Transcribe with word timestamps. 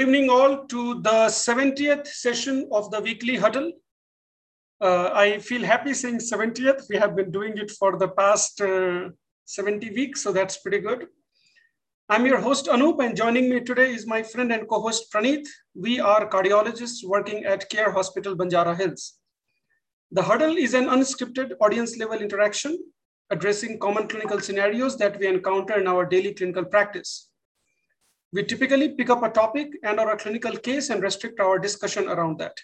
evening 0.00 0.30
all 0.30 0.64
to 0.64 1.02
the 1.02 1.18
70th 1.28 2.06
session 2.06 2.66
of 2.72 2.90
the 2.90 3.00
weekly 3.00 3.36
huddle. 3.36 3.70
Uh, 4.80 5.10
I 5.12 5.38
feel 5.40 5.62
happy 5.62 5.92
saying 5.92 6.20
70th. 6.20 6.84
We 6.88 6.96
have 6.96 7.14
been 7.14 7.30
doing 7.30 7.58
it 7.58 7.70
for 7.72 7.98
the 7.98 8.08
past 8.08 8.62
uh, 8.62 9.10
70 9.44 9.90
weeks, 9.90 10.22
so 10.22 10.32
that's 10.32 10.56
pretty 10.56 10.78
good. 10.78 11.06
I'm 12.08 12.24
your 12.24 12.40
host 12.40 12.66
Anup 12.66 13.04
and 13.04 13.14
joining 13.14 13.50
me 13.50 13.60
today 13.60 13.92
is 13.92 14.06
my 14.06 14.22
friend 14.22 14.50
and 14.52 14.66
co-host 14.66 15.12
Praneeth. 15.12 15.46
We 15.74 16.00
are 16.00 16.26
cardiologists 16.30 17.04
working 17.04 17.44
at 17.44 17.68
Care 17.68 17.92
Hospital 17.92 18.34
Banjara 18.34 18.76
Hills. 18.76 19.18
The 20.12 20.22
huddle 20.22 20.56
is 20.56 20.72
an 20.72 20.86
unscripted 20.86 21.52
audience 21.60 21.98
level 21.98 22.18
interaction 22.18 22.78
addressing 23.30 23.78
common 23.78 24.08
clinical 24.08 24.40
scenarios 24.40 24.96
that 24.96 25.20
we 25.20 25.26
encounter 25.26 25.78
in 25.78 25.86
our 25.86 26.06
daily 26.06 26.32
clinical 26.32 26.64
practice. 26.64 27.29
We 28.32 28.44
typically 28.44 28.90
pick 28.90 29.10
up 29.10 29.24
a 29.24 29.28
topic 29.28 29.72
and 29.82 29.98
or 29.98 30.12
a 30.12 30.16
clinical 30.16 30.56
case 30.56 30.90
and 30.90 31.02
restrict 31.02 31.40
our 31.40 31.58
discussion 31.58 32.06
around 32.08 32.38
that. 32.38 32.56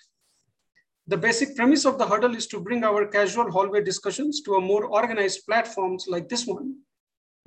The 1.08 1.16
basic 1.16 1.56
premise 1.56 1.84
of 1.84 1.98
the 1.98 2.06
huddle 2.06 2.36
is 2.36 2.46
to 2.48 2.60
bring 2.60 2.84
our 2.84 3.04
casual 3.06 3.50
hallway 3.50 3.82
discussions 3.82 4.42
to 4.42 4.54
a 4.54 4.60
more 4.60 4.84
organized 4.84 5.44
platforms 5.44 6.06
like 6.08 6.28
this 6.28 6.46
one 6.46 6.76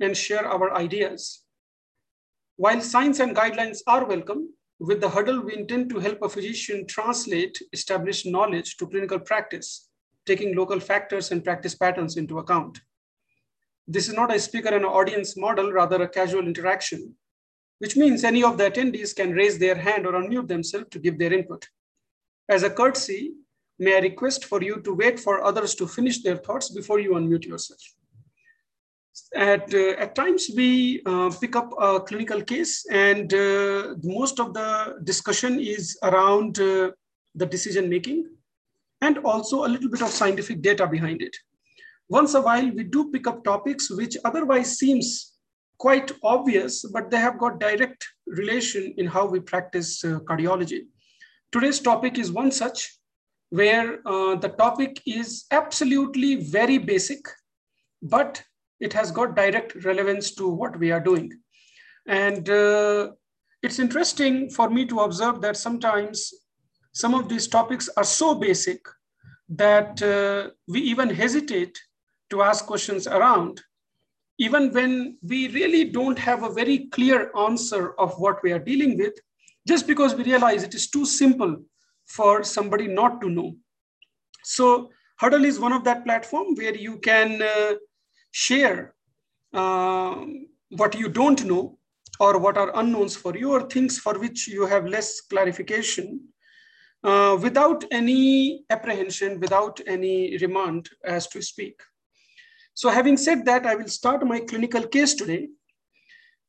and 0.00 0.14
share 0.14 0.46
our 0.46 0.74
ideas. 0.74 1.44
While 2.56 2.82
signs 2.82 3.20
and 3.20 3.34
guidelines 3.34 3.78
are 3.86 4.04
welcome, 4.04 4.52
with 4.78 5.00
the 5.00 5.08
huddle, 5.08 5.40
we 5.40 5.56
intend 5.56 5.88
to 5.90 5.98
help 5.98 6.20
a 6.20 6.28
physician 6.28 6.86
translate 6.86 7.58
established 7.72 8.26
knowledge 8.26 8.76
to 8.76 8.86
clinical 8.86 9.18
practice, 9.18 9.88
taking 10.26 10.54
local 10.54 10.80
factors 10.80 11.30
and 11.30 11.42
practice 11.42 11.74
patterns 11.74 12.18
into 12.18 12.38
account. 12.38 12.80
This 13.88 14.08
is 14.08 14.14
not 14.14 14.34
a 14.34 14.38
speaker 14.38 14.74
and 14.74 14.84
audience 14.84 15.38
model, 15.38 15.72
rather 15.72 16.02
a 16.02 16.08
casual 16.08 16.46
interaction 16.46 17.14
which 17.80 17.96
means 17.96 18.24
any 18.24 18.42
of 18.44 18.56
the 18.58 18.70
attendees 18.70 19.16
can 19.16 19.32
raise 19.32 19.58
their 19.58 19.74
hand 19.74 20.06
or 20.06 20.12
unmute 20.12 20.48
themselves 20.48 20.86
to 20.90 20.98
give 20.98 21.18
their 21.18 21.32
input. 21.32 21.66
As 22.48 22.62
a 22.62 22.70
courtesy, 22.70 23.32
may 23.78 23.96
I 23.96 24.00
request 24.00 24.44
for 24.44 24.62
you 24.62 24.80
to 24.82 24.94
wait 24.94 25.18
for 25.18 25.42
others 25.42 25.74
to 25.76 25.86
finish 25.86 26.22
their 26.22 26.36
thoughts 26.36 26.68
before 26.70 27.00
you 27.00 27.12
unmute 27.12 27.46
yourself. 27.46 27.80
At, 29.34 29.72
uh, 29.72 30.02
at 30.04 30.14
times, 30.14 30.50
we 30.54 31.02
uh, 31.06 31.30
pick 31.40 31.56
up 31.56 31.72
a 31.80 32.00
clinical 32.00 32.42
case 32.42 32.84
and 32.90 33.32
uh, 33.32 33.94
most 34.02 34.40
of 34.40 34.52
the 34.52 34.98
discussion 35.04 35.58
is 35.58 35.98
around 36.02 36.60
uh, 36.60 36.90
the 37.34 37.46
decision 37.46 37.88
making 37.88 38.26
and 39.00 39.18
also 39.18 39.64
a 39.64 39.68
little 39.68 39.88
bit 39.88 40.02
of 40.02 40.10
scientific 40.10 40.60
data 40.60 40.86
behind 40.86 41.22
it. 41.22 41.34
Once 42.10 42.34
a 42.34 42.40
while, 42.40 42.68
we 42.70 42.84
do 42.84 43.10
pick 43.10 43.26
up 43.26 43.42
topics 43.42 43.90
which 43.90 44.16
otherwise 44.24 44.78
seems 44.78 45.29
quite 45.80 46.12
obvious, 46.22 46.84
but 46.84 47.10
they 47.10 47.16
have 47.16 47.38
got 47.38 47.58
direct 47.58 48.06
relation 48.26 48.94
in 48.98 49.06
how 49.06 49.26
we 49.26 49.40
practice 49.40 50.04
uh, 50.04 50.18
cardiology. 50.28 50.82
Today's 51.52 51.80
topic 51.80 52.18
is 52.18 52.30
one 52.30 52.50
such 52.52 52.98
where 53.48 54.06
uh, 54.06 54.36
the 54.36 54.50
topic 54.50 55.00
is 55.06 55.46
absolutely 55.50 56.36
very 56.36 56.76
basic, 56.78 57.20
but 58.02 58.42
it 58.78 58.92
has 58.92 59.10
got 59.10 59.34
direct 59.34 59.74
relevance 59.84 60.34
to 60.34 60.48
what 60.48 60.78
we 60.78 60.92
are 60.92 61.00
doing. 61.00 61.32
And 62.06 62.48
uh, 62.48 63.12
it's 63.62 63.78
interesting 63.78 64.50
for 64.50 64.68
me 64.68 64.84
to 64.86 65.00
observe 65.00 65.40
that 65.40 65.56
sometimes 65.56 66.32
some 66.92 67.14
of 67.14 67.28
these 67.28 67.48
topics 67.48 67.88
are 67.96 68.04
so 68.04 68.34
basic 68.34 68.80
that 69.48 70.02
uh, 70.02 70.50
we 70.68 70.80
even 70.80 71.08
hesitate 71.08 71.78
to 72.30 72.42
ask 72.42 72.66
questions 72.66 73.06
around 73.06 73.60
even 74.40 74.72
when 74.72 75.18
we 75.22 75.48
really 75.48 75.84
don't 75.84 76.18
have 76.18 76.42
a 76.42 76.52
very 76.52 76.78
clear 76.96 77.30
answer 77.36 77.94
of 78.00 78.18
what 78.18 78.42
we 78.42 78.52
are 78.52 78.58
dealing 78.58 78.96
with, 78.96 79.12
just 79.68 79.86
because 79.86 80.14
we 80.14 80.24
realize 80.24 80.62
it 80.62 80.74
is 80.74 80.88
too 80.88 81.04
simple 81.04 81.56
for 82.06 82.42
somebody 82.42 82.88
not 82.88 83.20
to 83.20 83.28
know. 83.28 83.54
So 84.42 84.90
Huddle 85.16 85.44
is 85.44 85.60
one 85.60 85.74
of 85.74 85.84
that 85.84 86.04
platform 86.04 86.54
where 86.54 86.74
you 86.74 86.96
can 87.00 87.42
uh, 87.42 87.74
share 88.30 88.94
uh, 89.52 90.24
what 90.70 90.94
you 90.94 91.10
don't 91.10 91.44
know 91.44 91.78
or 92.18 92.38
what 92.38 92.56
are 92.56 92.74
unknowns 92.78 93.14
for 93.16 93.36
you 93.36 93.52
or 93.52 93.68
things 93.68 93.98
for 93.98 94.18
which 94.18 94.48
you 94.48 94.64
have 94.64 94.86
less 94.86 95.20
clarification 95.20 96.20
uh, 97.04 97.36
without 97.42 97.84
any 97.90 98.64
apprehension, 98.70 99.38
without 99.38 99.80
any 99.86 100.38
remand 100.38 100.88
as 101.04 101.26
to 101.28 101.42
speak. 101.42 101.78
So 102.74 102.88
having 102.90 103.16
said 103.16 103.44
that, 103.46 103.66
I 103.66 103.74
will 103.74 103.88
start 103.88 104.26
my 104.26 104.40
clinical 104.40 104.82
case 104.86 105.14
today. 105.14 105.48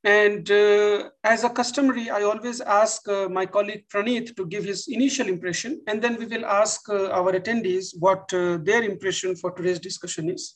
And 0.04 0.50
uh, 0.50 1.10
as 1.24 1.44
a 1.44 1.50
customary, 1.50 2.10
I 2.10 2.24
always 2.24 2.60
ask 2.60 3.08
uh, 3.08 3.30
my 3.30 3.46
colleague 3.46 3.86
Praneeth 3.88 4.36
to 4.36 4.46
give 4.48 4.64
his 4.64 4.88
initial 4.88 5.28
impression, 5.28 5.82
and 5.86 6.02
then 6.02 6.18
we 6.18 6.26
will 6.26 6.46
ask 6.46 6.90
uh, 6.90 7.10
our 7.12 7.34
attendees 7.34 7.94
what 8.00 8.34
uh, 8.34 8.58
their 8.64 8.82
impression 8.82 9.36
for 9.36 9.52
today's 9.52 9.80
discussion 9.80 10.30
is. 10.30 10.56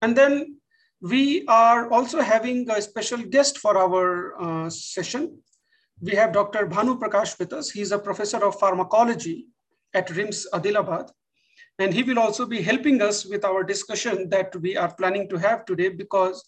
And 0.00 0.16
then 0.16 0.56
we 1.02 1.44
are 1.48 1.90
also 1.90 2.22
having 2.22 2.70
a 2.70 2.80
special 2.80 3.18
guest 3.18 3.58
for 3.58 3.76
our 3.76 4.40
uh, 4.40 4.70
session. 4.70 5.38
We 6.00 6.12
have 6.12 6.32
Dr. 6.32 6.66
Bhanu 6.66 6.98
Prakash 6.98 7.38
with 7.38 7.52
us. 7.52 7.70
He's 7.70 7.92
a 7.92 7.98
professor 7.98 8.42
of 8.42 8.58
pharmacology 8.58 9.48
at 9.92 10.08
RIMS 10.08 10.46
Adilabad. 10.54 11.10
And 11.78 11.92
he 11.92 12.02
will 12.02 12.18
also 12.18 12.46
be 12.46 12.62
helping 12.62 13.00
us 13.02 13.24
with 13.24 13.44
our 13.44 13.64
discussion 13.64 14.28
that 14.30 14.54
we 14.56 14.76
are 14.76 14.94
planning 14.94 15.28
to 15.30 15.38
have 15.38 15.64
today 15.64 15.88
because 15.88 16.44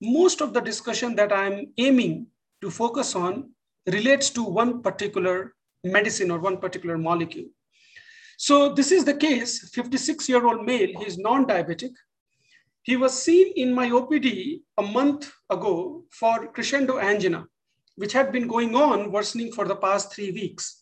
most 0.00 0.40
of 0.40 0.52
the 0.52 0.60
discussion 0.60 1.14
that 1.16 1.32
I'm 1.32 1.72
aiming 1.78 2.26
to 2.60 2.70
focus 2.70 3.14
on 3.14 3.50
relates 3.86 4.30
to 4.30 4.42
one 4.42 4.82
particular 4.82 5.54
medicine 5.84 6.30
or 6.30 6.38
one 6.38 6.58
particular 6.58 6.98
molecule. 6.98 7.46
So 8.36 8.72
this 8.72 8.90
is 8.90 9.04
the 9.04 9.14
case, 9.14 9.68
56 9.70 10.28
year 10.28 10.46
old 10.46 10.64
male, 10.64 10.98
he's 11.00 11.18
non-diabetic. 11.18 11.92
He 12.82 12.96
was 12.96 13.22
seen 13.22 13.52
in 13.56 13.74
my 13.74 13.90
OPD 13.90 14.62
a 14.78 14.82
month 14.82 15.30
ago 15.50 16.04
for 16.10 16.46
crescendo 16.48 16.98
angina, 16.98 17.46
which 17.96 18.14
had 18.14 18.32
been 18.32 18.48
going 18.48 18.74
on 18.74 19.12
worsening 19.12 19.52
for 19.52 19.66
the 19.68 19.76
past 19.76 20.12
three 20.12 20.32
weeks. 20.32 20.79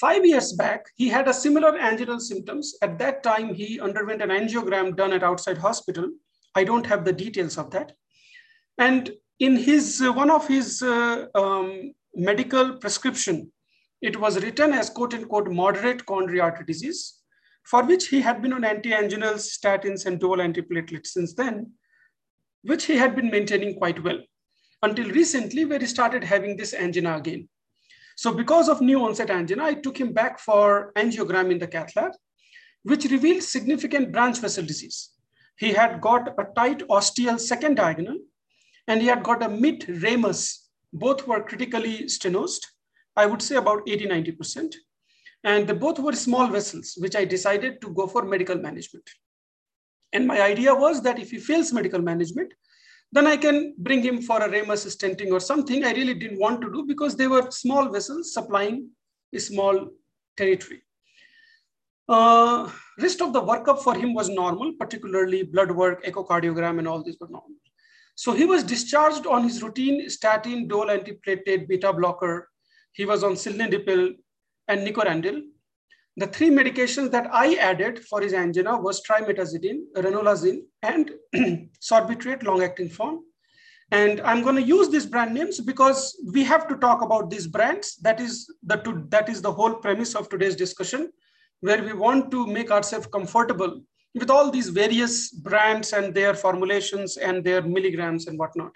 Five 0.00 0.24
years 0.24 0.54
back, 0.54 0.86
he 0.96 1.08
had 1.08 1.28
a 1.28 1.34
similar 1.34 1.78
anginal 1.78 2.18
symptoms. 2.18 2.74
At 2.80 2.98
that 2.98 3.22
time, 3.22 3.54
he 3.54 3.78
underwent 3.78 4.22
an 4.22 4.30
angiogram 4.30 4.96
done 4.96 5.12
at 5.12 5.22
outside 5.22 5.58
hospital. 5.58 6.10
I 6.54 6.64
don't 6.64 6.86
have 6.86 7.04
the 7.04 7.12
details 7.12 7.58
of 7.58 7.70
that. 7.72 7.92
And 8.78 9.10
in 9.38 9.56
his 9.56 10.00
uh, 10.00 10.12
one 10.12 10.30
of 10.30 10.48
his 10.48 10.82
uh, 10.82 11.26
um, 11.34 11.92
medical 12.14 12.76
prescription, 12.78 13.52
it 14.00 14.18
was 14.18 14.42
written 14.42 14.72
as 14.72 14.88
quote 14.88 15.14
unquote 15.14 15.50
moderate 15.50 16.06
coronary 16.06 16.40
artery 16.40 16.64
disease, 16.64 17.18
for 17.64 17.84
which 17.84 18.08
he 18.08 18.20
had 18.22 18.40
been 18.40 18.54
on 18.54 18.64
anti-anginals, 18.64 19.46
statins, 19.58 20.06
and 20.06 20.18
dual 20.18 20.38
antiplatelets 20.38 21.08
since 21.08 21.34
then, 21.34 21.72
which 22.62 22.86
he 22.86 22.96
had 22.96 23.14
been 23.14 23.30
maintaining 23.30 23.76
quite 23.76 24.02
well 24.02 24.20
until 24.82 25.10
recently, 25.10 25.66
where 25.66 25.78
he 25.78 25.86
started 25.86 26.24
having 26.24 26.56
this 26.56 26.72
angina 26.72 27.16
again. 27.18 27.48
So 28.16 28.32
because 28.32 28.68
of 28.68 28.80
new 28.80 29.04
onset 29.04 29.30
angina, 29.30 29.64
I 29.64 29.74
took 29.74 29.98
him 29.98 30.12
back 30.12 30.38
for 30.38 30.92
angiogram 30.96 31.50
in 31.50 31.58
the 31.58 31.66
cath 31.66 31.94
lab, 31.96 32.12
which 32.82 33.04
revealed 33.04 33.42
significant 33.42 34.12
branch 34.12 34.38
vessel 34.38 34.64
disease. 34.64 35.10
He 35.56 35.72
had 35.72 36.00
got 36.00 36.28
a 36.28 36.46
tight 36.56 36.82
ostial 36.88 37.38
second 37.38 37.76
diagonal, 37.76 38.18
and 38.88 39.00
he 39.00 39.06
had 39.06 39.22
got 39.22 39.42
a 39.42 39.48
mid 39.48 39.88
ramus. 40.02 40.70
Both 40.92 41.26
were 41.26 41.42
critically 41.42 42.04
stenosed, 42.04 42.66
I 43.16 43.26
would 43.26 43.42
say 43.42 43.56
about 43.56 43.88
80, 43.88 44.06
90%. 44.06 44.74
And 45.44 45.66
they 45.66 45.72
both 45.72 45.98
were 45.98 46.12
small 46.12 46.46
vessels, 46.46 46.94
which 46.98 47.16
I 47.16 47.24
decided 47.24 47.80
to 47.80 47.90
go 47.90 48.06
for 48.06 48.24
medical 48.24 48.56
management. 48.56 49.08
And 50.12 50.26
my 50.26 50.40
idea 50.40 50.74
was 50.74 51.02
that 51.02 51.18
if 51.18 51.30
he 51.30 51.38
fails 51.38 51.72
medical 51.72 52.00
management, 52.00 52.52
then 53.12 53.26
I 53.26 53.36
can 53.36 53.74
bring 53.78 54.02
him 54.02 54.22
for 54.22 54.40
a 54.42 54.50
ramus 54.50 54.86
stenting 54.96 55.30
or 55.30 55.40
something 55.40 55.84
I 55.84 55.92
really 55.92 56.14
didn't 56.14 56.40
want 56.40 56.62
to 56.62 56.72
do 56.72 56.84
because 56.86 57.14
they 57.14 57.26
were 57.26 57.50
small 57.50 57.88
vessels 57.88 58.32
supplying 58.32 58.88
a 59.34 59.38
small 59.38 59.90
territory. 60.36 60.82
Uh, 62.08 62.70
rest 62.98 63.20
of 63.20 63.32
the 63.32 63.40
workup 63.40 63.80
for 63.82 63.94
him 63.94 64.14
was 64.14 64.28
normal, 64.28 64.72
particularly 64.78 65.42
blood 65.42 65.70
work, 65.70 66.04
echocardiogram, 66.04 66.78
and 66.78 66.88
all 66.88 67.02
these 67.02 67.16
were 67.20 67.28
normal. 67.28 67.56
So 68.14 68.32
he 68.32 68.44
was 68.44 68.64
discharged 68.64 69.26
on 69.26 69.44
his 69.44 69.62
routine 69.62 70.08
statin, 70.10 70.68
dual 70.68 70.86
antiplatelet, 70.86 71.68
beta 71.68 71.92
blocker. 71.92 72.48
He 72.92 73.04
was 73.04 73.22
on 73.24 73.32
cilnidipine 73.32 74.16
and 74.68 74.86
nicorandil. 74.86 75.42
The 76.16 76.26
three 76.26 76.50
medications 76.50 77.10
that 77.12 77.28
I 77.32 77.54
added 77.54 78.04
for 78.04 78.20
his 78.20 78.34
angina 78.34 78.78
was 78.78 79.02
trimetazidine, 79.02 79.80
ranolazine, 79.96 80.60
and 80.82 81.10
sorbitrate 81.80 82.42
long-acting 82.42 82.90
form. 82.90 83.20
And 83.90 84.20
I'm 84.20 84.42
going 84.42 84.56
to 84.56 84.62
use 84.62 84.88
these 84.88 85.06
brand 85.06 85.34
names 85.34 85.60
because 85.60 86.18
we 86.32 86.44
have 86.44 86.66
to 86.68 86.76
talk 86.76 87.02
about 87.02 87.30
these 87.30 87.46
brands. 87.46 87.96
That 87.96 88.20
is 88.20 88.46
the, 88.62 89.04
that 89.08 89.28
is 89.28 89.42
the 89.42 89.52
whole 89.52 89.74
premise 89.74 90.14
of 90.14 90.28
today's 90.28 90.56
discussion, 90.56 91.10
where 91.60 91.82
we 91.82 91.92
want 91.92 92.30
to 92.30 92.46
make 92.46 92.70
ourselves 92.70 93.06
comfortable 93.06 93.82
with 94.14 94.30
all 94.30 94.50
these 94.50 94.68
various 94.68 95.30
brands 95.30 95.92
and 95.92 96.14
their 96.14 96.34
formulations 96.34 97.16
and 97.16 97.42
their 97.44 97.62
milligrams 97.62 98.26
and 98.26 98.38
whatnot. 98.38 98.72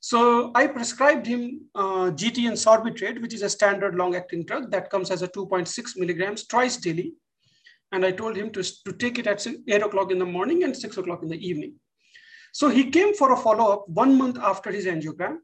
So 0.00 0.50
I 0.54 0.66
prescribed 0.66 1.26
him 1.26 1.60
uh, 1.74 2.10
GTN 2.10 2.52
sorbitrate, 2.52 3.20
which 3.20 3.34
is 3.34 3.42
a 3.42 3.50
standard 3.50 3.94
long-acting 3.94 4.46
drug 4.46 4.70
that 4.70 4.88
comes 4.88 5.10
as 5.10 5.20
a 5.20 5.28
2.6 5.28 5.98
milligrams 5.98 6.46
twice 6.46 6.78
daily. 6.78 7.12
And 7.92 8.06
I 8.06 8.12
told 8.12 8.36
him 8.36 8.50
to, 8.52 8.62
to 8.62 8.92
take 8.94 9.18
it 9.18 9.26
at 9.26 9.46
8 9.46 9.82
o'clock 9.82 10.10
in 10.10 10.18
the 10.18 10.24
morning 10.24 10.64
and 10.64 10.74
6 10.74 10.96
o'clock 10.96 11.22
in 11.22 11.28
the 11.28 11.46
evening. 11.46 11.74
So 12.52 12.70
he 12.70 12.90
came 12.90 13.14
for 13.14 13.32
a 13.32 13.36
follow-up 13.36 13.88
one 13.88 14.16
month 14.16 14.38
after 14.38 14.70
his 14.72 14.86
angiogram. 14.86 15.38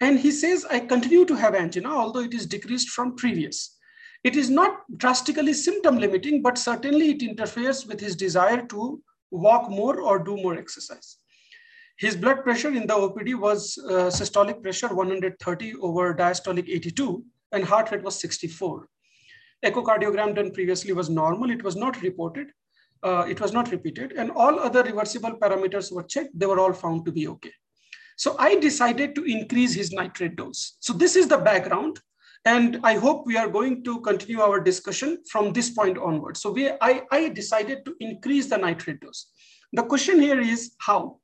And 0.00 0.18
he 0.18 0.30
says, 0.30 0.64
I 0.70 0.80
continue 0.80 1.26
to 1.26 1.34
have 1.34 1.54
angina, 1.54 1.90
although 1.90 2.20
it 2.20 2.32
is 2.32 2.46
decreased 2.46 2.88
from 2.88 3.16
previous. 3.16 3.76
It 4.24 4.34
is 4.34 4.48
not 4.48 4.80
drastically 4.96 5.52
symptom 5.52 5.98
limiting, 5.98 6.40
but 6.40 6.56
certainly 6.56 7.10
it 7.10 7.22
interferes 7.22 7.86
with 7.86 8.00
his 8.00 8.16
desire 8.16 8.66
to 8.68 9.02
walk 9.30 9.68
more 9.68 10.00
or 10.00 10.18
do 10.18 10.36
more 10.36 10.56
exercise. 10.56 11.19
His 12.00 12.16
blood 12.16 12.42
pressure 12.44 12.72
in 12.72 12.86
the 12.86 12.94
OPD 12.94 13.38
was 13.38 13.76
uh, 13.76 14.08
systolic 14.18 14.62
pressure 14.62 14.88
130 14.88 15.74
over 15.82 16.14
diastolic 16.14 16.66
82, 16.66 17.22
and 17.52 17.62
heart 17.62 17.90
rate 17.90 18.02
was 18.02 18.18
64. 18.18 18.88
Echocardiogram 19.62 20.34
done 20.34 20.50
previously 20.50 20.94
was 20.94 21.10
normal. 21.10 21.50
It 21.50 21.62
was 21.62 21.76
not 21.76 22.00
reported. 22.00 22.46
Uh, 23.02 23.26
it 23.28 23.38
was 23.38 23.52
not 23.52 23.70
repeated. 23.70 24.12
And 24.12 24.30
all 24.30 24.58
other 24.58 24.82
reversible 24.82 25.32
parameters 25.32 25.92
were 25.92 26.02
checked. 26.02 26.38
They 26.38 26.46
were 26.46 26.58
all 26.58 26.72
found 26.72 27.04
to 27.04 27.12
be 27.12 27.28
okay. 27.28 27.52
So 28.16 28.34
I 28.38 28.54
decided 28.58 29.14
to 29.16 29.24
increase 29.24 29.74
his 29.74 29.92
nitrate 29.92 30.36
dose. 30.36 30.78
So 30.80 30.94
this 30.94 31.16
is 31.16 31.28
the 31.28 31.36
background. 31.36 32.00
And 32.46 32.80
I 32.82 32.94
hope 32.94 33.26
we 33.26 33.36
are 33.36 33.48
going 33.48 33.84
to 33.84 34.00
continue 34.00 34.40
our 34.40 34.58
discussion 34.58 35.18
from 35.30 35.52
this 35.52 35.68
point 35.68 35.98
onward. 35.98 36.38
So 36.38 36.50
we, 36.50 36.70
I, 36.80 37.02
I 37.12 37.28
decided 37.28 37.84
to 37.84 37.94
increase 38.00 38.46
the 38.46 38.56
nitrate 38.56 39.00
dose. 39.00 39.26
The 39.74 39.82
question 39.82 40.18
here 40.18 40.40
is 40.40 40.74
how? 40.78 41.19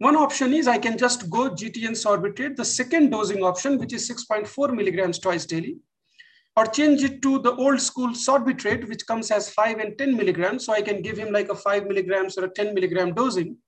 One 0.00 0.16
option 0.16 0.54
is 0.54 0.66
I 0.66 0.78
can 0.78 0.96
just 0.96 1.28
go 1.28 1.50
GTN 1.50 1.90
sorbitrate, 1.90 2.56
the 2.56 2.64
second 2.64 3.10
dosing 3.10 3.44
option, 3.44 3.76
which 3.76 3.92
is 3.92 4.10
6.4 4.10 4.74
milligrams 4.74 5.18
twice 5.18 5.44
daily, 5.44 5.76
or 6.56 6.64
change 6.64 7.04
it 7.04 7.20
to 7.20 7.38
the 7.40 7.54
old 7.56 7.82
school 7.82 8.08
sorbitrate, 8.08 8.88
which 8.88 9.06
comes 9.06 9.30
as 9.30 9.50
5 9.50 9.78
and 9.78 9.98
10 9.98 10.16
milligrams. 10.16 10.64
So 10.64 10.72
I 10.72 10.80
can 10.80 11.02
give 11.02 11.18
him 11.18 11.30
like 11.30 11.50
a 11.50 11.54
5 11.54 11.86
milligrams 11.86 12.38
or 12.38 12.46
a 12.46 12.48
10 12.48 12.72
milligram 12.72 13.12
dosing. 13.12 13.58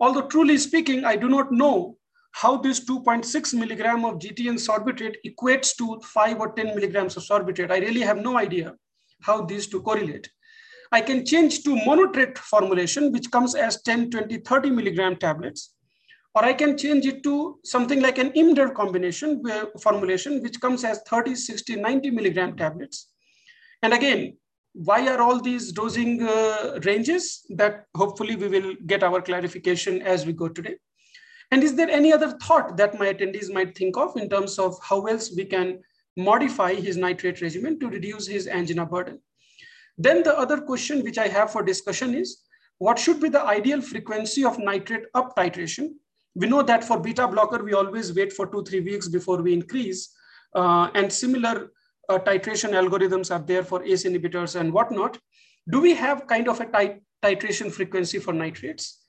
Although 0.00 0.26
truly 0.26 0.58
speaking, 0.58 1.04
I 1.04 1.14
do 1.14 1.28
not 1.28 1.52
know 1.52 1.96
how 2.32 2.56
this 2.56 2.84
2.6 2.84 3.54
milligram 3.54 4.04
of 4.04 4.18
GTN 4.18 4.58
sorbitrate 4.58 5.18
equates 5.24 5.76
to 5.76 6.00
5 6.00 6.40
or 6.40 6.52
10 6.52 6.74
milligrams 6.74 7.16
of 7.16 7.22
sorbitrate. 7.22 7.70
I 7.70 7.78
really 7.78 8.00
have 8.00 8.18
no 8.18 8.36
idea 8.38 8.74
how 9.22 9.42
these 9.42 9.68
two 9.68 9.82
correlate. 9.82 10.28
I 10.92 11.00
can 11.00 11.24
change 11.24 11.62
to 11.64 11.76
monotrate 11.76 12.36
formulation, 12.38 13.12
which 13.12 13.30
comes 13.30 13.54
as 13.54 13.82
10, 13.82 14.10
20, 14.10 14.38
30 14.38 14.70
milligram 14.70 15.16
tablets. 15.16 15.74
Or 16.34 16.44
I 16.44 16.52
can 16.52 16.76
change 16.76 17.06
it 17.06 17.22
to 17.24 17.58
something 17.64 18.00
like 18.00 18.18
an 18.18 18.30
Imdur 18.32 18.74
combination 18.74 19.42
formulation, 19.80 20.42
which 20.42 20.60
comes 20.60 20.84
as 20.84 21.00
30, 21.08 21.34
60, 21.34 21.76
90 21.76 22.10
milligram 22.10 22.56
tablets. 22.56 23.08
And 23.82 23.92
again, 23.92 24.36
why 24.72 25.08
are 25.08 25.20
all 25.20 25.40
these 25.40 25.72
dosing 25.72 26.22
uh, 26.22 26.78
ranges 26.84 27.44
that 27.50 27.86
hopefully 27.96 28.36
we 28.36 28.48
will 28.48 28.74
get 28.86 29.02
our 29.02 29.20
clarification 29.20 30.02
as 30.02 30.24
we 30.24 30.32
go 30.32 30.48
today. 30.48 30.76
And 31.50 31.64
is 31.64 31.74
there 31.74 31.90
any 31.90 32.12
other 32.12 32.38
thought 32.38 32.76
that 32.76 32.98
my 32.98 33.12
attendees 33.12 33.52
might 33.52 33.76
think 33.76 33.96
of 33.96 34.16
in 34.16 34.28
terms 34.28 34.58
of 34.58 34.76
how 34.82 35.06
else 35.06 35.34
we 35.34 35.44
can 35.44 35.80
modify 36.16 36.74
his 36.74 36.96
nitrate 36.96 37.40
regimen 37.40 37.80
to 37.80 37.88
reduce 37.88 38.28
his 38.28 38.46
angina 38.46 38.86
burden? 38.86 39.20
Then 40.00 40.22
the 40.22 40.36
other 40.38 40.58
question 40.62 41.02
which 41.02 41.18
I 41.18 41.28
have 41.28 41.52
for 41.52 41.62
discussion 41.62 42.14
is, 42.14 42.38
what 42.78 42.98
should 42.98 43.20
be 43.20 43.28
the 43.28 43.42
ideal 43.42 43.82
frequency 43.82 44.46
of 44.46 44.58
nitrate 44.58 45.04
up 45.14 45.36
titration? 45.36 45.90
We 46.34 46.46
know 46.46 46.62
that 46.62 46.82
for 46.82 46.98
beta 46.98 47.28
blocker, 47.28 47.62
we 47.62 47.74
always 47.74 48.14
wait 48.14 48.32
for 48.32 48.46
two, 48.46 48.62
three 48.64 48.80
weeks 48.80 49.08
before 49.08 49.42
we 49.42 49.52
increase. 49.52 50.08
Uh, 50.54 50.88
and 50.94 51.12
similar 51.12 51.70
uh, 52.08 52.18
titration 52.18 52.70
algorithms 52.70 53.30
are 53.30 53.44
there 53.44 53.62
for 53.62 53.84
ACE 53.84 54.04
inhibitors 54.04 54.58
and 54.58 54.72
whatnot. 54.72 55.18
Do 55.68 55.82
we 55.82 55.94
have 55.94 56.26
kind 56.26 56.48
of 56.48 56.60
a 56.60 56.66
tit 56.66 57.02
titration 57.22 57.70
frequency 57.70 58.18
for 58.18 58.32
nitrates? 58.32 59.04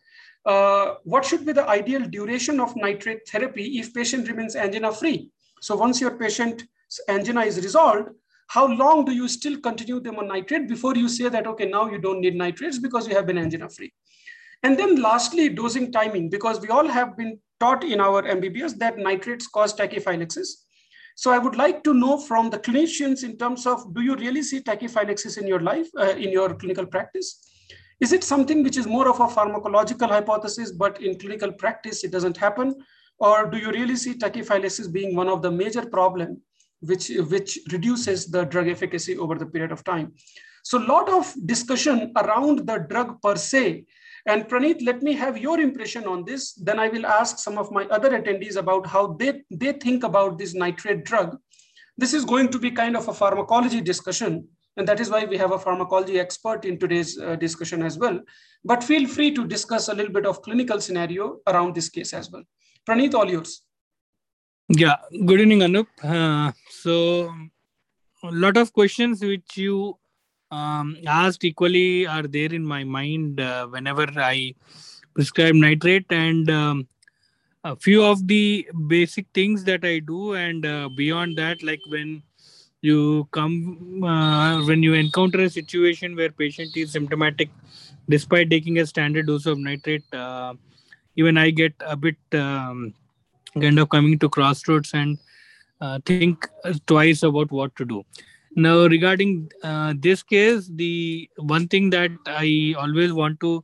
Uh, 0.45 0.95
what 1.05 1.23
should 1.23 1.45
be 1.45 1.53
the 1.53 1.67
ideal 1.69 2.01
duration 2.01 2.59
of 2.59 2.75
nitrate 2.75 3.29
therapy 3.29 3.79
if 3.79 3.93
patient 3.93 4.27
remains 4.27 4.57
angina 4.57 4.91
free? 4.91 5.31
So 5.61 5.77
once 5.77 6.01
your 6.01 6.17
patient's 6.17 6.65
angina 7.07 7.41
is 7.41 7.55
resolved, 7.63 8.09
how 8.53 8.68
long 8.68 9.06
do 9.06 9.13
you 9.13 9.30
still 9.30 9.57
continue 9.57 10.01
them 10.01 10.18
on 10.18 10.27
nitrate 10.27 10.68
before 10.68 10.94
you 10.94 11.07
say 11.07 11.30
that, 11.30 11.48
okay, 11.48 11.65
now 11.65 11.89
you 11.89 11.98
don't 11.98 12.19
need 12.19 12.36
nitrates 12.36 12.80
because 12.80 13.07
you 13.07 13.15
have 13.15 13.25
been 13.25 13.38
angina 13.38 13.69
free. 13.69 13.94
And 14.63 14.77
then 14.77 15.01
lastly, 15.01 15.48
dosing 15.48 15.89
timing, 15.89 16.30
because 16.30 16.59
we 16.59 16.68
all 16.68 16.86
have 16.86 17.15
been 17.15 17.39
taught 17.62 17.86
in 17.86 18.01
our 18.01 18.21
MBBS 18.24 18.77
that 18.80 18.98
nitrates 18.98 19.48
cause 19.48 19.74
tachyphylaxis. 19.74 20.50
So 21.15 21.31
I 21.31 21.38
would 21.38 21.56
like 21.56 21.81
to 21.86 21.94
know 21.94 22.18
from 22.18 22.50
the 22.50 22.59
clinicians 22.59 23.24
in 23.24 23.38
terms 23.38 23.65
of, 23.65 23.94
do 23.95 24.01
you 24.01 24.18
really 24.18 24.44
see 24.44 24.59
tachyphylaxis 24.59 25.38
in 25.38 25.48
your 25.48 25.62
life, 25.62 25.88
uh, 25.98 26.15
in 26.25 26.30
your 26.30 26.53
clinical 26.53 26.86
practice? 26.86 27.39
Is 28.01 28.12
it 28.12 28.25
something 28.25 28.63
which 28.63 28.75
is 28.77 28.86
more 28.86 29.07
of 29.07 29.21
a 29.21 29.27
pharmacological 29.27 30.09
hypothesis, 30.09 30.74
but 30.74 31.01
in 31.01 31.18
clinical 31.18 31.53
practice, 31.53 32.03
it 32.03 32.12
doesn't 32.12 32.36
happen? 32.36 32.75
Or 33.18 33.50
do 33.50 33.57
you 33.57 33.71
really 33.71 33.95
see 33.95 34.15
tachyphylaxis 34.15 34.92
being 34.92 35.15
one 35.15 35.30
of 35.30 35.42
the 35.42 35.51
major 35.51 35.86
problem 35.86 36.42
which, 36.81 37.10
which 37.30 37.60
reduces 37.72 38.28
the 38.28 38.44
drug 38.44 38.68
efficacy 38.68 39.18
over 39.18 39.36
the 39.36 39.45
period 39.45 39.72
of 39.72 39.83
time. 39.83 40.13
So 40.63 40.78
a 40.78 40.86
lot 40.86 41.10
of 41.10 41.33
discussion 41.45 42.12
around 42.18 42.68
the 42.68 42.78
drug 42.89 43.22
per 43.22 43.36
se. 43.36 43.86
And 44.28 44.48
Praneeth, 44.48 44.83
let 44.86 45.01
me 45.01 45.13
have 45.13 45.38
your 45.38 45.60
impression 45.60 46.06
on 46.06 46.24
this. 46.25 46.54
Then 46.54 46.80
I 46.80 46.89
will 46.89 47.06
ask 47.07 47.39
some 47.39 47.57
of 47.57 47.72
my 47.72 47.86
other 47.86 48.12
attendees 48.12 48.56
about 48.56 48.86
how 48.86 49.13
they, 49.13 49.42
they 49.50 49.72
think 49.74 50.04
about 50.04 50.38
this 50.38 50.54
nitrate 50.54 51.06
drug. 51.06 51.38
This 51.98 52.13
is 52.13 52.25
going 52.25 52.50
to 52.50 52.60
be 52.60 52.72
kind 52.72 52.95
of 52.95 53.07
a 53.07 53.13
pharmacology 53.13 53.81
discussion. 53.81 54.48
And 54.77 54.88
that 54.88 55.00
is 55.00 55.10
why 55.10 55.25
we 55.25 55.38
have 55.38 55.51
a 55.51 55.60
pharmacology 55.60 56.19
expert 56.19 56.66
in 56.66 56.77
today's 56.77 57.19
uh, 57.19 57.36
discussion 57.36 57.81
as 57.84 57.98
well. 57.98 58.19
But 58.63 58.84
feel 58.84 59.07
free 59.07 59.34
to 59.34 59.45
discuss 59.45 59.89
a 59.89 59.94
little 59.94 60.13
bit 60.13 60.25
of 60.25 60.42
clinical 60.44 60.80
scenario 60.80 61.39
around 61.48 61.75
this 61.75 61.89
case 61.89 62.13
as 62.13 62.31
well. 62.31 62.44
Praneeth, 62.88 63.16
all 63.16 63.30
yours. 63.30 63.63
Yeah, 64.69 64.95
good 65.25 65.42
evening, 65.42 65.60
Anup. 65.60 65.88
Uh, 66.01 66.51
so, 66.81 67.33
a 68.24 68.31
lot 68.31 68.57
of 68.57 68.74
questions 68.74 69.24
which 69.24 69.57
you 69.57 69.98
um, 70.51 70.98
asked 71.07 71.44
equally 71.44 72.06
are 72.06 72.24
there 72.24 72.54
in 72.54 72.66
my 72.66 72.83
mind 72.83 73.39
uh, 73.39 73.68
whenever 73.68 74.07
I 74.16 74.54
prescribe 75.13 75.56
nitrate, 75.56 76.06
and 76.10 76.50
um, 76.50 76.88
a 77.63 77.75
few 77.75 78.04
of 78.04 78.28
the 78.28 78.68
basic 78.88 79.28
things 79.33 79.63
that 79.66 79.86
I 79.86 80.00
do, 80.00 80.33
and 80.33 80.66
uh, 80.66 80.89
beyond 80.89 81.38
that, 81.38 81.63
like 81.63 81.81
when 81.88 82.24
you 82.81 83.27
come 83.31 84.04
uh, 84.04 84.65
when 84.65 84.82
you 84.82 84.94
encounter 84.94 85.39
a 85.41 85.50
situation 85.50 86.15
where 86.15 86.32
patient 86.32 86.75
is 86.75 86.91
symptomatic 86.91 87.50
despite 88.10 88.50
taking 88.50 88.79
a 88.79 88.86
standard 88.86 89.27
dose 89.27 89.46
of 89.46 89.60
nitrate 89.60 90.03
uh, 90.13 90.53
even 91.15 91.38
i 91.38 91.50
get 91.51 91.74
a 91.86 91.96
bit 91.96 92.17
um, 92.34 92.94
kind 93.60 93.77
of 93.77 93.88
coming 93.89 94.17
to 94.17 94.27
crossroads 94.27 94.94
and 94.96 95.20
uh, 95.81 96.00
think 96.05 96.47
twice 96.85 97.23
about 97.23 97.51
what 97.51 97.75
to 97.75 97.85
do. 97.85 98.03
Now, 98.55 98.85
regarding 98.85 99.51
uh, 99.63 99.93
this 99.97 100.23
case, 100.23 100.69
the 100.73 101.29
one 101.38 101.67
thing 101.67 101.89
that 101.91 102.11
I 102.25 102.75
always 102.77 103.13
want 103.13 103.39
to 103.39 103.63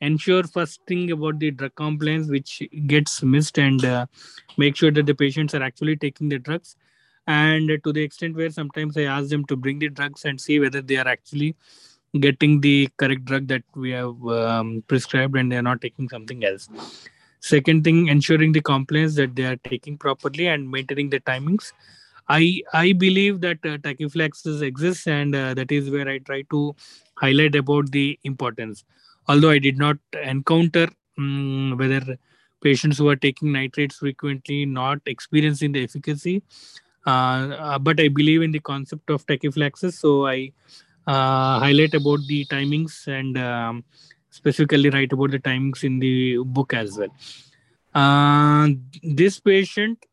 ensure 0.00 0.44
first 0.44 0.80
thing 0.86 1.10
about 1.10 1.40
the 1.40 1.50
drug 1.50 1.74
compliance, 1.74 2.28
which 2.28 2.62
gets 2.86 3.22
missed, 3.22 3.58
and 3.58 3.84
uh, 3.84 4.06
make 4.56 4.76
sure 4.76 4.92
that 4.92 5.06
the 5.06 5.14
patients 5.14 5.54
are 5.54 5.62
actually 5.62 5.96
taking 5.96 6.28
the 6.28 6.38
drugs. 6.38 6.76
And 7.26 7.68
to 7.84 7.92
the 7.92 8.02
extent 8.02 8.36
where 8.36 8.50
sometimes 8.50 8.96
I 8.96 9.02
ask 9.02 9.28
them 9.28 9.44
to 9.46 9.56
bring 9.56 9.80
the 9.80 9.88
drugs 9.88 10.24
and 10.24 10.40
see 10.40 10.60
whether 10.60 10.80
they 10.80 10.96
are 10.96 11.08
actually 11.08 11.56
getting 12.20 12.60
the 12.60 12.88
correct 12.96 13.24
drug 13.24 13.48
that 13.48 13.64
we 13.74 13.90
have 13.90 14.26
um, 14.28 14.82
prescribed 14.86 15.36
and 15.36 15.52
they 15.52 15.56
are 15.56 15.62
not 15.62 15.80
taking 15.82 16.08
something 16.08 16.42
else 16.42 16.68
second 17.40 17.84
thing 17.84 18.08
ensuring 18.08 18.52
the 18.52 18.60
compliance 18.60 19.14
that 19.16 19.34
they 19.36 19.44
are 19.44 19.56
taking 19.56 19.96
properly 19.96 20.46
and 20.46 20.70
maintaining 20.70 21.10
the 21.10 21.20
timings. 21.20 21.72
I 22.28 22.60
i 22.74 22.92
believe 22.92 23.40
that 23.40 23.58
uh, 23.64 23.78
tachyphylaxis 23.78 24.62
exists 24.62 25.06
and 25.06 25.34
uh, 25.34 25.54
that 25.54 25.72
is 25.72 25.90
where 25.90 26.08
i 26.08 26.18
try 26.18 26.42
to 26.50 26.74
highlight 27.14 27.54
about 27.54 27.90
the 27.90 28.18
importance. 28.24 28.84
Although 29.28 29.50
i 29.50 29.58
did 29.58 29.78
not 29.78 29.96
encounter 30.22 30.88
um, 31.18 31.76
whether 31.78 32.18
patients 32.60 32.98
who 32.98 33.08
are 33.08 33.16
taking 33.16 33.52
nitrates 33.52 33.96
frequently 33.96 34.64
not 34.66 34.98
experiencing 35.06 35.72
the 35.72 35.84
efficacy 35.84 36.42
uh, 37.06 37.10
uh 37.10 37.78
but 37.78 38.00
i 38.00 38.08
believe 38.08 38.42
in 38.42 38.50
the 38.50 38.60
concept 38.60 39.10
of 39.10 39.24
tachyphylaxis 39.26 39.94
so 39.94 40.26
i 40.26 40.50
uh, 41.06 41.58
highlight 41.58 41.94
about 41.94 42.20
the 42.26 42.44
timings 42.46 43.06
and 43.06 43.38
um, 43.38 43.84
specifically 44.38 44.90
write 44.90 45.12
about 45.12 45.32
the 45.36 45.42
timings 45.48 45.84
in 45.88 45.98
the 45.98 46.38
book 46.56 46.74
as 46.74 46.98
well. 46.98 47.12
Uh, 47.94 48.68
this 49.02 49.40
patient, 49.40 50.04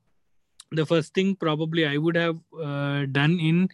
the 0.72 0.86
first 0.86 1.13
thing 1.13 1.36
probably 1.36 1.86
I 1.86 1.98
would 1.98 2.15
have 2.15 2.39
uh, 2.70 3.05
done 3.20 3.39
in 3.39 3.70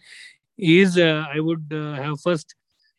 is 0.58 0.98
uh, 0.98 1.24
I 1.36 1.40
would 1.40 1.66
uh, 1.72 1.94
have 1.94 2.20
first 2.20 2.54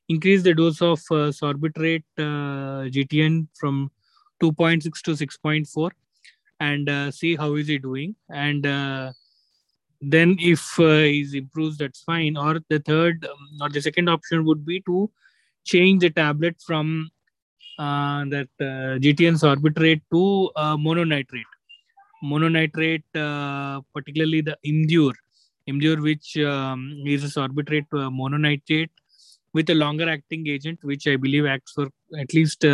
increased 0.09 0.45
the 0.45 0.53
dose 0.53 0.81
of 0.81 0.99
uh, 1.11 1.31
sorbitrate 1.41 2.03
uh, 2.17 2.89
GTN 2.95 3.47
from 3.59 3.91
2.6 4.41 5.01
to 5.03 5.11
6.4. 5.11 5.91
and 6.59 6.89
see 7.13 7.35
how 7.39 7.55
is 7.61 7.67
he 7.67 7.77
doing 7.85 8.15
and 8.29 8.65
then 10.13 10.35
if 10.39 10.61
uh, 10.79 10.97
he 10.97 11.37
improves 11.37 11.77
that's 11.77 12.01
fine 12.01 12.37
or 12.43 12.59
the 12.69 12.79
third 12.79 13.25
um, 13.25 13.61
or 13.61 13.69
the 13.69 13.81
second 13.81 14.09
option 14.09 14.45
would 14.45 14.65
be 14.65 14.79
to 14.81 15.09
change 15.63 16.01
the 16.01 16.09
tablet 16.09 16.55
from 16.67 17.09
uh, 17.79 18.25
that 18.25 18.49
uh, 18.61 18.99
GTN 19.03 19.35
sorbitrate 19.43 20.01
to 20.11 20.51
uh, 20.55 20.77
mononitrate. 20.77 21.51
Mononitrate, 22.23 23.03
uh, 23.15 23.81
particularly 23.93 24.41
the 24.41 24.57
Imdur, 24.65 25.13
Imdur, 25.67 26.01
which 26.01 26.37
um, 26.37 27.01
is 27.05 27.23
a 27.23 27.27
sorbitrate 27.27 27.87
uh, 27.93 28.09
mononitrate 28.09 28.89
with 29.53 29.69
a 29.69 29.75
longer 29.75 30.09
acting 30.09 30.47
agent, 30.47 30.79
which 30.83 31.07
I 31.07 31.15
believe 31.15 31.45
acts 31.45 31.73
for 31.73 31.89
at 32.19 32.33
least 32.33 32.65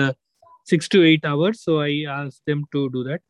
six 0.66 0.88
to 0.90 1.04
eight 1.04 1.26
hours. 1.26 1.62
So 1.62 1.80
I 1.80 2.06
asked 2.08 2.42
them 2.46 2.66
to 2.74 2.90
do 2.92 3.04
that. 3.06 3.22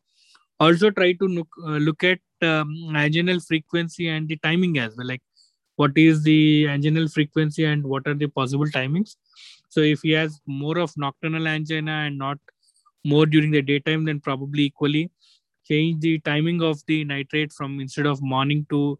Also, 0.60 0.90
try 0.90 1.12
to 1.12 1.26
look, 1.26 1.48
look 1.56 2.04
at 2.04 2.20
um, 2.42 2.68
anginal 2.94 3.40
frequency 3.40 4.08
and 4.08 4.28
the 4.28 4.36
timing 4.36 4.78
as 4.78 4.94
well. 4.96 5.06
Like, 5.06 5.22
what 5.76 5.92
is 5.96 6.22
the 6.22 6.66
anginal 6.66 7.08
frequency 7.08 7.64
and 7.64 7.82
what 7.82 8.06
are 8.06 8.14
the 8.14 8.26
possible 8.26 8.66
timings? 8.66 9.16
So 9.70 9.80
if 9.80 10.00
he 10.02 10.10
has 10.10 10.40
more 10.46 10.78
of 10.78 10.92
nocturnal 10.96 11.46
angina 11.46 11.92
and 12.06 12.18
not 12.18 12.38
more 13.04 13.24
during 13.24 13.50
the 13.50 13.62
daytime, 13.62 14.04
then 14.04 14.20
probably 14.20 14.64
equally 14.64 15.10
change 15.66 16.00
the 16.00 16.18
timing 16.18 16.60
of 16.60 16.80
the 16.86 17.04
nitrate 17.04 17.52
from 17.52 17.80
instead 17.80 18.06
of 18.06 18.20
morning 18.20 18.66
to 18.70 18.98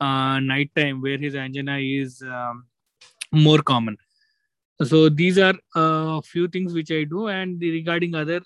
uh, 0.00 0.38
nighttime, 0.38 1.00
where 1.00 1.18
his 1.18 1.34
angina 1.34 1.78
is 1.78 2.22
um, 2.22 2.66
more 3.32 3.58
common. 3.58 3.96
So 4.82 5.08
these 5.08 5.38
are 5.38 5.54
a 5.74 6.22
few 6.22 6.48
things 6.48 6.74
which 6.74 6.90
I 6.90 7.04
do, 7.04 7.28
and 7.28 7.60
regarding 7.60 8.14
other 8.14 8.42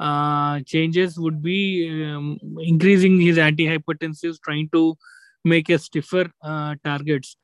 uh, 0.00 0.60
changes 0.66 1.18
would 1.18 1.42
be 1.42 1.88
um, 2.04 2.38
increasing 2.60 3.20
his 3.20 3.36
antihypertensives, 3.36 4.40
trying 4.42 4.68
to 4.70 4.96
make 5.44 5.68
a 5.68 5.78
stiffer 5.78 6.30
uh, 6.42 6.74
targets 6.84 7.36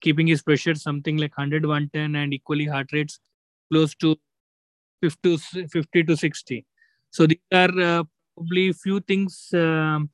keeping 0.00 0.26
his 0.26 0.42
pressure 0.42 0.74
something 0.74 1.16
like 1.16 1.36
100 1.36 1.64
110 1.64 2.14
and 2.14 2.34
equally 2.34 2.64
heart 2.64 2.92
rates 2.92 3.18
close 3.70 3.94
to 3.96 4.16
50 5.02 5.36
to, 5.36 5.68
50 5.68 6.04
to 6.04 6.16
60 6.16 6.64
so 7.10 7.26
these 7.26 7.38
are 7.52 7.80
uh, 7.80 8.02
probably 8.34 8.72
few 8.72 9.00
things 9.00 9.48
um, 9.54 10.10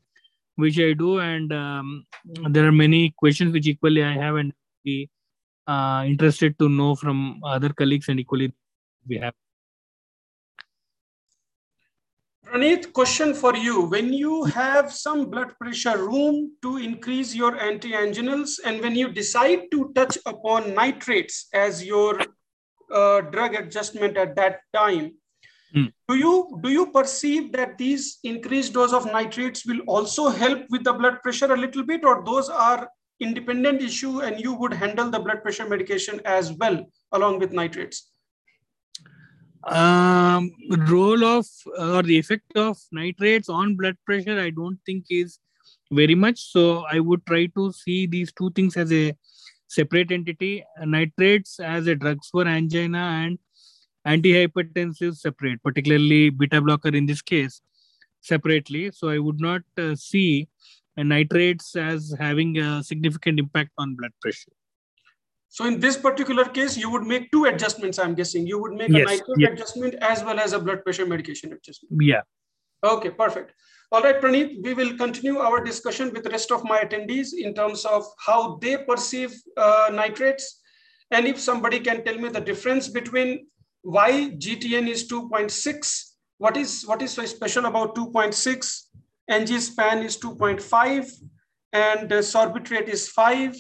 which 0.57 0.79
i 0.79 0.93
do 0.93 1.21
and 1.21 1.53
um, 1.53 2.05
there 2.51 2.67
are 2.67 2.73
many 2.73 3.15
questions 3.17 3.53
which 3.53 3.67
equally 3.67 4.03
i 4.03 4.13
have 4.13 4.37
and 4.37 4.53
be 4.85 5.09
uh, 5.67 6.05
interested 6.07 6.59
to 6.59 6.69
know 6.69 6.95
from 6.95 7.41
other 7.45 7.71
colleagues 7.71 8.09
and 8.09 8.21
equally 8.21 8.53
we 9.09 9.17
have 9.19 9.35
Praneeth, 12.45 12.93
question 12.93 13.35
for 13.35 13.57
you. 13.57 13.83
When 13.83 14.13
you 14.13 14.45
have 14.45 14.93
some 14.93 15.31
blood 15.31 15.53
pressure 15.59 15.99
room 15.99 16.53
to 16.63 16.77
increase 16.77 17.35
your 17.35 17.53
antianginals, 17.53 18.61
and 18.65 18.81
when 18.81 18.95
you 18.95 19.09
decide 19.09 19.71
to 19.73 19.91
touch 19.95 20.19
upon 20.27 20.75
nitrates 20.75 21.49
as 21.53 21.85
your 21.85 22.21
uh, 22.93 23.23
drug 23.23 23.55
adjustment 23.55 24.17
at 24.17 24.37
that 24.37 24.61
time, 24.75 25.15
mm. 25.75 25.93
do 26.09 26.17
you 26.17 26.61
do 26.63 26.71
you 26.71 26.87
perceive 26.93 27.51
that 27.53 27.77
these 27.79 28.19
increased 28.23 28.75
dose 28.75 28.93
of 28.93 29.07
nitrates 29.07 29.67
will 29.67 29.81
also 29.87 30.29
help 30.29 30.65
with 30.71 30.85
the 30.85 30.93
blood 30.93 31.21
pressure 31.23 31.53
a 31.53 31.57
little 31.57 31.83
bit, 31.83 32.05
or 32.05 32.23
those 32.25 32.49
are 32.49 32.89
independent 33.21 33.83
issue, 33.83 34.21
and 34.21 34.39
you 34.41 34.53
would 34.55 34.73
handle 34.75 35.11
the 35.11 35.19
blood 35.19 35.43
pressure 35.43 35.69
medication 35.69 36.21
as 36.25 36.53
well 36.53 36.85
along 37.13 37.39
with 37.39 37.53
nitrates? 37.53 38.11
Um, 39.67 40.51
role 40.89 41.25
of 41.25 41.47
or 41.79 42.03
the 42.03 42.19
effect 42.19 42.57
of 42.57 42.79
nitrates 42.93 43.49
on 43.49 43.77
blood 43.77 43.97
pressure 44.05 44.39
i 44.39 44.51
don't 44.51 44.79
think 44.87 45.05
is 45.11 45.39
very 45.91 46.15
much. 46.15 46.41
So 46.53 46.85
i 46.91 47.01
would 47.01 47.25
try 47.27 47.47
to 47.47 47.73
see 47.73 48.07
these 48.07 48.33
two 48.33 48.51
things 48.51 48.77
as 48.77 48.93
a 48.93 49.15
separate 49.69 50.13
entity. 50.13 50.65
Nitrates 50.85 51.61
as 51.61 51.87
a 51.87 51.95
drugs 51.95 52.29
for 52.29 52.47
angina 52.47 52.99
and 52.99 53.39
antihypertensive 54.07 55.17
separate 55.17 55.63
particularly 55.63 56.29
beta 56.31 56.61
blocker 56.61 56.89
in 56.89 57.07
this 57.07 57.23
case 57.23 57.61
separately. 58.21 58.91
So 58.91 59.09
i 59.09 59.19
would 59.19 59.41
not 59.41 59.63
uh, 59.79 59.95
see 59.95 60.49
nitrates 60.97 61.75
as 61.77 62.15
having 62.19 62.59
a 62.59 62.83
significant 62.83 63.39
impact 63.39 63.71
on 63.79 63.97
blood 63.97 64.13
pressure 64.21 64.53
so 65.55 65.67
in 65.67 65.79
this 65.79 65.97
particular 65.97 66.47
case, 66.47 66.77
you 66.77 66.91
would 66.91 67.05
make 67.05 67.31
two 67.31 67.45
adjustments, 67.45 68.01
I'm 68.01 68.17
guessing. 68.17 68.45
You 68.45 68.61
would 68.61 68.73
make 68.73 68.89
yes. 68.89 69.03
a 69.03 69.05
nitrate 69.05 69.39
yes. 69.39 69.53
adjustment 69.53 69.95
as 70.01 70.25
well 70.25 70.41
as 70.41 70.53
a 70.53 70.59
blood 70.59 70.83
pressure 70.83 71.07
medication 71.07 71.53
adjustment. 71.53 72.03
Yeah. 72.03 72.23
Okay, 72.83 73.11
perfect. 73.11 73.53
All 73.93 74.03
right, 74.03 74.21
Praneeth, 74.21 74.65
we 74.65 74.75
will 74.75 74.97
continue 74.97 75.39
our 75.39 75.63
discussion 75.63 76.13
with 76.13 76.25
the 76.25 76.31
rest 76.31 76.51
of 76.51 76.65
my 76.65 76.81
attendees 76.81 77.35
in 77.39 77.55
terms 77.55 77.85
of 77.85 78.05
how 78.19 78.57
they 78.57 78.79
perceive 78.79 79.33
uh, 79.57 79.91
nitrates. 79.93 80.61
And 81.13 81.25
if 81.25 81.39
somebody 81.39 81.79
can 81.79 82.05
tell 82.05 82.19
me 82.19 82.31
the 82.31 82.41
difference 82.41 82.89
between 82.89 83.47
why 83.83 84.31
GTN 84.37 84.89
is 84.89 85.07
2.6, 85.07 86.03
what 86.39 86.57
is, 86.57 86.83
what 86.83 87.01
is 87.01 87.13
so 87.13 87.25
special 87.27 87.67
about 87.67 87.95
2.6, 87.95 88.81
Angispan 89.31 90.05
is 90.05 90.17
2.5, 90.17 91.13
and 91.73 92.13
uh, 92.13 92.17
sorbitrate 92.17 92.89
is 92.89 93.09
5, 93.11 93.55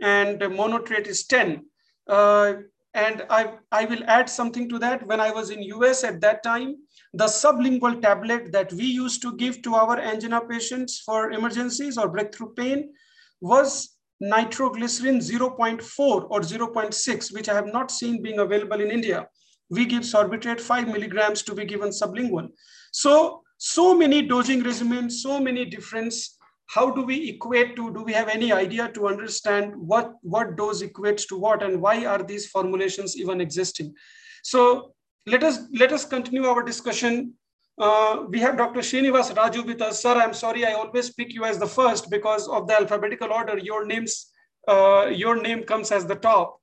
and 0.00 0.40
monotrate 0.40 1.06
is 1.06 1.26
10. 1.26 1.64
Uh, 2.08 2.54
and 2.94 3.24
I, 3.30 3.54
I 3.70 3.86
will 3.86 4.02
add 4.06 4.28
something 4.28 4.68
to 4.68 4.78
that. 4.80 5.06
When 5.06 5.20
I 5.20 5.30
was 5.30 5.50
in 5.50 5.62
US 5.62 6.04
at 6.04 6.20
that 6.20 6.42
time, 6.42 6.76
the 7.14 7.24
sublingual 7.24 8.02
tablet 8.02 8.52
that 8.52 8.72
we 8.72 8.84
used 8.84 9.22
to 9.22 9.36
give 9.36 9.62
to 9.62 9.74
our 9.74 9.98
angina 9.98 10.40
patients 10.40 11.00
for 11.00 11.30
emergencies 11.30 11.96
or 11.96 12.08
breakthrough 12.08 12.52
pain 12.54 12.92
was 13.40 13.96
nitroglycerin 14.20 15.18
0.4 15.18 15.80
or 15.98 16.40
0.6, 16.40 17.34
which 17.34 17.48
I 17.48 17.54
have 17.54 17.72
not 17.72 17.90
seen 17.90 18.22
being 18.22 18.38
available 18.38 18.80
in 18.80 18.90
India. 18.90 19.26
We 19.70 19.86
give 19.86 20.02
sorbitrate 20.02 20.60
5 20.60 20.86
milligrams 20.88 21.42
to 21.44 21.54
be 21.54 21.64
given 21.64 21.88
sublingual. 21.88 22.48
So, 22.92 23.42
so 23.56 23.96
many 23.96 24.22
dosing 24.22 24.62
regimens, 24.62 25.12
so 25.12 25.40
many 25.40 25.64
difference 25.64 26.38
how 26.72 26.90
do 26.90 27.02
we 27.02 27.28
equate 27.28 27.76
to, 27.76 27.92
do 27.92 28.02
we 28.02 28.14
have 28.14 28.28
any 28.28 28.50
idea 28.50 28.88
to 28.92 29.06
understand 29.06 29.74
what, 29.76 30.14
what 30.22 30.56
dose 30.56 30.82
equates 30.82 31.28
to 31.28 31.36
what 31.36 31.62
and 31.62 31.82
why 31.82 32.06
are 32.06 32.22
these 32.22 32.46
formulations 32.46 33.14
even 33.14 33.42
existing? 33.42 33.94
So 34.42 34.94
let 35.26 35.42
us, 35.42 35.58
let 35.74 35.92
us 35.92 36.06
continue 36.06 36.46
our 36.46 36.62
discussion. 36.62 37.34
Uh, 37.78 38.24
we 38.30 38.40
have 38.40 38.56
Dr. 38.56 38.80
Srinivas 38.80 39.34
Raju 39.34 39.66
with 39.66 39.82
us. 39.82 40.00
Sir, 40.00 40.14
I'm 40.14 40.32
sorry, 40.32 40.64
I 40.64 40.72
always 40.72 41.10
pick 41.10 41.34
you 41.34 41.44
as 41.44 41.58
the 41.58 41.66
first 41.66 42.08
because 42.10 42.48
of 42.48 42.66
the 42.66 42.74
alphabetical 42.74 43.32
order. 43.32 43.58
Your 43.58 43.84
names, 43.84 44.30
uh, 44.66 45.10
your 45.12 45.42
name 45.42 45.64
comes 45.64 45.92
as 45.92 46.06
the 46.06 46.16
top. 46.16 46.58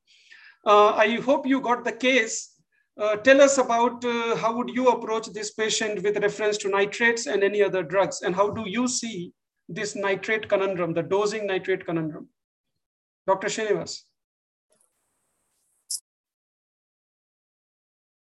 Uh, 0.66 0.90
I 0.96 1.18
hope 1.18 1.46
you 1.46 1.62
got 1.62 1.86
the 1.86 1.92
case. 1.92 2.56
Uh, 3.00 3.16
tell 3.18 3.42
us 3.42 3.60
about 3.60 4.04
uh, 4.04 4.36
how 4.38 4.56
would 4.58 4.72
you 4.72 4.88
approach 4.90 5.28
this 5.28 5.52
patient 5.52 6.02
with 6.02 6.18
reference 6.18 6.58
to 6.58 6.70
nitrates 6.70 7.28
and 7.28 7.44
any 7.44 7.62
other 7.62 7.84
drugs 7.84 8.24
and 8.24 8.36
how 8.36 8.50
do 8.50 8.68
you 8.68 8.88
see 8.88 9.32
this 9.70 9.96
nitrate 9.96 10.50
conundrum, 10.50 10.94
the 10.94 11.04
dosing 11.04 11.48
nitrate 11.48 11.86
conundrum? 11.86 12.28
Dr. 13.28 13.48
Srinivas. 13.48 14.04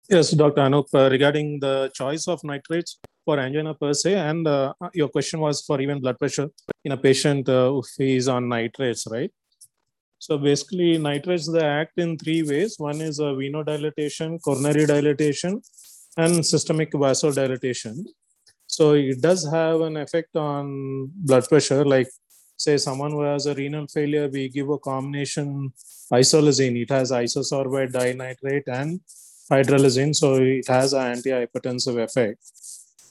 Yes, 0.09 0.31
Dr. 0.31 0.61
Anup, 0.61 0.87
uh, 0.93 1.09
regarding 1.09 1.59
the 1.59 1.89
choice 1.93 2.27
of 2.27 2.43
nitrates 2.43 2.99
for 3.25 3.39
angina 3.39 3.73
per 3.73 3.93
se, 3.93 4.13
and 4.15 4.47
uh, 4.47 4.73
your 4.93 5.07
question 5.07 5.39
was 5.39 5.61
for 5.61 5.81
even 5.81 6.01
blood 6.01 6.19
pressure 6.19 6.49
in 6.83 6.91
a 6.91 6.97
patient 6.97 7.49
uh, 7.49 7.81
he 7.97 8.17
is 8.17 8.27
on 8.27 8.47
nitrates, 8.49 9.07
right? 9.09 9.31
So 10.19 10.37
basically, 10.37 10.97
nitrates 10.97 11.51
they 11.51 11.65
act 11.65 11.97
in 11.97 12.17
three 12.17 12.43
ways. 12.43 12.75
One 12.77 13.01
is 13.01 13.19
a 13.19 13.31
venodilatation, 13.39 14.41
coronary 14.41 14.85
dilatation, 14.85 15.61
and 16.17 16.45
systemic 16.45 16.91
vasodilatation. 16.91 18.05
So 18.75 18.93
it 18.93 19.21
does 19.21 19.41
have 19.57 19.81
an 19.81 19.97
effect 19.97 20.35
on 20.35 21.11
blood 21.27 21.47
pressure. 21.47 21.83
Like, 21.85 22.09
say, 22.57 22.77
someone 22.77 23.11
who 23.11 23.21
has 23.21 23.45
a 23.45 23.53
renal 23.53 23.87
failure, 23.87 24.27
we 24.27 24.49
give 24.49 24.69
a 24.69 24.79
combination 24.79 25.73
isolazine. 26.11 26.81
It 26.81 26.89
has 26.89 27.11
isosorbide 27.11 27.91
dinitrate 27.91 28.67
and 28.67 28.99
hydralazine, 29.51 30.15
so 30.15 30.35
it 30.35 30.67
has 30.67 30.93
an 30.93 31.13
antihypertensive 31.15 32.01
effect. 32.03 32.39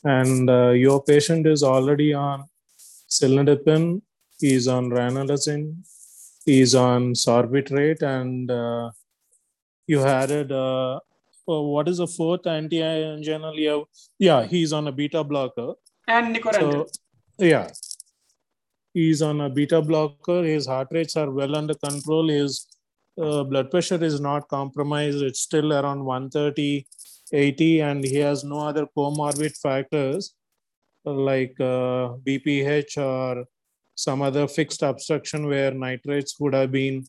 And 0.04 0.50
uh, 0.50 0.71
your 0.71 1.02
patient 1.04 1.47
is 1.47 1.62
already 1.62 2.12
on 2.12 2.45
cilnidipine, 3.09 4.02
he's 4.40 4.66
on 4.66 4.90
ranolazine, 4.90 5.76
he's 6.45 6.75
on 6.75 7.12
sorbitrate, 7.12 8.02
and 8.02 8.50
uh, 8.50 8.90
you 9.87 10.00
added 10.04 10.50
uh, 10.50 10.99
what 11.61 11.88
is 11.88 11.99
the 11.99 12.06
fourth 12.06 12.47
anti-anginal? 12.47 13.59
Yeah, 13.59 13.82
yeah, 14.18 14.47
he's 14.47 14.73
on 14.73 14.88
a 14.88 14.92
beta 14.92 15.23
blocker. 15.23 15.75
And 16.09 16.35
nicorandil. 16.35 16.88
So, 16.88 17.44
yeah, 17.44 17.68
he's 18.94 19.21
on 19.21 19.40
a 19.42 19.50
beta 19.50 19.82
blocker. 19.82 20.42
His 20.42 20.66
heart 20.66 20.88
rates 20.90 21.16
are 21.16 21.30
well 21.30 21.56
under 21.56 21.75
control. 21.75 22.28
His 22.28 22.66
uh, 23.21 23.44
blood 23.44 23.71
pressure 23.71 24.02
is 24.02 24.21
not 24.21 24.49
compromised. 24.49 25.23
It's 25.23 25.40
still 25.40 25.73
around 25.73 26.04
130, 26.04 26.87
80, 27.32 27.80
and 27.80 28.04
he 28.04 28.16
has 28.16 28.44
no 28.44 28.61
other 28.61 28.87
comorbid 28.97 29.56
factors. 29.59 30.35
like 31.04 31.54
uh, 31.61 32.14
BPH 32.26 32.97
or 32.97 33.44
some 33.94 34.23
other 34.23 34.47
fixed 34.49 34.82
obstruction 34.82 35.47
where 35.47 35.73
nitrates 35.73 36.38
would 36.40 36.54
have 36.54 36.71
been 36.73 37.04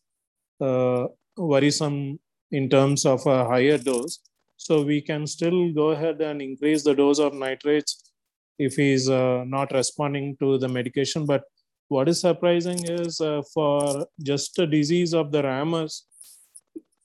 uh, 0.59 1.05
worrisome 1.38 2.19
in 2.51 2.69
terms 2.69 3.05
of 3.05 3.25
a 3.25 3.45
higher 3.45 3.77
dose. 3.77 4.19
So 4.65 4.82
we 4.82 5.01
can 5.01 5.27
still 5.27 5.74
go 5.74 5.89
ahead 5.89 6.22
and 6.22 6.41
increase 6.41 6.84
the 6.84 6.96
dose 6.96 7.20
of 7.20 7.34
nitrates 7.34 8.13
if 8.58 8.75
he's 8.75 9.10
uh, 9.10 9.43
not 9.46 9.74
responding 9.74 10.38
to 10.41 10.58
the 10.58 10.70
medication. 10.70 11.25
But 11.25 11.43
what 11.89 12.08
is 12.08 12.22
surprising 12.22 12.79
is 12.86 13.20
uh, 13.20 13.41
for 13.53 14.08
just 14.22 14.58
a 14.60 14.65
disease 14.65 15.13
of 15.13 15.34
the 15.34 15.43
ramus, 15.43 16.05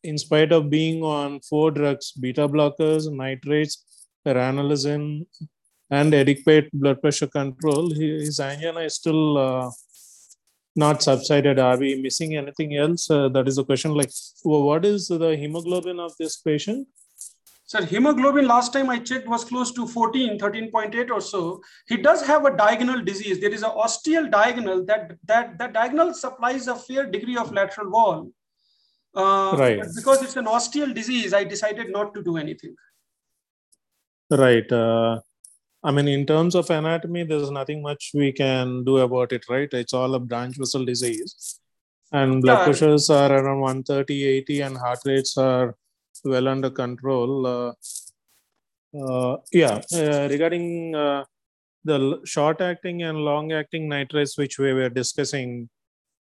in 0.05 0.17
spite 0.19 0.53
of 0.53 0.71
being 0.71 1.03
on 1.03 1.41
four 1.41 1.73
drugs, 1.73 2.13
beta 2.13 2.47
blockers, 2.47 3.11
nitrates, 3.11 4.07
ranolazine, 4.25 5.27
and 5.91 6.15
adequate 6.15 6.71
blood 6.73 7.01
pressure 7.01 7.27
control, 7.27 7.93
his 7.93 8.39
angina 8.39 8.81
is 8.81 8.95
still 8.95 9.37
uh, 9.37 9.71
not 10.77 11.03
subsided. 11.03 11.59
Are 11.59 11.77
we 11.77 12.01
missing 12.01 12.37
anything 12.37 12.77
else? 12.77 13.11
Uh, 13.11 13.29
that 13.31 13.49
is 13.49 13.59
a 13.59 13.65
question. 13.65 13.95
Like, 13.95 14.13
what 14.45 14.85
is 14.85 15.09
the 15.09 15.37
hemoglobin 15.37 15.99
of 15.99 16.13
this 16.21 16.37
patient? 16.37 16.87
Sir, 17.69 17.85
hemoglobin 17.85 18.47
last 18.47 18.73
time 18.73 18.89
I 18.89 18.99
checked 18.99 19.29
was 19.29 19.45
close 19.45 19.73
to 19.73 19.87
14, 19.87 20.39
13.8 20.39 21.11
or 21.11 21.21
so. 21.21 21.63
He 21.87 21.99
does 21.99 22.27
have 22.27 22.47
a 22.47 22.57
diagonal 22.57 23.03
disease. 23.05 23.41
There 23.41 23.53
is 23.53 23.63
an 23.63 23.73
ostial 23.73 24.31
diagonal 24.31 24.87
that 24.87 25.19
that 25.27 25.59
that 25.59 25.75
diagonal 25.75 26.15
supplies 26.15 26.67
a 26.67 26.75
fair 26.75 27.05
degree 27.05 27.37
of 27.37 27.53
lateral 27.53 27.91
wall. 27.91 28.31
Uh, 29.15 29.55
right. 29.59 29.83
Because 29.95 30.23
it's 30.23 30.37
an 30.37 30.47
ostial 30.47 30.95
disease, 30.95 31.35
I 31.35 31.45
decided 31.45 31.91
not 31.91 32.15
to 32.15 32.23
do 32.23 32.39
anything. 32.39 32.75
Right. 34.31 34.73
Uh, 34.73 35.21
I 35.85 35.91
mean, 35.91 36.09
in 36.09 36.25
terms 36.25 36.55
of 36.55 36.71
anatomy, 36.71 37.25
there's 37.25 37.51
nothing 37.51 37.83
much 37.83 38.13
we 38.15 38.33
can 38.33 38.83
do 38.85 38.97
about 38.99 39.33
it, 39.33 39.45
right? 39.51 39.69
It's 39.75 39.93
all 39.93 40.15
a 40.15 40.21
branch 40.21 40.57
vessel 40.57 40.87
disease. 40.87 41.61
And 42.13 42.41
blood 42.41 42.61
yeah. 42.61 42.65
pressures 42.65 43.11
are 43.11 43.31
around 43.31 43.61
130, 43.61 44.25
80, 44.25 44.61
and 44.63 44.79
heart 44.79 45.01
rates 45.05 45.37
are 45.37 45.77
well 46.25 46.49
under 46.49 46.71
control. 46.71 47.47
Uh, 47.47 47.73
uh, 48.99 49.37
yeah, 49.53 49.81
uh, 49.95 50.29
regarding 50.31 50.93
the 51.85 52.21
short 52.25 52.61
acting 52.61 53.03
and 53.03 53.19
long 53.19 53.53
acting 53.53 53.89
nitrates, 53.89 54.37
which 54.37 54.59
we 54.59 54.73
were 54.73 54.89
discussing, 54.89 55.69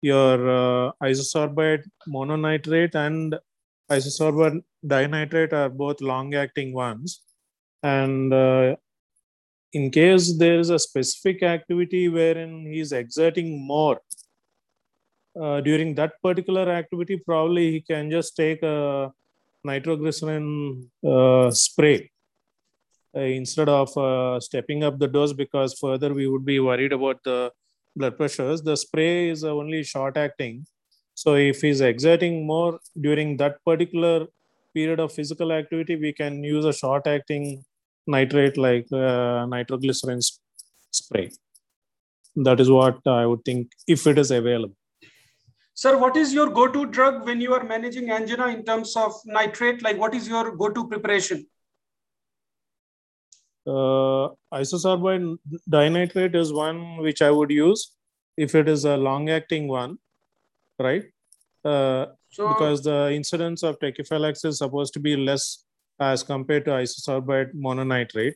your 0.01 0.93
isosorbide 1.03 1.83
mononitrate 2.07 2.95
and 2.95 3.35
isosorbide 3.91 4.61
dinitrate 4.85 5.51
are 5.51 5.69
both 5.69 5.99
long 6.01 6.33
acting 6.35 6.73
ones. 6.73 7.21
And 7.83 8.33
in 9.73 9.91
case 9.91 10.37
there 10.37 10.59
is 10.59 10.69
a 10.69 10.79
specific 10.79 11.43
activity 11.43 12.07
wherein 12.07 12.65
he's 12.65 12.91
exerting 12.91 13.65
more, 13.65 13.99
uh, 15.39 15.61
during 15.61 15.95
that 15.95 16.13
particular 16.21 16.69
activity, 16.69 17.17
probably 17.17 17.71
he 17.71 17.81
can 17.81 18.09
just 18.09 18.35
take 18.35 18.63
a 18.63 19.11
nitroglycerin 19.63 20.89
uh, 21.05 21.51
spray 21.51 22.09
uh, 23.15 23.21
instead 23.21 23.69
of 23.69 23.95
uh, 23.97 24.39
stepping 24.39 24.83
up 24.83 24.99
the 24.99 25.07
dose 25.07 25.33
because 25.33 25.77
further 25.79 26.13
we 26.13 26.27
would 26.27 26.45
be 26.45 26.59
worried 26.59 26.93
about 26.93 27.23
the 27.23 27.51
blood 27.95 28.17
pressures. 28.17 28.61
The 28.61 28.77
spray 28.77 29.29
is 29.29 29.43
only 29.43 29.83
short 29.83 30.17
acting. 30.17 30.65
So 31.15 31.35
if 31.35 31.61
he's 31.61 31.81
exerting 31.81 32.45
more 32.45 32.79
during 32.99 33.37
that 33.37 33.63
particular 33.65 34.27
period 34.73 34.99
of 34.99 35.11
physical 35.11 35.51
activity, 35.51 35.95
we 35.95 36.13
can 36.13 36.43
use 36.43 36.65
a 36.65 36.73
short 36.73 37.07
acting 37.07 37.63
nitrate 38.07 38.57
like 38.57 38.87
uh, 38.91 39.45
nitroglycerin 39.45 40.21
spray. 40.91 41.29
That 42.35 42.59
is 42.59 42.69
what 42.69 43.05
I 43.05 43.25
would 43.25 43.43
think 43.43 43.71
if 43.87 44.07
it 44.07 44.17
is 44.17 44.31
available. 44.31 44.75
Sir, 45.79 45.97
what 45.97 46.17
is 46.17 46.33
your 46.33 46.49
go-to 46.49 46.87
drug 46.87 47.25
when 47.25 47.39
you 47.39 47.53
are 47.53 47.63
managing 47.63 48.11
angina 48.11 48.47
in 48.47 48.65
terms 48.65 48.97
of 48.97 49.13
nitrate? 49.25 49.81
Like 49.81 49.97
what 49.97 50.13
is 50.13 50.27
your 50.27 50.53
go-to 50.53 50.85
preparation? 50.89 51.45
Uh, 53.65 54.27
isosorbide 54.53 55.37
dinitrate 55.69 56.35
is 56.35 56.51
one 56.51 56.97
which 56.97 57.21
I 57.21 57.31
would 57.31 57.49
use 57.49 57.93
if 58.35 58.55
it 58.55 58.67
is 58.67 58.83
a 58.83 58.97
long-acting 58.97 59.69
one, 59.69 59.99
right? 60.79 61.05
Uh, 61.63 62.07
so, 62.29 62.49
because 62.49 62.83
the 62.83 63.13
incidence 63.13 63.63
of 63.63 63.79
tachyphylaxis 63.79 64.49
is 64.49 64.57
supposed 64.57 64.93
to 64.95 64.99
be 64.99 65.15
less 65.15 65.63
as 65.97 66.23
compared 66.23 66.65
to 66.65 66.71
isosorbide 66.71 67.53
mononitrate. 67.53 68.33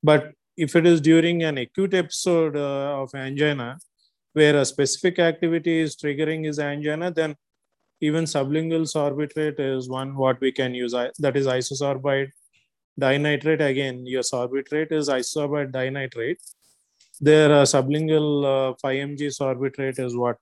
But 0.00 0.30
if 0.56 0.76
it 0.76 0.86
is 0.86 1.00
during 1.00 1.42
an 1.42 1.58
acute 1.58 1.94
episode 1.94 2.56
uh, 2.56 3.02
of 3.02 3.12
angina, 3.16 3.78
where 4.34 4.56
a 4.58 4.64
specific 4.64 5.18
activity 5.18 5.80
is 5.80 5.96
triggering 5.96 6.44
his 6.44 6.58
angina, 6.58 7.10
then 7.10 7.34
even 8.00 8.24
sublingual 8.24 8.86
sorbitrate 8.94 9.58
is 9.58 9.88
one 9.88 10.14
what 10.14 10.40
we 10.40 10.52
can 10.52 10.74
use. 10.74 10.92
That 10.92 11.36
is 11.36 11.46
isosorbide 11.46 12.30
dinitrate. 12.98 13.60
Again, 13.60 14.06
your 14.06 14.22
sorbitrate 14.22 14.92
is 14.92 15.08
isosorbide 15.08 15.72
dinitrate. 15.72 16.38
Their 17.20 17.52
uh, 17.52 17.62
sublingual 17.62 18.72
uh, 18.72 18.74
5 18.82 18.96
mg 19.08 19.20
sorbitrate 19.40 20.00
is 20.00 20.16
what 20.16 20.36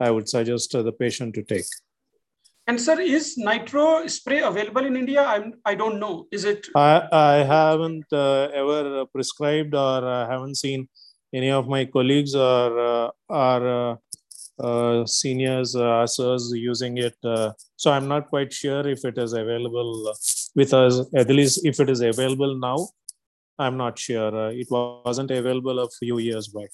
I 0.00 0.10
would 0.10 0.28
suggest 0.28 0.74
uh, 0.74 0.82
the 0.82 0.92
patient 0.92 1.34
to 1.34 1.42
take. 1.42 1.70
And 2.66 2.80
sir, 2.80 3.00
is 3.00 3.36
nitro 3.38 4.06
spray 4.06 4.40
available 4.40 4.84
in 4.84 4.96
India? 4.96 5.22
I'm, 5.22 5.54
I 5.64 5.74
don't 5.74 5.98
know. 5.98 6.26
Is 6.30 6.44
it? 6.44 6.66
I, 6.76 7.02
I 7.12 7.34
haven't 7.44 8.12
uh, 8.12 8.48
ever 8.54 9.06
prescribed 9.06 9.74
or 9.74 10.04
uh, 10.04 10.28
haven't 10.28 10.56
seen 10.56 10.88
any 11.32 11.50
of 11.50 11.68
my 11.68 11.84
colleagues 11.84 12.34
or 12.34 12.78
uh, 12.78 13.10
are 13.28 13.90
uh, 13.90 13.96
uh, 14.62 15.06
seniors, 15.06 15.74
uh, 15.74 16.02
us 16.02 16.52
using 16.54 16.98
it. 16.98 17.16
Uh, 17.24 17.52
so 17.76 17.90
I'm 17.92 18.08
not 18.08 18.28
quite 18.28 18.52
sure 18.52 18.86
if 18.86 19.04
it 19.04 19.16
is 19.16 19.32
available 19.32 20.14
with 20.54 20.74
us, 20.74 21.00
at 21.14 21.28
least 21.28 21.64
if 21.64 21.80
it 21.80 21.88
is 21.88 22.00
available 22.00 22.58
now. 22.58 22.88
I'm 23.58 23.76
not 23.76 23.98
sure. 23.98 24.50
it 24.50 24.68
wasn't 24.70 25.30
available 25.30 25.78
a 25.80 25.88
few 25.90 26.18
years 26.18 26.48
back. 26.48 26.70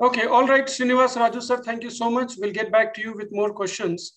Okay, 0.00 0.26
all 0.26 0.46
right, 0.46 0.64
Srinivas 0.64 1.16
Raju 1.16 1.42
sir, 1.42 1.58
thank 1.58 1.82
you 1.82 1.90
so 1.90 2.08
much. 2.10 2.34
We'll 2.38 2.52
get 2.52 2.72
back 2.72 2.94
to 2.94 3.00
you 3.00 3.12
with 3.12 3.28
more 3.32 3.52
questions. 3.52 4.16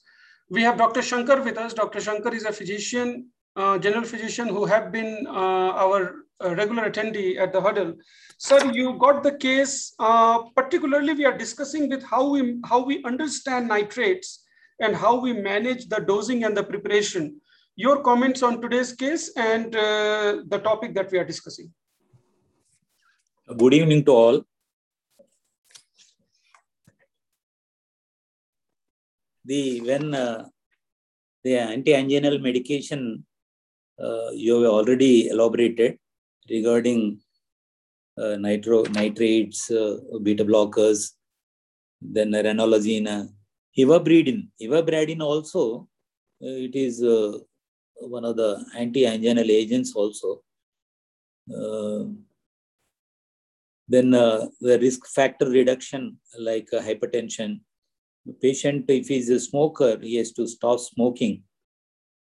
We 0.50 0.62
have 0.62 0.78
Dr. 0.78 1.02
Shankar 1.02 1.42
with 1.42 1.58
us. 1.58 1.74
Dr. 1.74 2.00
Shankar 2.00 2.34
is 2.34 2.46
a 2.46 2.54
physician, 2.54 3.28
uh, 3.56 3.78
general 3.80 4.04
physician 4.04 4.48
who 4.48 4.66
have 4.66 4.92
been 4.92 5.26
uh, 5.28 5.72
our 5.84 6.23
uh, 6.44 6.56
regular 6.56 6.90
attendee 6.90 7.38
at 7.38 7.52
the 7.52 7.62
huddle. 7.62 7.94
Sir, 8.38 8.72
you 8.72 8.98
got 8.98 9.24
the 9.24 9.36
case. 9.38 9.94
Uh, 10.00 10.44
particularly, 10.56 11.14
we 11.14 11.26
are 11.26 11.38
discussing 11.38 11.90
with 11.90 12.04
how 12.04 12.30
we 12.30 12.60
how 12.66 12.84
we 12.84 13.04
understand 13.04 13.68
nitrates 13.68 14.44
and 14.80 14.96
how 14.96 15.20
we 15.20 15.34
manage 15.34 15.88
the 15.90 16.00
dosing 16.00 16.44
and 16.44 16.56
the 16.56 16.64
preparation. 16.64 17.40
Your 17.76 18.02
comments 18.04 18.44
on 18.44 18.62
today's 18.62 18.94
case 18.94 19.32
and 19.36 19.76
uh, 19.76 20.44
the 20.48 20.60
topic 20.64 20.94
that 20.96 21.12
we 21.12 21.18
are 21.18 21.26
discussing. 21.26 21.74
Good 23.58 23.74
evening 23.74 24.06
to 24.06 24.12
all. 24.12 24.46
the 29.46 29.82
when 29.82 30.14
uh, 30.14 30.46
the 31.44 31.58
anti-anginal 31.58 32.40
medication 32.40 33.26
uh, 34.02 34.30
you 34.32 34.62
have 34.62 34.72
already 34.72 35.28
elaborated 35.28 35.98
regarding 36.56 37.02
uh, 38.22 38.36
nitro 38.46 38.84
nitrates, 38.98 39.72
uh, 39.72 39.98
beta 40.22 40.46
blockers, 40.46 41.00
then 42.02 42.32
ranolazine, 42.32 43.08
uh, 43.08 43.26
ivabradine. 43.78 44.44
Ivabradine 44.62 45.22
also 45.22 45.88
uh, 46.44 46.58
it 46.68 46.76
is 46.76 47.02
uh, 47.02 47.38
one 48.16 48.26
of 48.26 48.36
the 48.36 48.52
anti-anginal 48.76 49.50
agents 49.50 49.94
also. 49.96 50.42
Uh, 51.50 52.06
then 53.88 54.12
the 54.12 54.80
risk 54.82 55.06
factor 55.08 55.50
reduction 55.50 56.18
like 56.40 56.70
hypertension, 56.72 57.60
The 58.26 58.34
patient, 58.34 58.90
if 58.90 59.08
he 59.10 59.18
is 59.18 59.30
a 59.30 59.40
smoker, 59.40 60.00
he 60.02 60.16
has 60.16 60.32
to 60.34 60.48
stop 60.48 60.80
smoking. 60.80 61.44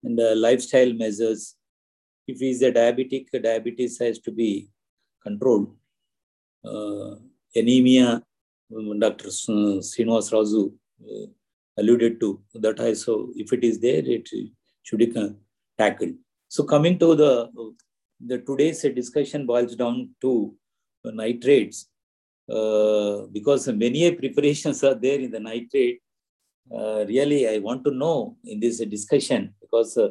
And 0.03 0.19
uh, 0.19 0.35
lifestyle 0.35 0.93
measures. 0.93 1.57
If 2.27 2.39
he's 2.39 2.63
a 2.63 2.73
diabetic, 2.73 3.27
diabetes 3.43 3.99
has 3.99 4.19
to 4.21 4.31
be 4.31 4.69
controlled. 5.23 5.75
Uh, 6.65 7.17
anemia, 7.55 8.23
um, 8.75 8.99
Dr. 8.99 9.29
Srinivas 9.29 10.33
Raju 10.33 10.73
uh, 11.05 11.27
alluded 11.77 12.21
to, 12.21 12.41
that 12.55 12.81
I 12.81 12.89
also, 12.89 13.29
if 13.35 13.53
it 13.53 13.65
is 13.65 13.79
there, 13.81 14.03
it 14.05 14.29
should 14.83 14.99
be 14.99 15.13
tackled. 15.79 16.15
So 16.49 16.65
coming 16.65 16.99
to 16.99 17.15
the, 17.15 17.51
the 18.25 18.39
today's 18.39 18.83
discussion 18.83 19.47
boils 19.47 19.77
down 19.77 20.11
to 20.23 20.55
nitrates 21.05 21.89
uh, 22.51 23.27
because 23.33 23.69
many 23.69 24.11
preparations 24.13 24.83
are 24.85 24.95
there 24.95 25.19
in 25.19 25.31
the 25.31 25.41
nitrate. 25.41 26.01
Uh, 26.75 27.05
really, 27.07 27.49
I 27.49 27.59
want 27.59 27.85
to 27.85 27.91
know 27.91 28.37
in 28.45 28.61
this 28.61 28.79
discussion 28.79 29.55
because 29.61 29.99
uh, 29.99 30.11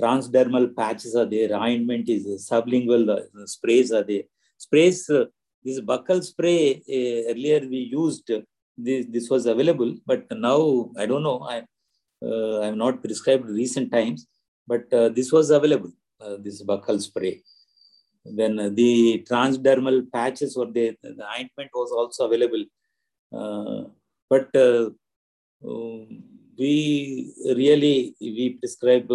transdermal 0.00 0.74
patches 0.76 1.14
are 1.14 1.26
there, 1.26 1.54
ointment 1.54 2.08
is 2.08 2.48
sublingual 2.50 3.04
sprays 3.46 3.92
are 3.92 4.02
there. 4.02 4.22
sprays, 4.56 5.08
uh, 5.10 5.24
this 5.64 5.80
buccal 5.80 6.22
spray 6.22 6.82
uh, 6.96 7.32
earlier 7.32 7.60
we 7.60 7.80
used, 8.00 8.30
this, 8.76 9.06
this 9.14 9.28
was 9.28 9.46
available, 9.46 9.94
but 10.06 10.24
now 10.30 10.90
I 10.96 11.06
don't 11.06 11.22
know. 11.22 11.40
I 11.54 11.64
uh, 12.22 12.60
I'm 12.60 12.76
not 12.76 13.02
prescribed 13.02 13.48
recent 13.48 13.90
times, 13.90 14.26
but 14.66 14.92
uh, 14.92 15.08
this 15.08 15.32
was 15.32 15.50
available. 15.50 15.92
Uh, 16.20 16.36
this 16.38 16.62
buccal 16.62 17.00
spray. 17.00 17.42
Then 18.24 18.74
the 18.74 19.24
transdermal 19.28 19.98
patches 20.12 20.54
were 20.56 20.70
there. 20.70 20.94
The 21.02 21.26
ointment 21.38 21.70
was 21.74 21.90
also 21.90 22.26
available, 22.26 22.64
but 24.28 24.48
um, 24.54 26.22
we 26.58 27.32
really 27.62 28.14
we 28.20 28.50
prescribe 28.60 29.10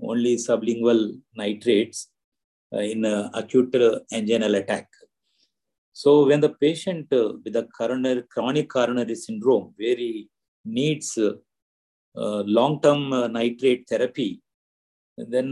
only 0.00 0.36
sublingual 0.36 1.20
nitrates 1.34 2.08
uh, 2.72 2.80
in 2.80 3.04
uh, 3.04 3.30
acute 3.32 3.74
uh, 3.74 4.00
anginal 4.12 4.54
attack. 4.54 4.88
So 5.92 6.26
when 6.26 6.40
the 6.40 6.50
patient 6.50 7.12
uh, 7.12 7.32
with 7.42 7.56
a 7.56 7.66
coronary, 7.76 8.22
chronic 8.28 8.68
coronary 8.68 9.14
syndrome, 9.14 9.72
where 9.76 9.96
he 9.96 10.28
needs 10.64 11.16
uh, 11.16 11.32
uh, 12.16 12.42
long-term 12.46 13.32
nitrate 13.32 13.88
therapy, 13.88 14.42
then 15.16 15.50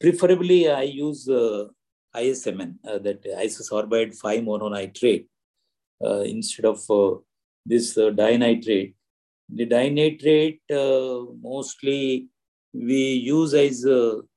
preferably 0.00 0.68
I 0.68 0.82
use 0.82 1.26
ISMN, 1.26 2.74
that 2.82 3.22
isosorbide 3.22 4.18
5-mononitrate, 4.18 5.26
instead 6.26 6.66
of 6.66 7.22
this 7.64 7.94
dinitrate. 7.94 8.94
The 9.54 9.66
dinitrate 9.66 10.60
mostly 10.70 12.28
we 12.72 13.12
use 13.14 13.52
as 13.54 13.84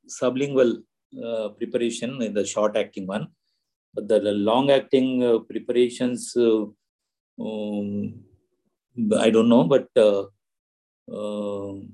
sublingual 0.08 0.84
uh, 1.21 1.49
preparation 1.49 2.21
in 2.21 2.34
the 2.34 2.45
short 2.45 2.76
acting 2.76 3.06
one. 3.06 3.28
But 3.93 4.08
the, 4.08 4.19
long 4.19 4.71
acting 4.71 5.23
uh, 5.23 5.39
preparations, 5.39 6.36
uh, 6.36 6.65
um, 7.39 8.23
I 9.19 9.30
don't 9.30 9.49
know, 9.49 9.65
but 9.65 9.88
uh, 9.95 10.23
um, 11.13 11.93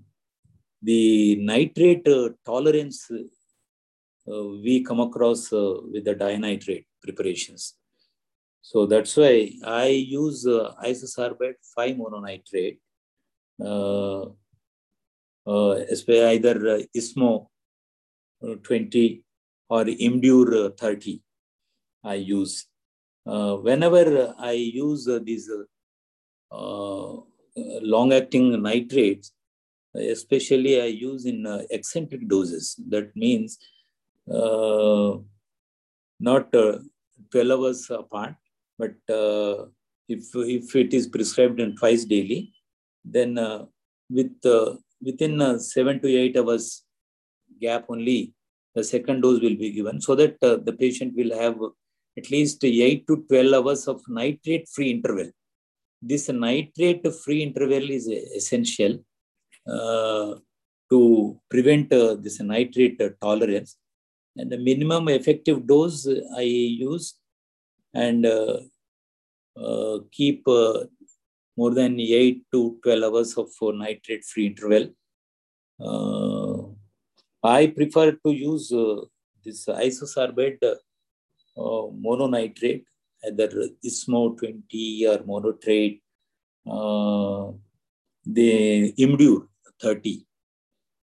the 0.82 1.36
nitrate 1.36 2.08
uh, 2.08 2.30
tolerance 2.46 3.12
uh, 3.12 4.46
we 4.64 4.84
come 4.86 5.02
across 5.02 5.52
with 5.52 6.06
the 6.06 6.16
dinitrate 6.16 6.86
preparations. 7.04 7.76
So 8.62 8.86
that's 8.86 9.18
why 9.18 9.52
I 9.66 9.88
use 9.88 10.46
isosorbate 10.46 11.56
5-mononitrate, 11.78 12.78
Uh, 13.64 14.26
uh, 15.46 15.76
either 16.08 16.56
uh, 16.76 16.82
ISMO 16.96 17.48
uh, 18.44 18.56
20 18.64 19.24
or 19.70 19.86
Imdur 19.86 20.68
uh, 20.68 20.70
30 20.78 21.22
I 22.04 22.16
use. 22.16 22.68
Uh, 23.26 23.56
whenever 23.56 24.34
I 24.40 24.52
use 24.52 25.10
these 25.24 25.50
long-acting 27.82 28.62
nitrates, 28.62 29.34
especially 29.94 30.82
I 30.82 30.86
use 30.86 31.26
in 31.26 31.46
eccentric 31.70 32.28
doses. 32.28 32.76
That 32.90 33.16
means 33.16 33.58
not 36.20 36.52
12 36.52 36.86
hours 37.52 37.90
apart, 37.90 38.36
but 38.78 38.96
uh, 39.14 39.66
if 40.08 40.24
if 40.36 40.76
it 40.76 40.94
is 40.94 41.08
prescribed 41.08 41.60
in 41.60 41.76
twice 41.76 42.06
daily, 42.06 42.54
then 43.04 43.38
uh, 43.38 43.66
with 44.10 44.34
uh, 44.46 44.76
within 45.02 45.60
seven 45.60 46.00
to 46.02 46.08
eight 46.22 46.38
hours 46.38 46.84
gap 47.62 47.86
only 47.90 48.34
the 48.76 48.84
second 48.84 49.22
dose 49.22 49.42
will 49.42 49.60
be 49.66 49.72
given 49.72 50.00
so 50.00 50.16
that 50.16 50.36
uh, 50.44 50.58
the 50.68 50.74
patient 50.74 51.14
will 51.16 51.34
have 51.44 51.58
at 52.20 52.30
least 52.32 52.64
8 52.64 53.08
to 53.08 53.26
12 53.30 53.54
hours 53.58 53.88
of 53.88 54.02
nitrate 54.08 54.68
free 54.68 54.92
interval. 54.96 55.30
This 56.02 56.30
nitrate 56.30 57.06
free 57.24 57.42
interval 57.48 57.90
is 57.98 58.08
essential 58.08 58.94
uh, 59.68 60.36
to 60.92 61.00
prevent 61.50 61.92
uh, 61.94 62.16
this 62.16 62.40
nitrate 62.40 63.00
tolerance. 63.22 63.78
And 64.38 64.52
the 64.52 64.58
minimum 64.58 65.10
effective 65.10 65.68
dose 65.68 66.08
I 66.38 66.42
use 66.42 67.16
and 67.94 68.26
uh, 68.26 68.60
uh, 69.58 70.00
keep 70.12 70.48
uh, 70.48 70.86
more 71.60 71.74
than 71.80 72.00
8 72.00 72.44
to 72.54 72.60
12 72.84 73.04
hours 73.04 73.32
of 73.38 73.50
nitrate 73.84 74.26
free 74.32 74.48
interval. 74.48 74.86
I 77.44 77.68
prefer 77.68 78.12
to 78.12 78.32
use 78.32 78.72
uh, 78.72 79.02
this 79.44 79.66
isosorbate 79.66 80.64
uh, 80.64 80.76
mononitrate, 82.06 82.84
either 83.26 83.50
ISMO 83.86 84.38
20 84.38 85.08
or 85.08 85.18
monotrate, 85.20 86.02
uh, 86.70 87.52
the 88.26 88.94
Imdur 89.00 89.48
30. 89.82 90.26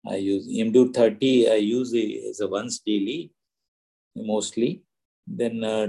I 0.07 0.15
use 0.15 0.47
Imdur 0.47 0.93
30, 0.93 1.51
I 1.51 1.55
use 1.55 1.93
it 1.93 2.29
as 2.29 2.39
a 2.39 2.47
once 2.47 2.79
daily, 2.79 3.31
mostly. 4.15 4.83
Then 5.27 5.63
uh, 5.63 5.87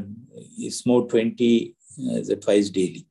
ISMO 0.60 1.08
20 1.08 1.76
as 2.18 2.28
a 2.28 2.36
twice 2.36 2.70
daily. 2.70 3.06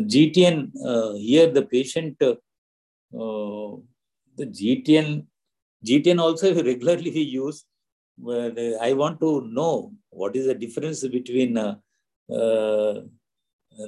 GTN, 0.00 0.72
uh, 0.84 1.14
here 1.14 1.50
the 1.50 1.62
patient, 1.62 2.16
uh, 2.22 2.34
the 3.12 4.46
GTN 4.46 5.26
GTN 5.84 6.20
also 6.20 6.54
regularly 6.64 7.10
we 7.10 7.20
use. 7.20 7.64
But 8.18 8.58
I 8.80 8.92
want 8.92 9.20
to 9.20 9.48
know 9.50 9.92
what 10.10 10.36
is 10.36 10.46
the 10.46 10.54
difference 10.54 11.06
between 11.06 11.56
uh, 11.56 11.76
uh, 12.30 13.00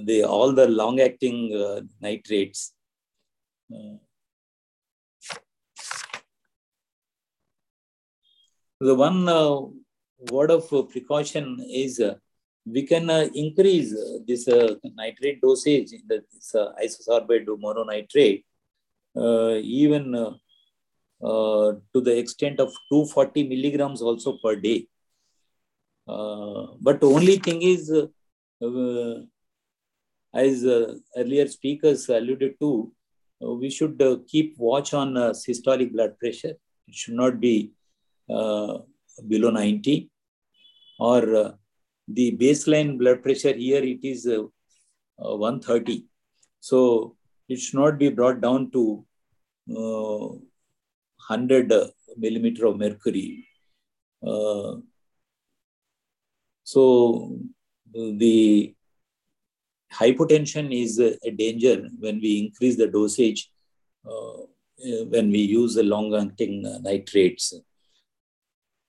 the 0.04 0.24
all 0.24 0.52
the 0.52 0.66
long-acting 0.66 1.54
uh, 1.54 1.82
nitrates. 2.00 2.72
Uh, 3.72 3.96
the 8.80 8.94
one 8.94 9.24
word 10.30 10.50
of 10.50 10.90
precaution 10.90 11.64
is 11.68 12.00
we 12.66 12.82
can 12.82 13.10
uh, 13.10 13.28
increase 13.34 13.92
uh, 13.94 14.18
this 14.26 14.48
uh, 14.48 14.74
nitrate 14.94 15.40
dosage 15.40 15.92
in 15.92 16.02
the 16.08 16.22
this, 16.54 16.72
isosorbate 16.82 17.46
mononitrate 17.46 18.44
even 19.62 20.14
uh, 21.22 21.72
to 21.92 22.00
the 22.00 22.16
extent 22.18 22.60
of 22.60 22.68
240 22.90 23.48
milligrams 23.48 24.02
also 24.02 24.38
per 24.42 24.56
day. 24.56 24.86
Uh, 26.06 26.66
but 26.80 27.02
only 27.02 27.36
thing 27.36 27.62
is, 27.62 27.90
uh, 27.90 29.14
as 30.34 30.64
earlier 31.16 31.46
speakers 31.46 32.08
alluded 32.08 32.58
to, 32.60 32.92
we 33.40 33.70
should 33.70 34.02
keep 34.26 34.54
watch 34.58 34.92
on 34.92 35.14
systolic 35.32 35.92
blood 35.92 36.18
pressure. 36.18 36.54
It 36.88 36.94
should 36.94 37.14
not 37.14 37.40
be 37.40 37.72
below 38.26 39.50
90 39.50 40.10
or 40.98 41.56
the 42.08 42.36
baseline 42.40 42.98
blood 42.98 43.22
pressure 43.22 43.54
here 43.54 43.82
it 43.82 44.04
is 44.04 44.26
uh, 44.26 44.42
uh, 45.24 45.36
130 45.36 46.04
so 46.60 47.16
it 47.48 47.58
should 47.58 47.78
not 47.78 47.98
be 47.98 48.08
brought 48.08 48.40
down 48.40 48.70
to 48.70 49.04
uh, 49.70 50.28
100 51.28 51.72
millimeter 52.16 52.66
of 52.66 52.78
mercury. 52.78 53.46
Uh, 54.26 54.76
so 56.62 57.38
the 57.92 58.74
hypotension 59.92 60.72
is 60.72 60.98
a 60.98 61.30
danger 61.30 61.88
when 61.98 62.20
we 62.20 62.38
increase 62.46 62.76
the 62.76 62.86
dosage 62.86 63.50
uh, 64.06 64.38
when 65.08 65.30
we 65.30 65.38
use 65.38 65.74
the 65.74 65.82
long-acting 65.82 66.62
nitrates. 66.82 67.54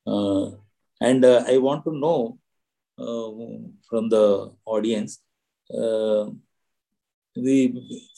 Uh, 0.08 0.52
and 1.02 1.24
uh, 1.26 1.44
I 1.48 1.58
want 1.58 1.84
to 1.86 1.92
know 1.92 2.40
uh, 2.44 2.45
from 2.98 4.10
the 4.10 4.54
audience, 4.66 5.22
uh, 5.74 6.30
we 7.36 7.58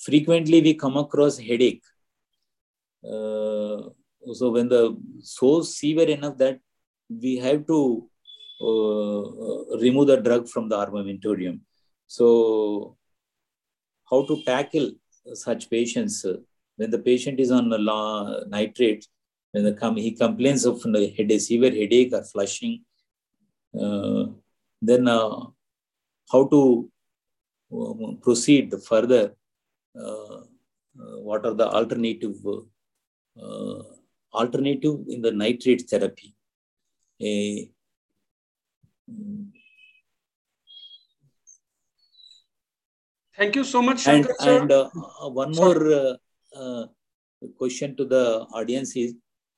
frequently 0.04 0.62
we 0.62 0.74
come 0.76 0.98
across 0.98 1.38
headache 1.40 1.84
uh, 3.04 3.82
so 4.34 4.50
when 4.50 4.68
the 4.68 4.98
so 5.22 5.62
severe 5.62 6.10
enough 6.10 6.38
that 6.38 6.60
we 7.10 7.38
have 7.38 7.66
to 7.68 8.10
uh, 8.62 9.78
remove 9.78 10.08
the 10.08 10.18
drug 10.18 10.48
from 10.48 10.68
the 10.68 10.76
armamentarium. 10.76 11.60
So 12.08 12.98
how 14.10 14.26
to 14.26 14.44
tackle 14.44 14.92
such 15.34 15.70
patients 15.70 16.26
uh, 16.26 16.38
when 16.76 16.92
the 16.92 17.00
patient 17.00 17.40
is 17.40 17.52
on 17.52 17.70
the 17.70 18.46
nitrate 18.48 19.08
when 19.52 19.64
the 19.64 19.94
he 19.96 20.12
complains 20.12 20.66
of 20.66 20.84
headache, 20.84 21.42
severe 21.42 21.72
headache 21.72 22.14
or 22.14 22.24
flushing, 22.24 22.84
uh, 23.80 24.26
then 24.82 25.08
uh, 25.08 25.46
how 26.32 26.48
to 26.48 26.90
um, 27.74 28.18
proceed 28.22 28.74
further? 28.88 29.34
Uh, 30.00 30.42
uh, 31.00 31.18
what 31.28 31.46
are 31.46 31.54
the 31.54 31.68
alternative? 31.68 32.36
alternative 34.34 34.98
in 35.08 35.22
the 35.22 35.32
nitrate 35.32 35.84
therapy. 35.90 36.36
a 37.22 37.70
Thank 43.38 43.56
you 43.56 43.64
so 43.64 43.82
much, 43.84 44.08
and, 44.08 44.26
Shankar 44.26 44.36
sir. 44.40 44.62
and 44.62 44.72
uh, 44.72 44.90
one 45.30 45.52
more 45.52 45.94
uh, 45.94 46.14
uh, 46.60 46.88
question 47.56 47.96
to 47.96 48.04
the 48.04 48.48
audience 48.52 48.96
is 48.96 49.14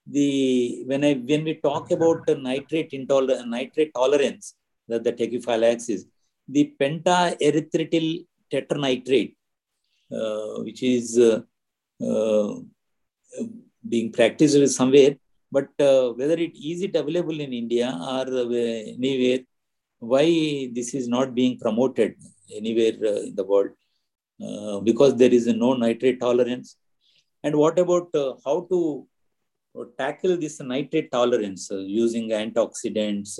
the 0.05 0.83
when 0.85 1.05
I 1.05 1.13
when 1.13 1.45
we 1.45 1.53
talk 1.55 1.89
about 1.91 2.25
the 2.27 2.35
nitrate 2.35 2.89
intolerance, 2.91 3.45
nitrate 3.47 3.93
tolerance, 3.93 4.55
that 4.89 5.03
the 5.03 5.13
tachyphylaxis, 5.13 6.01
the 6.47 6.73
pentaerythritol 6.79 8.25
tetranitrate, 8.51 9.35
uh, 10.11 10.63
which 10.65 10.81
is 10.83 11.17
uh, 11.19 11.41
uh, 12.09 12.55
being 13.87 14.11
practiced 14.11 14.75
somewhere, 14.75 15.15
but 15.51 15.69
uh, 15.79 16.09
whether 16.19 16.37
it 16.47 16.55
is 16.71 16.81
it 16.87 16.95
available 16.95 17.39
in 17.39 17.53
India 17.53 17.87
or 18.13 18.25
anywhere, 18.97 19.39
why 19.99 20.25
this 20.73 20.93
is 20.93 21.07
not 21.07 21.35
being 21.39 21.57
promoted 21.59 22.15
anywhere 22.55 22.95
uh, 23.03 23.21
in 23.29 23.35
the 23.35 23.43
world? 23.43 23.71
Uh, 24.41 24.79
because 24.79 25.15
there 25.15 25.33
is 25.39 25.47
no 25.47 25.73
nitrate 25.73 26.19
tolerance. 26.19 26.77
And 27.43 27.55
what 27.55 27.77
about 27.77 28.07
uh, 28.15 28.35
how 28.45 28.67
to 28.71 29.07
tackle 29.97 30.37
this 30.37 30.59
nitrate 30.61 31.11
tolerance 31.11 31.69
using 31.71 32.29
antioxidants? 32.29 33.39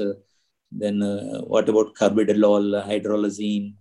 Then 0.72 1.02
what 1.48 1.68
about 1.68 1.96
carbidopa, 1.96 2.86
hydralazine, 2.88 3.74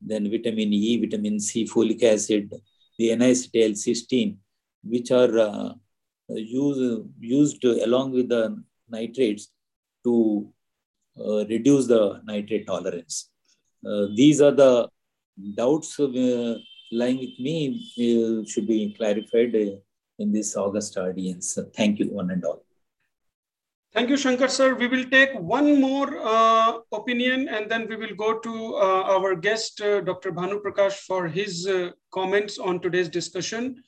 then 0.00 0.30
vitamin 0.30 0.72
E, 0.72 1.00
vitamin 1.00 1.40
C, 1.40 1.64
folic 1.66 2.02
acid, 2.02 2.52
the 2.98 3.10
N-acetyl-cysteine, 3.12 4.36
which 4.82 5.10
are 5.10 5.38
uh, 5.38 5.72
use, 6.28 7.00
used 7.20 7.64
along 7.64 8.12
with 8.12 8.28
the 8.28 8.62
nitrates 8.88 9.50
to 10.04 10.48
uh, 11.18 11.44
reduce 11.46 11.86
the 11.86 12.20
nitrate 12.24 12.66
tolerance. 12.66 13.30
Uh, 13.86 14.06
these 14.14 14.40
are 14.40 14.52
the 14.52 14.88
doubts 15.54 15.98
uh, 16.00 16.56
lying 16.92 17.18
with 17.18 17.38
me 17.38 17.56
uh, 17.98 18.46
should 18.48 18.66
be 18.66 18.94
clarified 18.96 19.54
uh, 19.54 19.76
in 20.18 20.32
this 20.32 20.56
August 20.56 20.96
audience. 20.96 21.58
thank 21.74 21.98
you, 21.98 22.06
one 22.06 22.30
and 22.30 22.44
all. 22.44 22.64
Thank 23.94 24.10
you, 24.10 24.16
Shankar 24.16 24.48
sir. 24.48 24.74
We 24.74 24.88
will 24.88 25.04
take 25.04 25.32
one 25.34 25.80
more 25.80 26.18
uh, 26.20 26.78
opinion 26.92 27.48
and 27.48 27.70
then 27.70 27.86
we 27.88 27.94
will 27.94 28.14
go 28.16 28.40
to 28.40 28.74
uh, 28.74 29.02
our 29.14 29.36
guest, 29.36 29.80
uh, 29.80 30.00
Dr. 30.00 30.32
Bhanu 30.32 30.60
Prakash, 30.60 30.94
for 31.06 31.28
his 31.28 31.68
comments 32.12 32.58
on 32.58 32.80
today's 32.80 33.08
discussion. 33.08 33.84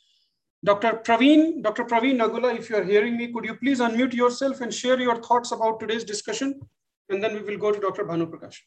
Dr. 0.64 1.00
Praveen, 1.04 1.60
Dr. 1.60 1.84
Praveen 1.84 2.18
Nagula, 2.20 2.56
if 2.56 2.70
you 2.70 2.76
are 2.76 2.84
hearing 2.84 3.16
me, 3.16 3.32
could 3.32 3.44
you 3.44 3.54
please 3.56 3.80
unmute 3.80 4.14
yourself 4.14 4.60
and 4.60 4.72
share 4.72 5.00
your 5.00 5.20
thoughts 5.22 5.50
about 5.50 5.80
today's 5.80 6.04
discussion? 6.04 6.60
And 7.08 7.22
then 7.22 7.34
we 7.34 7.42
will 7.42 7.58
go 7.58 7.72
to 7.72 7.80
Dr. 7.80 8.04
Bhanu 8.04 8.30
Prakash. 8.30 8.58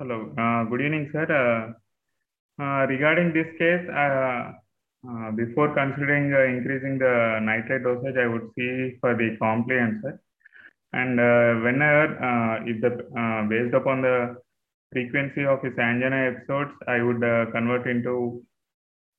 Hello, 0.00 0.32
uh, 0.36 0.64
good 0.64 0.80
evening, 0.80 1.08
sir. 1.12 1.26
Uh, 1.30 2.62
uh, 2.62 2.86
regarding 2.86 3.32
this 3.32 3.46
case, 3.58 3.86
uh, 5.06 5.10
uh, 5.10 5.30
before 5.32 5.74
considering 5.74 6.32
uh, 6.32 6.44
increasing 6.44 6.98
the 6.98 7.38
nitrate 7.42 7.82
dosage, 7.82 8.16
I 8.16 8.26
would 8.26 8.50
see 8.56 8.96
for 9.00 9.14
the 9.14 9.36
compliance, 9.40 10.02
sir. 10.02 10.20
And 10.92 11.16
whenever, 11.62 12.64
if 12.66 12.80
the 12.80 12.90
based 13.48 13.74
upon 13.74 14.02
the 14.02 14.36
frequency 14.92 15.44
of 15.44 15.62
his 15.62 15.78
angina 15.78 16.32
episodes, 16.32 16.72
I 16.88 17.00
would 17.00 17.20
convert 17.52 17.86
into 17.86 18.42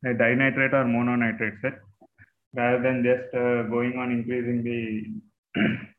a 0.04 0.14
dinitrate 0.14 0.74
or 0.74 0.84
mononitrate, 0.84 1.62
set 1.62 1.80
rather 2.54 2.84
than 2.84 3.04
just 3.04 3.32
going 3.70 3.98
on 3.98 4.12
increasing 4.12 4.64
the 4.64 5.62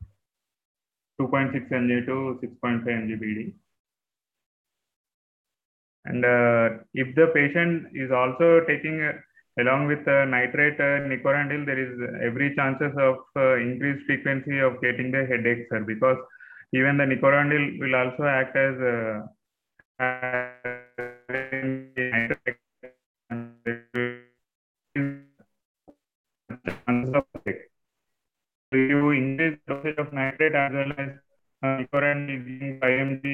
2.6 1.23 1.71
mg 1.71 2.07
to 2.07 2.39
6.5 2.43 2.85
mg 2.85 3.21
BD. 3.23 3.55
And 6.05 6.25
uh, 6.25 6.83
if 6.95 7.15
the 7.15 7.29
patient 7.33 7.89
is 7.95 8.11
also 8.11 8.61
taking, 8.67 9.01
uh, 9.01 9.13
along 9.59 9.87
with 9.87 10.07
uh, 10.09 10.25
nitrate 10.25 10.81
uh, 10.81 11.05
nicorandil, 11.11 11.67
there 11.67 11.79
is 11.79 11.93
every 12.23 12.55
chances 12.57 12.93
of 12.99 13.17
uh, 13.37 13.57
increased 13.57 14.05
frequency 14.07 14.59
of 14.59 14.81
getting 14.83 15.11
the 15.11 15.25
headache, 15.27 15.67
sir, 15.71 15.81
because 15.87 16.19
even 16.73 16.97
the 16.97 17.05
nicorandil 17.05 17.79
will 17.81 17.95
also 17.95 18.25
act 18.25 18.57
as 18.57 18.75
uh, 18.81 19.27
you 28.73 29.11
increase 29.11 29.59
dosage 29.69 29.99
of 29.99 30.13
nitrate 30.13 30.55
as 30.55 30.73
well 30.73 30.93
as 30.99 31.11
uh, 31.63 31.77
nicorandil 31.79 32.41
5 32.81 32.99
mg 33.09 33.25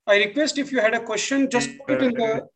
I 0.08 0.18
request 0.18 0.58
if 0.58 0.72
you 0.72 0.80
had 0.80 0.94
a 0.94 1.00
question, 1.00 1.50
just 1.50 1.70
put 1.80 2.02
it 2.02 2.04
in 2.04 2.14
the. 2.14 2.48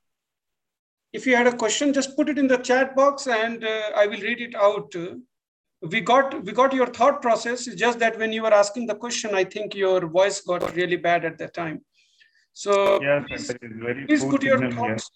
If 1.12 1.28
you 1.28 1.36
had 1.36 1.46
a 1.46 1.56
question, 1.56 1.94
just 1.94 2.16
put 2.16 2.30
it 2.30 2.40
in 2.40 2.48
the 2.48 2.58
chat 2.58 2.96
box, 2.96 3.28
and 3.28 3.64
uh, 3.64 3.92
I 3.96 4.08
will 4.08 4.20
read 4.20 4.42
it 4.42 4.56
out 4.56 4.96
we 5.92 6.00
got 6.00 6.44
we 6.46 6.54
got 6.54 6.74
your 6.74 6.88
thought 6.88 7.22
process 7.22 7.68
it's 7.68 7.76
just 7.76 8.00
that 8.00 8.18
when 8.18 8.32
you 8.32 8.42
were 8.42 8.54
asking 8.54 8.88
the 8.88 8.96
question 8.96 9.36
i 9.36 9.44
think 9.44 9.76
your 9.76 10.08
voice 10.08 10.40
got 10.40 10.74
really 10.78 10.96
bad 10.96 11.26
at 11.26 11.38
that 11.38 11.54
time 11.54 11.82
so 12.54 13.02
yes, 13.02 13.26
please, 13.28 13.52
please 14.08 14.24
put 14.24 14.44
your 14.44 14.72
thoughts 14.72 15.12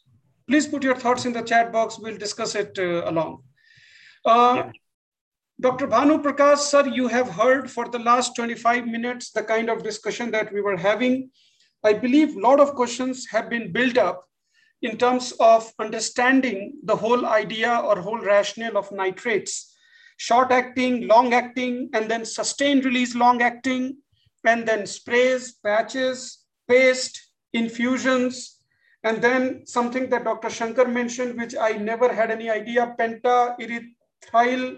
please 0.46 0.68
put 0.68 0.84
your 0.84 0.96
thoughts 0.96 1.24
in 1.26 1.32
the 1.32 1.42
chat 1.42 1.72
box 1.72 1.98
we'll 1.98 2.18
discuss 2.18 2.54
it 2.54 2.78
uh, 2.78 3.10
along 3.10 3.42
uh, 4.26 4.56
yeah. 4.58 4.72
Dr 5.62 5.88
bhanu 5.88 6.22
prakash 6.24 6.58
sir 6.58 6.86
you 6.88 7.08
have 7.08 7.30
heard 7.30 7.70
for 7.70 7.88
the 7.90 8.00
last 8.00 8.36
25 8.36 8.88
minutes 8.88 9.32
the 9.32 9.44
kind 9.44 9.70
of 9.70 9.84
discussion 9.84 10.32
that 10.32 10.54
we 10.54 10.62
were 10.62 10.78
having 10.78 11.30
i 11.84 11.94
believe 11.94 12.36
a 12.36 12.40
lot 12.40 12.60
of 12.60 12.76
questions 12.82 13.26
have 13.32 13.50
been 13.50 13.72
built 13.72 13.98
up 13.98 14.24
in 14.82 14.98
terms 14.98 15.32
of 15.40 15.72
understanding 15.80 16.74
the 16.84 16.96
whole 16.96 17.26
idea 17.26 17.80
or 17.84 18.00
whole 18.00 18.20
rationale 18.20 18.78
of 18.78 18.92
nitrates 18.92 19.74
short 20.18 20.52
acting, 20.52 21.08
long 21.08 21.34
acting, 21.34 21.90
and 21.94 22.10
then 22.10 22.26
sustained 22.26 22.86
release 22.86 23.16
long 23.16 23.42
acting, 23.42 23.98
and 24.46 24.68
then 24.68 24.86
sprays, 24.86 25.54
patches, 25.64 26.40
paste, 26.68 27.22
infusions, 27.54 28.58
and 29.04 29.22
then 29.22 29.66
something 29.66 30.10
that 30.10 30.24
Dr. 30.24 30.50
Shankar 30.50 30.88
mentioned, 30.88 31.40
which 31.40 31.56
I 31.56 31.74
never 31.74 32.14
had 32.14 32.32
any 32.32 32.50
idea, 32.50 32.96
penta, 33.00 33.56
pentaerythryl, 33.58 34.78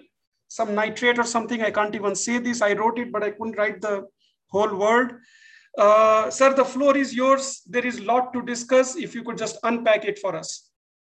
some 0.50 0.76
nitrate 0.76 1.18
or 1.18 1.24
something. 1.24 1.62
I 1.62 1.72
can't 1.72 1.96
even 1.96 2.16
say 2.16 2.40
this. 2.40 2.62
I 2.62 2.74
wrote 2.74 3.00
it, 3.00 3.12
but 3.14 3.24
I 3.24 3.32
couldn't 3.32 3.58
write 3.58 3.80
the 3.80 4.06
whole 4.48 4.76
word. 4.76 5.22
Uh, 5.78 6.30
sir, 6.30 6.54
the 6.54 6.66
floor 6.66 6.98
is 6.98 7.14
yours. 7.14 7.62
There 7.66 7.86
is 7.86 8.00
a 8.00 8.04
lot 8.04 8.34
to 8.34 8.42
discuss. 8.42 8.96
If 8.98 9.16
you 9.16 9.24
could 9.24 9.38
just 9.38 9.58
unpack 9.64 10.04
it 10.06 10.20
for 10.20 10.36
us. 10.36 10.70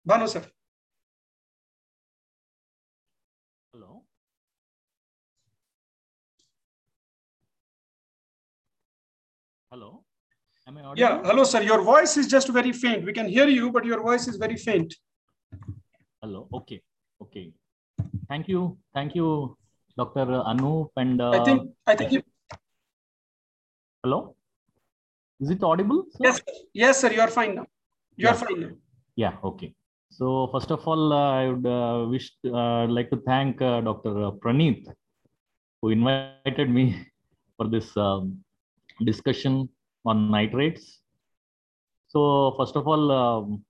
Bhanu, 0.07 0.27
sir. 0.27 0.43
Hello. 9.69 10.03
Am 10.65 10.77
I 10.77 10.81
audible? 10.81 10.97
Yeah. 10.97 11.21
Hello, 11.23 11.43
sir. 11.43 11.61
Your 11.61 11.81
voice 11.81 12.17
is 12.17 12.27
just 12.27 12.47
very 12.49 12.71
faint. 12.71 13.05
We 13.05 13.13
can 13.13 13.27
hear 13.27 13.47
you, 13.47 13.71
but 13.71 13.85
your 13.85 14.01
voice 14.01 14.27
is 14.27 14.37
very 14.37 14.55
faint. 14.55 14.95
Hello. 16.21 16.47
Okay. 16.53 16.81
Okay. 17.21 17.51
Thank 18.27 18.47
you. 18.47 18.77
Thank 18.93 19.15
you, 19.15 19.57
Dr. 19.97 20.25
Anup. 20.25 20.89
And 20.95 21.21
uh, 21.21 21.31
I 21.31 21.43
think 21.43 21.71
I 21.85 21.95
think 21.95 22.11
you. 22.11 22.21
Hello. 24.03 24.35
Is 25.39 25.49
it 25.49 25.63
audible? 25.63 26.05
Sir? 26.11 26.23
Yes. 26.23 26.41
Yes, 26.73 27.01
sir. 27.01 27.11
You 27.11 27.21
are 27.21 27.29
fine 27.29 27.55
now. 27.55 27.65
You 28.15 28.25
yeah. 28.25 28.31
are 28.31 28.35
fine 28.35 28.61
now. 28.61 28.69
Yeah. 29.15 29.33
Okay. 29.43 29.73
So 30.09 30.47
first 30.51 30.71
of 30.71 30.87
all, 30.87 31.13
uh, 31.13 31.31
I 31.41 31.49
would 31.49 31.65
uh, 31.65 32.07
wish 32.09 32.31
uh, 32.45 32.87
like 32.87 33.09
to 33.11 33.17
thank 33.25 33.61
uh, 33.61 33.81
Dr. 33.81 34.31
Praneeth 34.43 34.87
who 35.81 35.89
invited 35.89 36.69
me 36.69 37.05
for 37.55 37.67
this 37.67 37.95
um, 37.97 38.39
discussion 39.05 39.69
on 40.05 40.31
nitrates. 40.31 41.01
So 42.07 42.55
first 42.57 42.75
of 42.75 42.87
all, 42.87 43.11
um, 43.11 43.65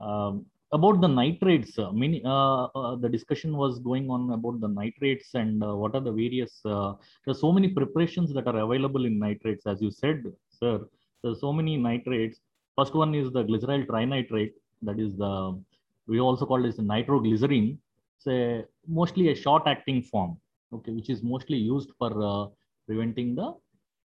uh, 0.00 0.32
about 0.72 1.00
the 1.00 1.08
nitrates, 1.08 1.78
uh, 1.78 1.90
many, 1.92 2.22
uh, 2.24 2.64
uh, 2.64 2.96
the 2.96 3.08
discussion 3.08 3.56
was 3.56 3.78
going 3.80 4.08
on 4.10 4.30
about 4.32 4.60
the 4.60 4.68
nitrates 4.68 5.34
and 5.34 5.62
uh, 5.64 5.74
what 5.74 5.94
are 5.94 6.00
the 6.00 6.12
various, 6.12 6.60
uh, 6.64 6.92
there's 7.24 7.40
so 7.40 7.52
many 7.52 7.68
preparations 7.68 8.32
that 8.32 8.46
are 8.46 8.58
available 8.58 9.04
in 9.04 9.18
nitrates, 9.18 9.66
as 9.66 9.82
you 9.82 9.90
said, 9.90 10.24
sir, 10.48 10.80
there's 11.22 11.40
so 11.40 11.52
many 11.52 11.76
nitrates. 11.76 12.38
First 12.78 12.94
one 12.94 13.14
is 13.14 13.32
the 13.32 13.44
glyceryl 13.44 13.86
trinitrate, 13.86 14.52
that 14.82 14.98
is 15.00 15.16
the, 15.16 15.60
we 16.06 16.20
also 16.20 16.46
call 16.46 16.62
this 16.62 16.78
nitroglycerin. 16.78 17.78
It's 18.16 18.26
a, 18.26 18.64
mostly 18.86 19.30
a 19.30 19.34
short 19.34 19.64
acting 19.66 20.02
form 20.02 20.38
okay, 20.72 20.92
which 20.92 21.10
is 21.10 21.22
mostly 21.22 21.56
used 21.56 21.90
for 21.98 22.10
uh, 22.22 22.46
preventing 22.86 23.34
the 23.34 23.54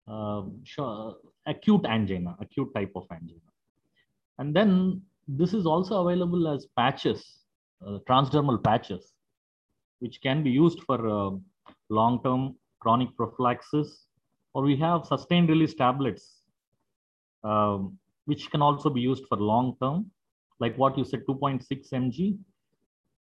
uh, 0.07 1.11
acute 1.45 1.85
angina, 1.85 2.35
acute 2.39 2.73
type 2.73 2.91
of 2.95 3.05
angina. 3.11 3.39
And 4.37 4.55
then 4.55 5.01
this 5.27 5.53
is 5.53 5.65
also 5.65 6.05
available 6.05 6.47
as 6.47 6.67
patches, 6.77 7.39
uh, 7.85 7.99
transdermal 8.07 8.63
patches, 8.63 9.13
which 9.99 10.21
can 10.21 10.43
be 10.43 10.49
used 10.49 10.81
for 10.83 11.09
uh, 11.09 11.31
long-term 11.89 12.55
chronic 12.79 13.15
prophylaxis, 13.17 14.05
or 14.53 14.63
we 14.63 14.75
have 14.75 15.05
sustained 15.05 15.49
release 15.49 15.73
tablets, 15.73 16.41
um, 17.43 17.97
which 18.25 18.49
can 18.51 18.61
also 18.61 18.89
be 18.89 19.01
used 19.01 19.25
for 19.27 19.37
long-term, 19.37 20.09
like 20.59 20.77
what 20.77 20.97
you 20.97 21.03
said, 21.03 21.23
2.6 21.27 21.65
mg. 21.91 22.37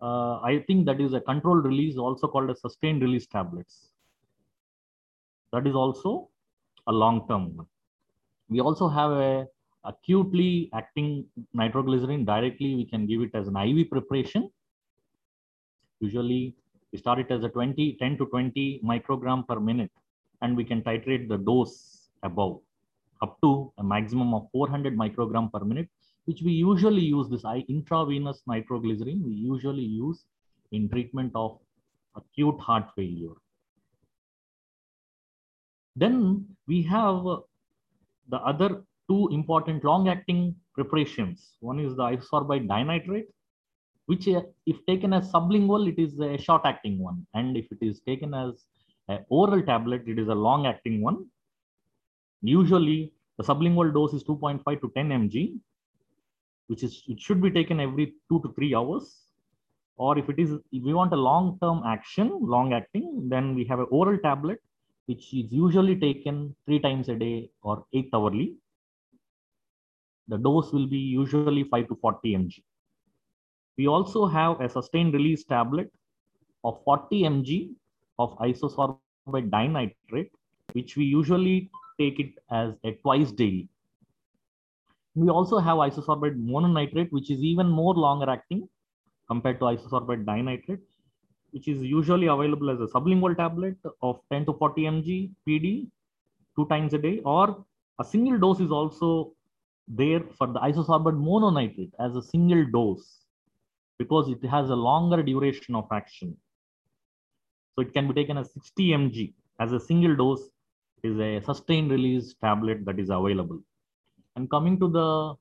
Uh, 0.00 0.40
I 0.40 0.62
think 0.66 0.84
that 0.86 1.00
is 1.00 1.14
a 1.14 1.20
controlled 1.20 1.64
release, 1.64 1.96
also 1.96 2.28
called 2.28 2.50
a 2.50 2.56
sustained 2.56 3.02
release 3.02 3.26
tablets. 3.26 3.88
That 5.52 5.66
is 5.66 5.74
also 5.74 6.28
a 6.86 6.92
long-term. 6.92 7.66
We 8.48 8.60
also 8.60 8.88
have 8.88 9.12
a 9.12 9.46
acutely 9.84 10.70
acting 10.74 11.26
nitroglycerin 11.54 12.24
directly. 12.24 12.74
We 12.74 12.84
can 12.84 13.06
give 13.06 13.20
it 13.22 13.30
as 13.34 13.48
an 13.48 13.56
IV 13.56 13.90
preparation. 13.90 14.50
Usually 16.00 16.54
we 16.92 16.98
start 16.98 17.18
it 17.18 17.30
as 17.30 17.44
a 17.44 17.48
20, 17.48 17.96
10 17.98 18.18
to 18.18 18.26
20 18.26 18.80
microgram 18.84 19.46
per 19.46 19.58
minute, 19.60 19.90
and 20.42 20.56
we 20.56 20.64
can 20.64 20.82
titrate 20.82 21.28
the 21.28 21.38
dose 21.38 22.08
above 22.22 22.60
up 23.22 23.40
to 23.42 23.72
a 23.78 23.82
maximum 23.82 24.34
of 24.34 24.48
400 24.52 24.96
microgram 24.96 25.50
per 25.52 25.64
minute, 25.64 25.88
which 26.26 26.42
we 26.42 26.52
usually 26.52 27.02
use 27.02 27.28
this 27.28 27.44
intravenous 27.68 28.42
nitroglycerin. 28.46 29.22
We 29.24 29.32
usually 29.32 29.82
use 29.82 30.24
in 30.72 30.88
treatment 30.88 31.32
of 31.34 31.58
acute 32.16 32.58
heart 32.60 32.90
failure. 32.96 33.34
Then 35.96 36.46
we 36.66 36.82
have 36.82 37.22
the 38.28 38.38
other 38.38 38.82
two 39.08 39.28
important 39.32 39.84
long-acting 39.84 40.54
preparations. 40.74 41.56
One 41.60 41.78
is 41.78 41.96
the 41.96 42.02
isosorbide 42.02 42.68
dinitrate, 42.68 43.26
which 44.06 44.28
uh, 44.28 44.42
if 44.66 44.76
taken 44.86 45.12
as 45.12 45.30
sublingual, 45.32 45.88
it 45.88 46.00
is 46.00 46.18
a 46.20 46.36
short-acting 46.38 46.98
one. 46.98 47.26
And 47.34 47.56
if 47.56 47.66
it 47.70 47.78
is 47.80 48.00
taken 48.00 48.34
as 48.34 48.64
an 49.08 49.24
oral 49.28 49.62
tablet, 49.62 50.02
it 50.06 50.18
is 50.18 50.28
a 50.28 50.34
long-acting 50.34 51.02
one. 51.02 51.26
Usually, 52.42 53.12
the 53.38 53.44
sublingual 53.44 53.92
dose 53.92 54.12
is 54.12 54.24
2.5 54.24 54.64
to 54.80 54.92
10 54.94 55.08
mg, 55.08 55.58
which 56.68 56.82
is 56.82 57.02
it 57.08 57.20
should 57.20 57.42
be 57.42 57.50
taken 57.50 57.80
every 57.80 58.14
two 58.28 58.40
to 58.40 58.52
three 58.54 58.74
hours. 58.74 59.20
Or 59.96 60.18
if 60.18 60.28
it 60.28 60.38
is, 60.38 60.50
if 60.72 60.82
we 60.82 60.92
want 60.92 61.12
a 61.12 61.16
long-term 61.16 61.82
action, 61.86 62.40
long-acting, 62.42 63.28
then 63.28 63.54
we 63.54 63.64
have 63.66 63.78
an 63.78 63.86
oral 63.90 64.18
tablet, 64.18 64.58
which 65.06 65.32
is 65.32 65.52
usually 65.52 65.94
taken 65.94 66.54
three 66.66 66.80
times 66.80 67.08
a 67.08 67.14
day 67.14 67.50
or 67.62 67.84
eight 67.92 68.08
hourly 68.12 68.56
the 70.28 70.38
dose 70.38 70.72
will 70.72 70.86
be 70.86 70.98
usually 70.98 71.64
5 71.64 71.88
to 71.88 71.94
40 71.96 72.34
mg. 72.36 72.62
We 73.76 73.88
also 73.88 74.26
have 74.26 74.60
a 74.60 74.68
sustained 74.68 75.14
release 75.14 75.44
tablet 75.44 75.92
of 76.62 76.82
40 76.84 77.22
mg 77.22 77.70
of 78.18 78.38
isosorbide 78.38 79.50
dinitrate, 79.50 80.30
which 80.72 80.96
we 80.96 81.04
usually 81.04 81.70
take 81.98 82.20
it 82.20 82.32
as 82.50 82.74
a 82.84 82.92
twice 82.92 83.32
daily. 83.32 83.68
We 85.14 85.28
also 85.28 85.58
have 85.58 85.76
isosorbide 85.78 86.36
mononitrate, 86.44 87.10
which 87.12 87.30
is 87.30 87.40
even 87.40 87.68
more 87.68 87.94
longer 87.94 88.30
acting 88.30 88.68
compared 89.28 89.58
to 89.60 89.66
isosorbide 89.66 90.24
dinitrate, 90.24 90.80
which 91.50 91.68
is 91.68 91.82
usually 91.82 92.26
available 92.26 92.70
as 92.70 92.80
a 92.80 92.86
sublingual 92.86 93.36
tablet 93.36 93.76
of 94.02 94.20
10 94.32 94.46
to 94.46 94.52
40 94.54 94.82
mg 94.82 95.30
PD 95.46 95.88
two 96.56 96.66
times 96.66 96.94
a 96.94 96.98
day, 96.98 97.20
or 97.24 97.64
a 97.98 98.04
single 98.04 98.38
dose 98.38 98.60
is 98.60 98.70
also 98.70 99.32
there 99.86 100.20
for 100.38 100.46
the 100.46 100.60
isosorbide 100.60 101.18
mononitrate 101.18 101.92
as 102.00 102.16
a 102.16 102.22
single 102.22 102.64
dose 102.72 103.20
because 103.98 104.28
it 104.28 104.44
has 104.46 104.70
a 104.70 104.74
longer 104.74 105.22
duration 105.22 105.74
of 105.74 105.86
action. 105.92 106.36
So 107.74 107.82
it 107.82 107.92
can 107.92 108.08
be 108.08 108.14
taken 108.14 108.38
as 108.38 108.52
60 108.52 108.88
mg 108.88 109.32
as 109.60 109.72
a 109.72 109.80
single 109.80 110.16
dose 110.16 110.48
is 111.02 111.18
a 111.18 111.40
sustained 111.44 111.90
release 111.90 112.34
tablet 112.40 112.84
that 112.86 112.98
is 112.98 113.10
available. 113.10 113.60
And 114.36 114.50
coming 114.50 114.80
to 114.80 114.88
the 114.88 115.34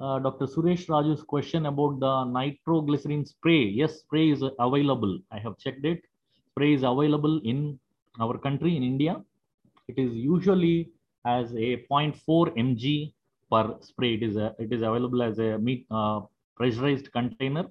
uh, 0.00 0.18
Dr. 0.18 0.46
Suresh 0.46 0.88
Raju's 0.88 1.22
question 1.22 1.66
about 1.66 2.00
the 2.00 2.24
nitroglycerin 2.24 3.24
spray. 3.24 3.64
Yes, 3.64 4.00
spray 4.00 4.30
is 4.30 4.44
available. 4.58 5.18
I 5.32 5.38
have 5.38 5.58
checked 5.58 5.84
it. 5.84 6.02
Spray 6.50 6.74
is 6.74 6.82
available 6.82 7.40
in 7.44 7.78
our 8.20 8.36
country, 8.38 8.76
in 8.76 8.82
India. 8.82 9.22
It 9.88 9.98
is 9.98 10.12
usually 10.12 10.90
as 11.24 11.52
a 11.52 11.84
0.4 11.90 12.14
mg 12.56 13.12
per 13.50 13.76
spray. 13.80 14.14
It 14.14 14.22
is 14.22 14.36
a, 14.36 14.54
it 14.58 14.72
is 14.72 14.82
available 14.82 15.22
as 15.22 15.38
a 15.38 15.58
meat, 15.58 15.86
uh, 15.90 16.20
pressurized 16.56 17.12
container, 17.12 17.66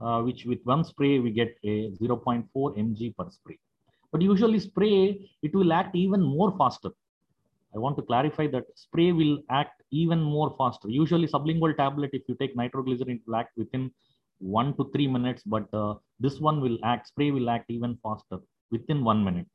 uh, 0.00 0.20
which 0.22 0.44
with 0.44 0.60
one 0.64 0.84
spray 0.84 1.18
we 1.18 1.30
get 1.30 1.56
a 1.64 1.90
0.4 1.90 2.46
mg 2.54 3.16
per 3.16 3.30
spray. 3.30 3.58
But 4.12 4.22
usually 4.22 4.60
spray 4.60 5.30
it 5.42 5.54
will 5.54 5.72
act 5.72 5.94
even 5.96 6.22
more 6.22 6.56
faster. 6.56 6.90
I 7.74 7.78
want 7.78 7.96
to 7.96 8.02
clarify 8.02 8.46
that 8.48 8.64
spray 8.76 9.10
will 9.12 9.38
act 9.50 9.82
even 9.90 10.20
more 10.20 10.54
faster. 10.56 10.88
Usually 10.88 11.26
sublingual 11.26 11.76
tablet, 11.76 12.10
if 12.12 12.22
you 12.28 12.36
take 12.36 12.56
nitroglycerin, 12.56 13.16
it 13.16 13.22
will 13.26 13.36
act 13.36 13.56
within 13.56 13.90
one 14.38 14.76
to 14.76 14.90
three 14.92 15.08
minutes, 15.08 15.42
but 15.44 15.66
uh, 15.72 15.94
this 16.20 16.38
one 16.38 16.60
will 16.60 16.78
act, 16.84 17.08
spray 17.08 17.30
will 17.30 17.50
act 17.50 17.70
even 17.70 17.98
faster 18.02 18.38
within 18.70 19.02
one 19.02 19.24
minute. 19.24 19.46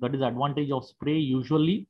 So 0.00 0.06
that 0.06 0.14
is 0.14 0.22
advantage 0.22 0.70
of 0.70 0.86
spray. 0.86 1.18
Usually 1.18 1.86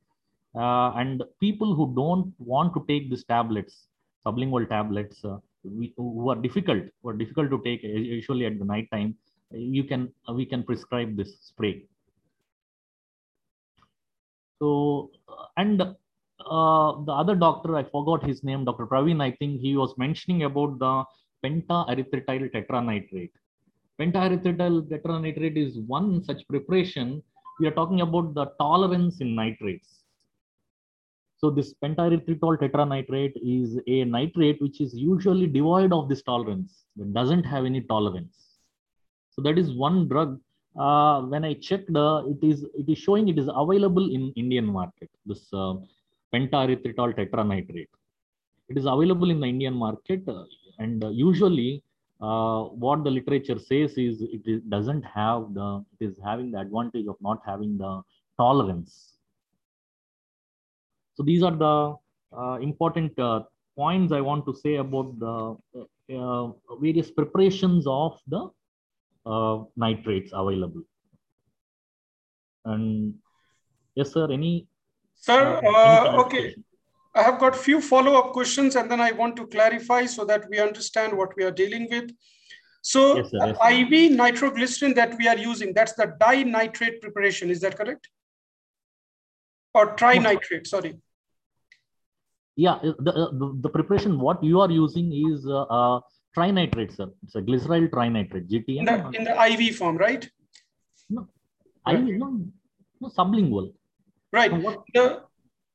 uh, 0.59 0.91
and 0.97 1.23
people 1.39 1.73
who 1.73 1.93
don't 1.95 2.33
want 2.37 2.73
to 2.73 2.83
take 2.87 3.09
these 3.09 3.23
tablets, 3.23 3.87
sublingual 4.25 4.67
tablets, 4.67 5.23
uh, 5.23 5.37
we, 5.63 5.93
who 5.95 6.29
are 6.29 6.35
difficult, 6.35 6.83
who 7.01 7.09
are 7.09 7.13
difficult 7.13 7.49
to 7.49 7.61
take, 7.63 7.81
usually 7.83 8.45
at 8.45 8.59
the 8.59 8.65
night 8.65 8.87
time, 8.91 9.15
you 9.51 9.83
can 9.83 10.11
we 10.33 10.45
can 10.45 10.63
prescribe 10.63 11.15
this 11.15 11.31
spray. 11.41 11.83
So 14.59 15.11
and 15.55 15.81
uh, 15.81 16.91
the 17.07 17.13
other 17.21 17.35
doctor, 17.35 17.77
I 17.77 17.83
forgot 17.83 18.25
his 18.25 18.43
name, 18.43 18.65
Dr. 18.65 18.85
Praveen. 18.85 19.21
I 19.21 19.31
think 19.31 19.61
he 19.61 19.75
was 19.77 19.97
mentioning 19.97 20.43
about 20.43 20.77
the 20.79 21.03
pentaerythritol 21.43 22.51
tetranitrate. 22.51 23.31
Pentaerythritol 23.99 24.89
tetranitrate 24.89 25.57
is 25.57 25.79
one 25.79 26.23
such 26.23 26.47
preparation. 26.47 27.23
We 27.59 27.67
are 27.67 27.71
talking 27.71 28.01
about 28.01 28.33
the 28.33 28.47
tolerance 28.59 29.19
in 29.19 29.35
nitrates 29.35 29.98
so 31.39 31.49
this 31.49 31.73
pentaerythritol 31.81 32.59
tetranitrate 32.59 33.35
is 33.41 33.79
a 33.87 34.03
nitrate 34.03 34.61
which 34.61 34.81
is 34.81 34.93
usually 34.93 35.47
devoid 35.47 35.93
of 35.93 36.09
this 36.09 36.21
tolerance. 36.21 36.83
It 36.99 37.13
doesn't 37.13 37.45
have 37.45 37.63
any 37.63 37.81
tolerance. 37.81 38.35
So 39.29 39.41
that 39.43 39.57
is 39.57 39.71
one 39.73 40.09
drug. 40.09 40.39
Uh, 40.77 41.21
when 41.21 41.45
I 41.45 41.53
checked, 41.53 41.95
uh, 41.95 42.23
it 42.27 42.45
is 42.45 42.65
it 42.75 42.89
is 42.89 42.97
showing 42.97 43.29
it 43.29 43.39
is 43.39 43.49
available 43.55 44.13
in 44.13 44.33
Indian 44.35 44.65
market. 44.65 45.09
This 45.25 45.47
uh, 45.53 45.75
pentaerythritol 46.33 47.15
tetranitrate. 47.15 47.87
It 48.67 48.77
is 48.77 48.85
available 48.85 49.31
in 49.31 49.39
the 49.39 49.47
Indian 49.47 49.73
market, 49.73 50.27
uh, 50.27 50.43
and 50.77 51.03
uh, 51.03 51.09
usually 51.09 51.81
uh, 52.21 52.63
what 52.83 53.05
the 53.05 53.11
literature 53.11 53.57
says 53.57 53.97
is 53.97 54.21
it 54.21 54.41
is, 54.45 54.61
doesn't 54.63 55.03
have 55.03 55.53
the 55.53 55.85
it 55.99 56.09
is 56.09 56.19
having 56.23 56.51
the 56.51 56.59
advantage 56.59 57.07
of 57.07 57.15
not 57.21 57.41
having 57.45 57.77
the 57.77 58.01
tolerance 58.37 59.18
so 61.19 61.23
these 61.25 61.43
are 61.43 61.51
the 61.51 61.95
uh, 62.31 62.57
important 62.61 63.19
uh, 63.19 63.41
points 63.75 64.13
I 64.13 64.21
want 64.21 64.45
to 64.45 64.55
say 64.55 64.75
about 64.75 65.19
the 65.19 65.57
uh, 66.15 66.47
various 66.79 67.11
preparations 67.11 67.85
of 67.85 68.17
the 68.27 68.47
nitrates 69.75 70.31
available. 70.33 70.83
And 72.63 73.15
yes, 73.95 74.13
sir, 74.13 74.31
any? 74.31 74.67
Sir, 75.15 75.57
any 75.57 76.17
okay. 76.23 76.55
I 77.13 77.23
have 77.23 77.37
got 77.37 77.53
few 77.53 77.81
follow-up 77.81 78.31
questions 78.31 78.77
and 78.77 78.89
then 78.89 79.01
I 79.01 79.11
want 79.11 79.35
to 79.37 79.47
clarify 79.47 80.05
so 80.05 80.23
that 80.23 80.49
we 80.49 80.59
understand 80.59 81.17
what 81.17 81.35
we 81.35 81.43
are 81.43 81.51
dealing 81.51 81.89
with. 81.91 82.11
So 82.81 83.17
yes, 83.17 83.31
sir, 83.31 83.45
yes, 83.45 83.57
IV 83.73 84.11
nitroglycerin 84.13 84.93
that 84.95 85.17
we 85.17 85.27
are 85.27 85.37
using, 85.37 85.73
that's 85.73 85.95
the 85.95 86.15
dinitrate 86.17 87.01
preparation, 87.01 87.49
is 87.49 87.59
that 87.59 87.75
correct? 87.75 88.07
Or 89.73 89.97
trinitrate, 89.97 90.65
sorry 90.65 90.97
yeah 92.65 92.75
uh, 92.87 92.93
the, 93.07 93.13
uh, 93.21 93.31
the, 93.41 93.47
the, 93.65 93.71
preparation 93.77 94.19
what 94.27 94.43
you 94.43 94.59
are 94.63 94.71
using 94.71 95.07
is 95.27 95.47
uh, 95.47 95.63
uh, 95.77 95.99
trinitrate 96.37 96.93
sir 96.97 97.09
it's 97.23 97.35
a 97.39 97.43
glyceryl 97.47 97.87
trinitrate 97.95 98.47
gtn 98.51 98.79
in 98.81 98.85
the, 98.91 98.97
in 99.19 99.23
the 99.29 99.35
iv 99.49 99.75
form 99.79 99.97
right 100.05 100.29
no 101.09 101.27
iv 101.93 102.05
no, 102.23 102.27
no 103.01 103.09
sublingual 103.19 103.67
right 104.39 104.51
so 104.51 104.59
what, 104.67 104.83
the 104.97 105.05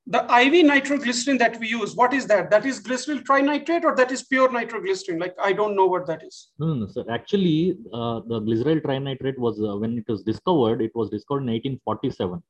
the 0.06 0.22
IV 0.38 0.66
nitroglycerin 0.66 1.38
that 1.38 1.58
we 1.58 1.68
use, 1.68 1.94
what 1.96 2.12
is 2.12 2.26
that? 2.26 2.50
That 2.50 2.66
is 2.66 2.78
glyceryl 2.78 3.22
trinitrate 3.24 3.84
or 3.84 3.96
that 3.96 4.12
is 4.12 4.22
pure 4.22 4.52
nitroglycerin? 4.52 5.18
Like, 5.18 5.34
I 5.42 5.54
don't 5.54 5.74
know 5.74 5.86
what 5.86 6.06
that 6.08 6.22
is. 6.22 6.50
No, 6.58 6.66
no, 6.66 6.74
no 6.74 6.86
sir. 6.86 7.04
Actually, 7.10 7.78
uh, 7.92 8.20
the 8.26 8.40
glyceryl 8.42 8.82
trinitrate 8.82 9.38
was, 9.38 9.58
uh, 9.62 9.78
when 9.78 9.96
it 9.96 10.04
was 10.06 10.22
discovered, 10.22 10.82
it 10.82 10.94
was 10.94 11.08
discovered 11.08 11.44
in 11.44 11.46
1847, 11.46 12.42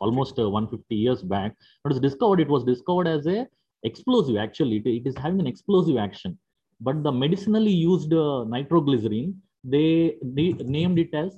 almost 0.00 0.36
uh, 0.40 0.50
150 0.50 0.96
years 0.96 1.22
back. 1.22 1.54
When 1.82 1.92
it 1.92 1.94
was 1.94 2.00
discovered, 2.00 2.40
it 2.40 2.48
was 2.48 2.64
discovered 2.64 3.06
as 3.06 3.24
a 3.28 3.46
explosive, 3.90 4.36
actually. 4.36 4.76
it, 4.78 4.86
it 5.00 5.06
is 5.10 5.16
having 5.16 5.40
an 5.40 5.46
explosive 5.46 5.96
action. 5.96 6.38
But 6.80 7.02
the 7.02 7.12
medicinally 7.12 7.72
used 7.72 8.12
uh, 8.12 8.44
nitroglycerin, 8.54 9.34
they, 9.64 10.16
named 10.22 10.98
it 10.98 11.12
as 11.14 11.30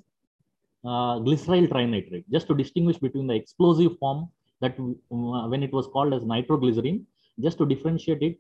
uh, 0.85 1.15
glyceryl 1.27 1.69
trinitrate, 1.69 2.25
just 2.31 2.47
to 2.49 2.55
distinguish 2.55 2.99
between 2.99 3.27
the 3.27 3.35
explosive 3.35 3.99
form 3.99 4.29
that 4.61 4.75
uh, 4.79 5.49
when 5.53 5.63
it 5.63 5.73
was 5.73 5.87
called 5.87 6.13
as 6.13 6.25
nitroglycerin, 6.25 7.07
just 7.41 7.59
to 7.59 7.67
differentiate 7.67 8.23
it, 8.23 8.39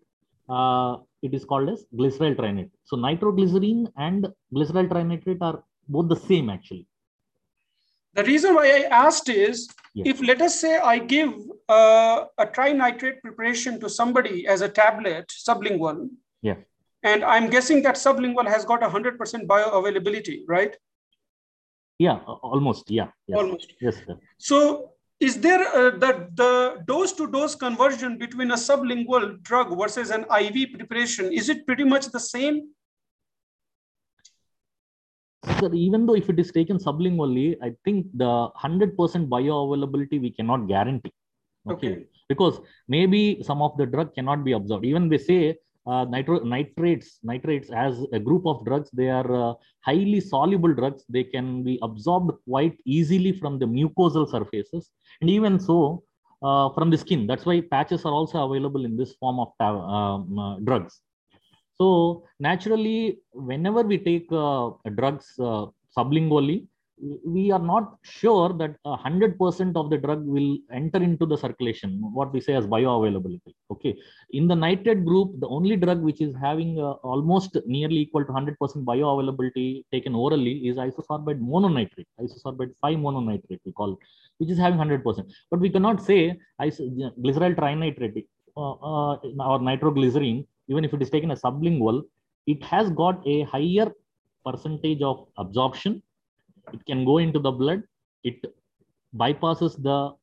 uh, 0.49 0.97
it 1.23 1.35
is 1.35 1.45
called 1.45 1.69
as 1.69 1.85
glyceryl 1.99 2.35
trinitrate. 2.41 2.71
So 2.85 2.97
nitroglycerin 2.97 3.87
and 3.97 4.27
glyceryl 4.55 4.89
trinitrate 4.89 5.39
are 5.41 5.63
both 5.89 6.09
the 6.09 6.17
same 6.17 6.51
actually. 6.51 6.87
The 8.19 8.25
reason 8.25 8.57
why 8.57 8.67
I 8.79 8.81
asked 9.07 9.29
is, 9.29 9.69
yes. 9.95 10.09
if 10.09 10.21
let 10.27 10.43
us 10.43 10.61
say 10.61 10.77
I 10.79 10.99
give 10.99 11.35
uh, 11.69 12.25
a 12.37 12.47
trinitrate 12.47 13.21
preparation 13.23 13.79
to 13.79 13.89
somebody 13.89 14.45
as 14.49 14.61
a 14.61 14.69
tablet, 14.69 15.29
sublingual, 15.29 16.09
yeah. 16.43 16.57
and 17.05 17.23
I'm 17.23 17.49
guessing 17.49 17.81
that 17.83 17.95
sublingual 17.95 18.49
has 18.49 18.65
got 18.65 18.81
100% 18.81 19.47
bioavailability, 19.47 20.41
right? 20.49 20.77
Yeah, 22.01 22.17
almost, 22.43 22.91
yeah. 22.91 23.07
Almost. 23.33 23.75
Yes, 23.81 23.99
sir. 24.05 24.19
So 24.39 24.95
is 25.21 25.39
there 25.41 25.63
uh, 25.69 25.91
the, 25.91 26.29
the 26.35 26.83
dose 26.87 27.13
to 27.13 27.31
dose 27.31 27.55
conversion 27.55 28.19
between 28.19 28.51
a 28.51 28.55
sublingual 28.55 29.41
drug 29.43 29.79
versus 29.79 30.11
an 30.11 30.25
IV 30.41 30.73
preparation? 30.77 31.33
Is 31.33 31.49
it 31.49 31.65
pretty 31.67 31.85
much 31.85 32.07
the 32.07 32.19
same? 32.19 32.71
Sir, 35.61 35.73
even 35.73 36.07
though 36.07 36.17
if 36.17 36.29
it 36.29 36.39
is 36.39 36.51
taken 36.51 36.79
sublingually, 36.79 37.57
I 37.63 37.75
think 37.85 38.07
the 38.15 38.49
100% 38.63 38.97
bioavailability 39.29 40.21
we 40.21 40.31
cannot 40.31 40.67
guarantee. 40.67 41.13
Okay. 41.71 41.93
okay. 41.93 42.07
Because 42.29 42.61
maybe 42.89 43.43
some 43.43 43.63
of 43.63 43.77
the 43.77 43.87
drug 43.87 44.15
cannot 44.15 44.45
be 44.45 44.53
absorbed. 44.53 44.85
Even 44.85 45.09
they 45.09 45.19
say 45.19 45.57
uh, 45.89 46.05
nitro, 46.05 46.41
nitrates 46.41 47.19
nitrates 47.23 47.71
as 47.71 48.05
a 48.13 48.19
group 48.19 48.47
of 48.47 48.65
drugs 48.65 48.91
they 48.93 49.09
are 49.09 49.31
uh, 49.35 49.55
highly 49.81 50.21
soluble 50.21 50.75
drugs 50.75 51.05
they 51.09 51.25
can 51.25 51.63
be 51.63 51.79
absorbed 51.83 52.33
quite 52.47 52.77
easily 52.85 53.33
from 53.33 53.59
the 53.59 53.65
mucosal 53.65 54.29
surfaces 54.29 54.91
and 55.21 55.31
even 55.31 55.59
so 55.59 56.03
uh, 56.43 56.69
from 56.75 56.91
the 56.91 56.99
skin 56.99 57.27
that's 57.27 57.47
why 57.47 57.61
patches 57.61 58.05
are 58.05 58.13
also 58.13 58.45
available 58.45 58.85
in 58.85 58.97
this 58.97 59.15
form 59.15 59.41
of 59.41 59.51
um, 59.61 60.39
uh, 60.39 60.59
drugs 60.61 61.01
so 61.81 62.25
naturally 62.41 63.19
whenever 63.33 63.83
we 63.83 63.99
take 63.99 64.27
uh, 64.33 64.71
drugs 65.01 65.29
uh, 65.49 65.67
sublingually 65.97 66.59
we 67.25 67.51
are 67.51 67.65
not 67.73 67.97
sure 68.03 68.53
that 68.61 68.77
100% 68.85 69.77
of 69.77 69.91
the 69.91 69.99
drug 69.99 70.25
will 70.25 70.59
enter 70.73 71.03
into 71.03 71.27
the 71.27 71.37
circulation, 71.37 72.01
what 72.13 72.33
we 72.33 72.41
say 72.41 72.55
as 72.55 72.67
bioavailability. 72.67 73.55
Okay. 73.71 73.97
In 74.33 74.49
the 74.49 74.57
nitrate 74.57 75.05
group, 75.05 75.39
the 75.41 75.49
only 75.49 75.77
drug 75.77 76.01
which 76.01 76.21
is 76.21 76.35
having 76.35 76.79
uh, 76.79 76.93
almost 77.13 77.57
nearly 77.67 77.99
equal 77.99 78.25
to 78.25 78.33
100% 78.33 78.57
bioavailability 78.59 79.85
taken 79.93 80.15
orally 80.15 80.69
is 80.69 80.77
isosorbide 80.77 81.41
mononitrate, 81.41 82.07
isosorbide 82.21 82.73
5 82.81 82.97
mononitrate, 82.97 83.61
we 83.65 83.73
call 83.73 83.93
it, 83.93 83.99
which 84.39 84.51
is 84.51 84.59
having 84.59 84.79
100%. 84.79 85.03
But 85.51 85.61
we 85.61 85.71
cannot 85.71 86.03
say 86.03 86.39
glyceryl 86.61 87.55
trinitrate 87.55 88.27
uh, 88.57 88.73
uh, 88.73 89.19
or 89.47 89.61
nitroglycerin, 89.61 90.47
even 90.69 90.85
if 90.85 90.95
it 90.95 91.03
is 91.03 91.11
taken 91.11 91.31
as 91.31 91.43
sublingual, 91.43 92.03
it 92.47 92.63
has 92.65 92.91
got 92.91 93.27
a 93.27 93.43
higher 93.43 93.93
percentage 94.45 95.03
of 95.03 95.27
absorption. 95.37 96.03
It 96.73 96.85
can 96.87 97.05
go 97.05 97.19
into 97.19 97.39
the 97.39 97.51
blood. 97.51 97.83
It 98.25 98.45
bypasses 99.17 99.83
the 99.83 100.15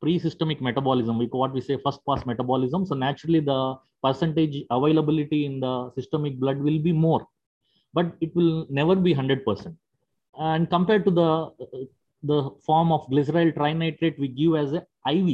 pre-systemic 0.00 0.60
metabolism. 0.60 1.18
We 1.18 1.26
what 1.26 1.52
we 1.52 1.60
say 1.60 1.78
first 1.82 2.00
pass 2.06 2.24
metabolism. 2.26 2.86
So 2.86 2.94
naturally 2.94 3.40
the 3.40 3.76
percentage 4.02 4.64
availability 4.70 5.46
in 5.46 5.60
the 5.60 5.90
systemic 5.94 6.38
blood 6.38 6.58
will 6.58 6.78
be 6.78 6.92
more 6.92 7.26
but 7.94 8.06
it 8.20 8.34
will 8.38 8.66
never 8.68 8.94
be 9.06 9.14
100% 9.14 9.76
and 10.50 10.68
compared 10.74 11.04
to 11.08 11.12
the 11.20 11.30
the 12.30 12.38
form 12.66 12.90
of 12.96 13.08
glyceryl 13.12 13.50
trinitrate 13.58 14.18
we 14.22 14.28
give 14.40 14.54
as 14.62 14.72
a 14.78 14.82
iv 15.14 15.28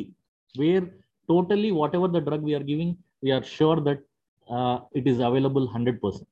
where 0.60 0.84
totally 1.32 1.70
whatever 1.80 2.08
the 2.16 2.22
drug 2.28 2.42
we 2.48 2.54
are 2.58 2.66
giving 2.70 2.90
we 3.24 3.30
are 3.36 3.44
sure 3.56 3.78
that 3.88 4.00
uh, 4.50 4.80
it 4.92 5.06
is 5.06 5.18
available 5.18 5.68
100% 5.68 6.26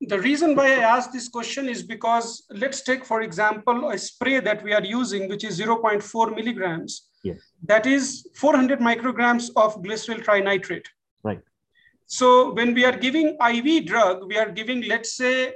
the 0.00 0.18
reason 0.20 0.54
why 0.54 0.66
I 0.74 0.96
ask 0.96 1.10
this 1.10 1.28
question 1.28 1.68
is 1.68 1.82
because 1.82 2.44
let's 2.50 2.82
take, 2.82 3.04
for 3.04 3.22
example, 3.22 3.90
a 3.90 3.98
spray 3.98 4.38
that 4.40 4.62
we 4.62 4.72
are 4.72 4.84
using, 4.84 5.28
which 5.28 5.42
is 5.42 5.58
0.4 5.60 6.34
milligrams. 6.36 7.08
Yes. 7.24 7.40
That 7.64 7.84
is 7.86 8.28
400 8.36 8.78
micrograms 8.78 9.50
of 9.56 9.82
glyceryl 9.82 10.24
trinitrate. 10.24 10.86
Right. 11.24 11.40
So 12.06 12.52
when 12.52 12.74
we 12.74 12.84
are 12.84 12.96
giving 12.96 13.36
IV 13.44 13.86
drug, 13.86 14.28
we 14.28 14.38
are 14.38 14.50
giving, 14.50 14.82
let's 14.82 15.14
say, 15.14 15.54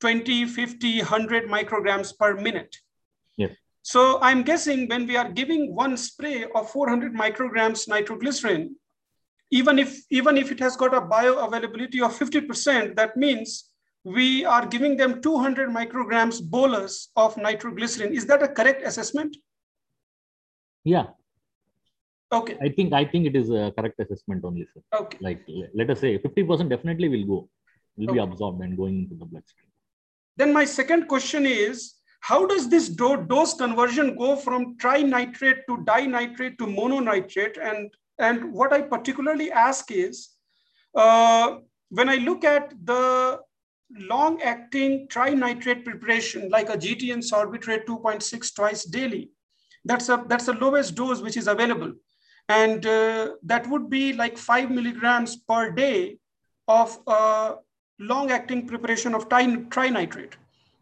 20, 0.00 0.46
50, 0.46 0.98
100 0.98 1.48
micrograms 1.48 2.16
per 2.16 2.36
minute. 2.36 2.76
Yes. 3.38 3.52
So 3.80 4.18
I'm 4.20 4.42
guessing 4.42 4.88
when 4.88 5.06
we 5.06 5.16
are 5.16 5.30
giving 5.30 5.74
one 5.74 5.96
spray 5.96 6.46
of 6.54 6.70
400 6.70 7.14
micrograms 7.14 7.88
nitroglycerin, 7.88 8.76
even 9.52 9.78
if 9.78 10.00
even 10.10 10.38
if 10.42 10.50
it 10.50 10.58
has 10.60 10.76
got 10.76 10.94
a 10.94 11.00
bioavailability 11.00 12.02
of 12.02 12.18
50%, 12.18 12.96
that 12.96 13.16
means 13.16 13.70
we 14.02 14.44
are 14.44 14.66
giving 14.66 14.96
them 14.96 15.20
200 15.22 15.68
micrograms 15.68 16.42
bolus 16.42 17.10
of 17.16 17.36
nitroglycerin. 17.36 18.12
Is 18.12 18.26
that 18.26 18.42
a 18.42 18.48
correct 18.48 18.84
assessment? 18.84 19.36
Yeah. 20.84 21.06
Okay. 22.32 22.56
I 22.62 22.70
think 22.70 22.94
I 22.94 23.04
think 23.04 23.26
it 23.26 23.36
is 23.36 23.50
a 23.50 23.72
correct 23.78 24.00
assessment 24.00 24.42
only, 24.44 24.66
sir. 24.72 24.82
Okay. 25.00 25.18
Like 25.20 25.46
let 25.74 25.90
us 25.90 26.00
say 26.00 26.18
50% 26.18 26.70
definitely 26.70 27.08
will 27.08 27.26
go, 27.26 27.48
will 27.96 28.10
okay. 28.10 28.14
be 28.14 28.18
absorbed 28.18 28.62
and 28.62 28.76
going 28.76 29.00
into 29.02 29.16
the 29.16 29.26
bloodstream. 29.26 29.68
Then 30.38 30.52
my 30.54 30.64
second 30.64 31.08
question 31.08 31.44
is, 31.44 31.96
how 32.20 32.46
does 32.46 32.70
this 32.70 32.88
do 32.88 33.26
dose 33.28 33.52
conversion 33.52 34.16
go 34.16 34.34
from 34.34 34.78
trinitrate 34.78 35.66
to 35.68 35.84
dinitrate 35.84 36.56
to 36.58 36.66
mononitrate? 36.66 37.58
And 37.62 37.90
and 38.22 38.52
what 38.52 38.72
I 38.72 38.82
particularly 38.82 39.50
ask 39.50 39.90
is, 39.90 40.30
uh, 40.94 41.56
when 41.90 42.08
I 42.08 42.16
look 42.16 42.44
at 42.44 42.72
the 42.84 43.40
long-acting 43.90 45.08
trinitrate 45.08 45.84
preparation, 45.84 46.48
like 46.48 46.70
a 46.70 46.76
GTN 46.76 47.22
sorbitrate 47.30 47.84
2.6 47.84 48.54
twice 48.54 48.84
daily, 48.84 49.30
that's 49.84 50.08
a 50.08 50.24
that's 50.28 50.46
the 50.46 50.54
lowest 50.54 50.94
dose 50.94 51.20
which 51.20 51.36
is 51.36 51.48
available, 51.48 51.92
and 52.48 52.86
uh, 52.86 53.32
that 53.42 53.68
would 53.68 53.90
be 53.90 54.12
like 54.12 54.38
five 54.38 54.70
milligrams 54.70 55.36
per 55.36 55.70
day 55.70 56.18
of 56.68 56.98
uh, 57.06 57.56
long-acting 57.98 58.66
preparation 58.68 59.14
of 59.14 59.28
trinitrate. 59.28 60.34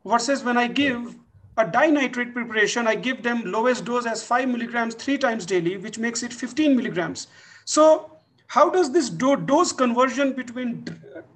Versus 0.05 0.45
when 0.45 0.57
I 0.57 0.67
give 0.67 1.15
a 1.61 1.71
dinitrate 1.71 2.33
preparation, 2.35 2.87
I 2.87 2.95
give 2.95 3.23
them 3.23 3.43
lowest 3.45 3.85
dose 3.85 4.07
as 4.07 4.23
five 4.23 4.49
milligrams 4.49 4.95
three 4.95 5.19
times 5.19 5.47
daily, 5.47 5.77
which 5.77 5.99
makes 5.99 6.23
it 6.23 6.33
15 6.33 6.77
milligrams. 6.77 7.29
So 7.65 8.19
how 8.47 8.69
does 8.69 8.93
this 8.93 9.09
do 9.09 9.37
dose 9.37 9.73
conversion 9.73 10.33
between 10.33 10.85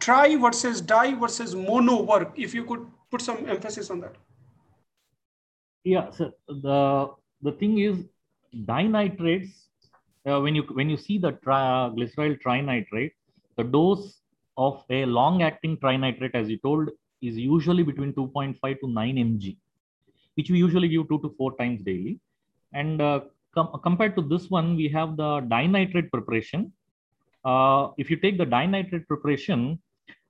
tri 0.00 0.36
versus 0.36 0.80
di 0.80 1.14
versus 1.14 1.54
mono 1.54 2.02
work? 2.02 2.32
If 2.36 2.54
you 2.54 2.64
could 2.64 2.86
put 3.10 3.22
some 3.22 3.48
emphasis 3.48 3.90
on 3.90 4.00
that. 4.00 4.16
Yeah, 5.84 6.10
so 6.10 6.32
the, 6.48 7.10
the 7.42 7.52
thing 7.52 7.78
is 7.78 8.04
dinitrates, 8.66 9.50
uh, 10.26 10.40
when 10.40 10.54
you 10.54 10.62
when 10.72 10.88
you 10.88 10.96
see 10.96 11.18
the 11.18 11.32
tri, 11.32 11.90
glyceryl 11.96 12.40
trinitrate, 12.40 13.12
the 13.56 13.64
dose 13.64 14.20
of 14.56 14.82
a 14.88 15.04
long-acting 15.04 15.76
trinitrate, 15.76 16.34
as 16.34 16.48
you 16.48 16.56
told, 16.58 16.88
is 17.20 17.36
usually 17.36 17.82
between 17.82 18.12
2.5 18.12 18.80
to 18.80 18.88
9 18.88 19.16
mg 19.16 19.56
which 20.34 20.50
we 20.50 20.58
usually 20.58 20.88
give 20.88 21.08
two 21.08 21.20
to 21.20 21.34
four 21.38 21.56
times 21.56 21.82
daily. 21.82 22.18
And 22.72 23.00
uh, 23.00 23.20
com 23.54 23.68
compared 23.82 24.16
to 24.16 24.22
this 24.22 24.50
one, 24.50 24.76
we 24.76 24.88
have 24.88 25.16
the 25.16 25.40
dinitrate 25.54 26.10
preparation. 26.10 26.72
Uh, 27.44 27.88
if 27.98 28.10
you 28.10 28.16
take 28.16 28.38
the 28.38 28.46
dinitrate 28.46 29.06
preparation, 29.06 29.78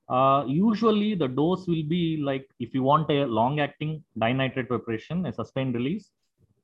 uh, 0.08 0.44
usually 0.46 1.14
the 1.14 1.28
dose 1.28 1.66
will 1.66 1.86
be 1.96 2.18
like 2.22 2.46
if 2.60 2.74
you 2.74 2.82
want 2.82 3.10
a 3.10 3.24
long 3.24 3.60
acting 3.60 4.02
dinitrate 4.18 4.68
preparation, 4.68 5.24
a 5.26 5.32
sustained 5.32 5.74
release, 5.74 6.10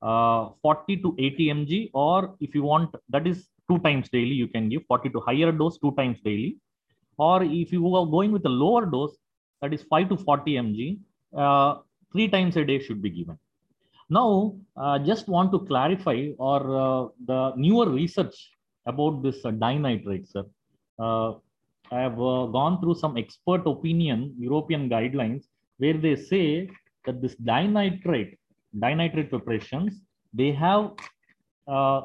uh, 0.02 0.50
40 0.62 0.96
to 0.98 1.14
80 1.18 1.46
mg, 1.54 1.90
or 1.94 2.34
if 2.40 2.54
you 2.54 2.62
want 2.62 2.94
that 3.08 3.26
is 3.26 3.48
two 3.68 3.78
times 3.78 4.08
daily, 4.08 4.34
you 4.42 4.48
can 4.48 4.68
give 4.68 4.84
40 4.86 5.10
to 5.10 5.20
higher 5.20 5.52
dose 5.52 5.78
two 5.78 5.92
times 5.92 6.18
daily. 6.20 6.56
Or 7.16 7.42
if 7.42 7.72
you 7.72 7.94
are 7.94 8.06
going 8.06 8.32
with 8.32 8.44
a 8.46 8.48
lower 8.48 8.86
dose, 8.86 9.16
that 9.60 9.74
is 9.74 9.82
5 9.82 10.08
to 10.10 10.16
40 10.16 10.52
mg, 10.52 10.98
uh, 11.36 11.80
three 12.12 12.28
times 12.28 12.56
a 12.56 12.64
day 12.64 12.78
should 12.78 13.02
be 13.02 13.10
given. 13.10 13.38
Now, 14.08 14.56
uh, 14.76 14.98
just 14.98 15.28
want 15.28 15.52
to 15.52 15.60
clarify 15.60 16.28
or 16.38 16.60
uh, 16.76 17.08
the 17.26 17.54
newer 17.56 17.88
research 17.88 18.34
about 18.86 19.22
this 19.22 19.44
uh, 19.44 19.52
dinitrate, 19.52 20.28
sir. 20.28 20.44
Uh, 20.98 21.34
I 21.92 22.00
have 22.00 22.20
uh, 22.20 22.46
gone 22.46 22.80
through 22.80 22.96
some 22.96 23.16
expert 23.16 23.62
opinion, 23.66 24.34
European 24.38 24.88
guidelines, 24.88 25.44
where 25.78 25.94
they 25.94 26.16
say 26.16 26.70
that 27.04 27.20
this 27.22 27.34
dinitrate, 27.36 28.38
dinitrate 28.78 29.30
preparations, 29.30 30.00
they 30.32 30.52
have. 30.52 30.92
Uh, 31.66 32.02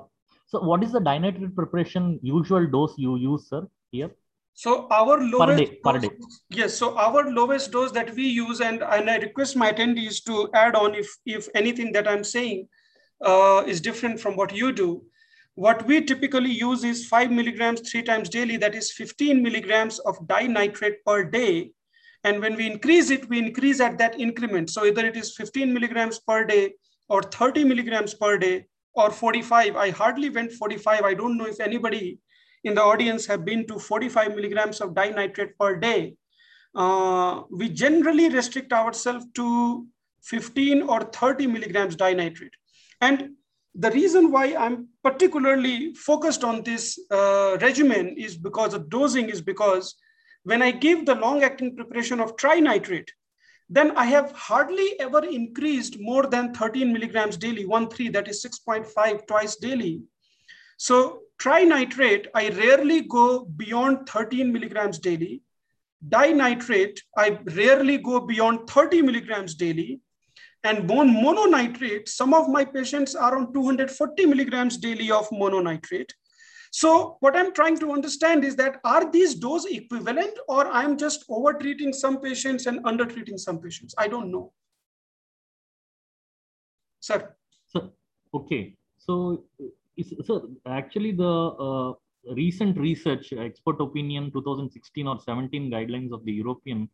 so, 0.48 0.62
what 0.62 0.84
is 0.84 0.92
the 0.92 1.00
dinitrate 1.00 1.56
preparation 1.56 2.20
usual 2.22 2.68
dose 2.68 2.94
you 2.98 3.16
use, 3.16 3.50
sir? 3.50 3.68
Here. 3.92 4.12
So 4.56 4.88
our 4.90 5.22
lowest 5.22 5.58
day, 5.58 5.80
per 5.84 6.00
day. 6.00 6.10
yes. 6.50 6.78
So 6.78 6.98
our 6.98 7.30
lowest 7.30 7.72
dose 7.72 7.92
that 7.92 8.16
we 8.16 8.26
use, 8.26 8.62
and, 8.62 8.82
and 8.84 9.10
I 9.10 9.18
request 9.18 9.58
my 9.58 9.72
attendees 9.72 10.24
to 10.26 10.50
add 10.54 10.76
on 10.76 10.96
if 10.96 11.10
if 11.26 11.50
anything 11.54 11.92
that 11.92 12.08
I'm 12.08 12.24
saying 12.24 12.70
uh, 13.24 13.64
is 13.68 13.82
different 13.82 14.20
from 14.20 14.38
what 14.38 14.56
you 14.56 14.72
do. 14.72 15.04
What 15.56 15.86
we 15.86 16.02
typically 16.02 16.52
use 16.52 16.86
is 16.86 17.06
five 17.08 17.32
milligrams 17.32 17.82
three 17.90 18.02
times 18.02 18.30
daily. 18.30 18.56
That 18.56 18.76
is 18.76 18.92
15 18.94 19.44
milligrams 19.44 20.00
of 20.00 20.26
dinitrate 20.28 21.04
per 21.06 21.24
day. 21.26 21.72
And 22.24 22.42
when 22.42 22.56
we 22.56 22.66
increase 22.66 23.10
it, 23.10 23.30
we 23.30 23.40
increase 23.40 23.80
at 23.82 23.98
that 23.98 24.20
increment. 24.20 24.70
So 24.70 24.86
either 24.86 25.06
it 25.06 25.18
is 25.18 25.36
15 25.36 25.74
milligrams 25.74 26.20
per 26.20 26.46
day 26.46 26.74
or 27.10 27.22
30 27.22 27.66
milligrams 27.66 28.14
per 28.14 28.38
day 28.38 28.66
or 28.96 29.12
45. 29.12 29.76
I 29.76 29.90
hardly 29.92 30.30
went 30.30 30.54
45. 30.54 31.04
I 31.04 31.14
don't 31.14 31.38
know 31.38 31.46
if 31.46 31.60
anybody 31.60 32.20
in 32.66 32.74
the 32.74 32.82
audience 32.82 33.26
have 33.28 33.46
been 33.46 33.66
to 33.68 33.80
45 33.80 34.36
milligrams 34.36 34.82
of 34.82 34.94
dinitrate 34.94 35.58
per 35.58 35.76
day. 35.78 36.16
Uh, 36.76 37.44
we 37.52 37.70
generally 37.70 38.28
restrict 38.30 38.74
ourselves 38.74 39.26
to 39.36 39.88
15 40.24 40.82
or 40.82 41.02
30 41.02 41.48
milligrams 41.48 41.96
dinitrate. 41.96 42.54
And 43.00 43.36
the 43.76 43.92
reason 43.92 44.32
why 44.32 44.56
I'm 44.56 44.88
particularly 45.04 45.94
focused 45.94 46.44
on 46.44 46.64
this 46.64 47.00
uh, 47.12 47.58
regimen 47.62 48.16
is 48.18 48.36
because 48.36 48.74
of 48.74 48.90
dosing 48.90 49.30
is 49.30 49.42
because 49.42 49.96
when 50.44 50.62
I 50.62 50.72
give 50.72 51.06
the 51.06 51.16
long 51.16 51.44
acting 51.44 51.76
preparation 51.76 52.20
of 52.20 52.36
trinitrate, 52.36 53.10
then 53.70 53.96
I 53.98 54.06
have 54.06 54.32
hardly 54.32 55.00
ever 55.00 55.24
increased 55.24 56.00
more 56.00 56.26
than 56.28 56.54
13 56.54 56.92
milligrams 56.92 57.38
daily, 57.38 57.66
one 57.66 57.90
three, 57.90 58.10
that 58.10 58.28
is 58.28 58.44
6.5 58.44 59.28
twice 59.28 59.56
daily. 59.56 60.02
So 60.78 61.22
trinitrate, 61.42 62.28
I 62.34 62.50
rarely 62.50 63.02
go 63.02 63.46
beyond 63.46 64.08
13 64.10 64.52
milligrams 64.52 65.00
daily. 65.00 65.42
Dinitrate, 66.08 67.00
I 67.18 67.40
rarely 67.56 67.98
go 67.98 68.20
beyond 68.20 68.70
30 68.70 69.02
milligrams 69.02 69.56
daily. 69.56 70.02
And 70.64 70.88
bone 70.88 71.10
mononitrate, 71.10 72.10
some 72.10 72.34
of 72.34 72.50
my 72.50 72.66
patients 72.66 73.16
are 73.16 73.38
on 73.38 73.54
240 73.54 74.26
milligrams 74.26 74.78
daily 74.78 75.12
of 75.12 75.30
mononitrate. 75.30 76.10
So 76.72 77.18
what 77.22 77.38
I'm 77.38 77.54
trying 77.54 77.78
to 77.80 77.94
understand 77.94 78.44
is 78.44 78.56
that 78.58 78.82
are 78.84 79.10
these 79.10 79.36
doses 79.36 79.72
equivalent 79.72 80.38
or 80.50 80.68
I'm 80.68 80.98
just 80.98 81.24
over 81.30 81.54
treating 81.54 81.94
some 81.94 82.20
patients 82.20 82.66
and 82.66 82.82
under 82.84 83.06
treating 83.06 83.38
some 83.38 83.60
patients? 83.60 83.96
I 83.98 84.10
don't 84.10 84.30
know. 84.30 84.52
Sir. 87.00 87.36
So, 87.68 87.94
okay. 88.34 88.76
So, 88.98 89.46
so 90.24 90.50
actually 90.66 91.12
the 91.12 91.24
uh, 91.26 91.94
recent 92.34 92.78
research, 92.78 93.34
expert 93.34 93.80
opinion 93.80 94.32
2016 94.32 95.08
or 95.08 95.20
17 95.20 95.72
guidelines 95.72 96.12
of 96.12 96.26
the 96.26 96.32
European 96.32 96.90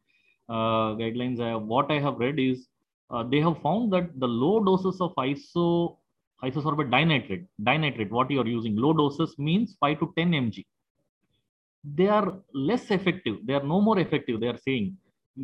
uh, 0.49 0.95
guidelines, 0.95 1.39
uh, 1.39 1.58
what 1.58 1.91
I 1.91 1.99
have 1.99 2.18
read 2.18 2.39
is 2.39 2.68
uh, 3.10 3.24
they 3.24 3.39
have 3.39 3.62
found 3.62 3.91
that 3.93 4.20
the 4.20 4.28
low 4.28 4.64
doses 4.64 4.99
of 5.02 5.14
iso 5.16 5.97
isosorbide 6.43 6.89
dinitrate, 6.89 7.45
dinitrate, 7.64 8.12
what 8.12 8.32
you 8.32 8.41
are 8.41 8.47
using, 8.47 8.76
low 8.76 8.93
doses 8.93 9.36
means 9.38 9.76
5 9.80 9.99
to 9.99 10.14
10 10.18 10.32
mg. 10.32 10.66
They 11.84 12.08
are 12.08 12.39
less 12.54 12.89
effective. 12.89 13.38
They 13.45 13.54
are 13.54 13.64
no 13.64 13.80
more 13.80 13.99
effective. 13.99 14.39
They 14.39 14.47
are 14.47 14.58
saying 14.58 14.97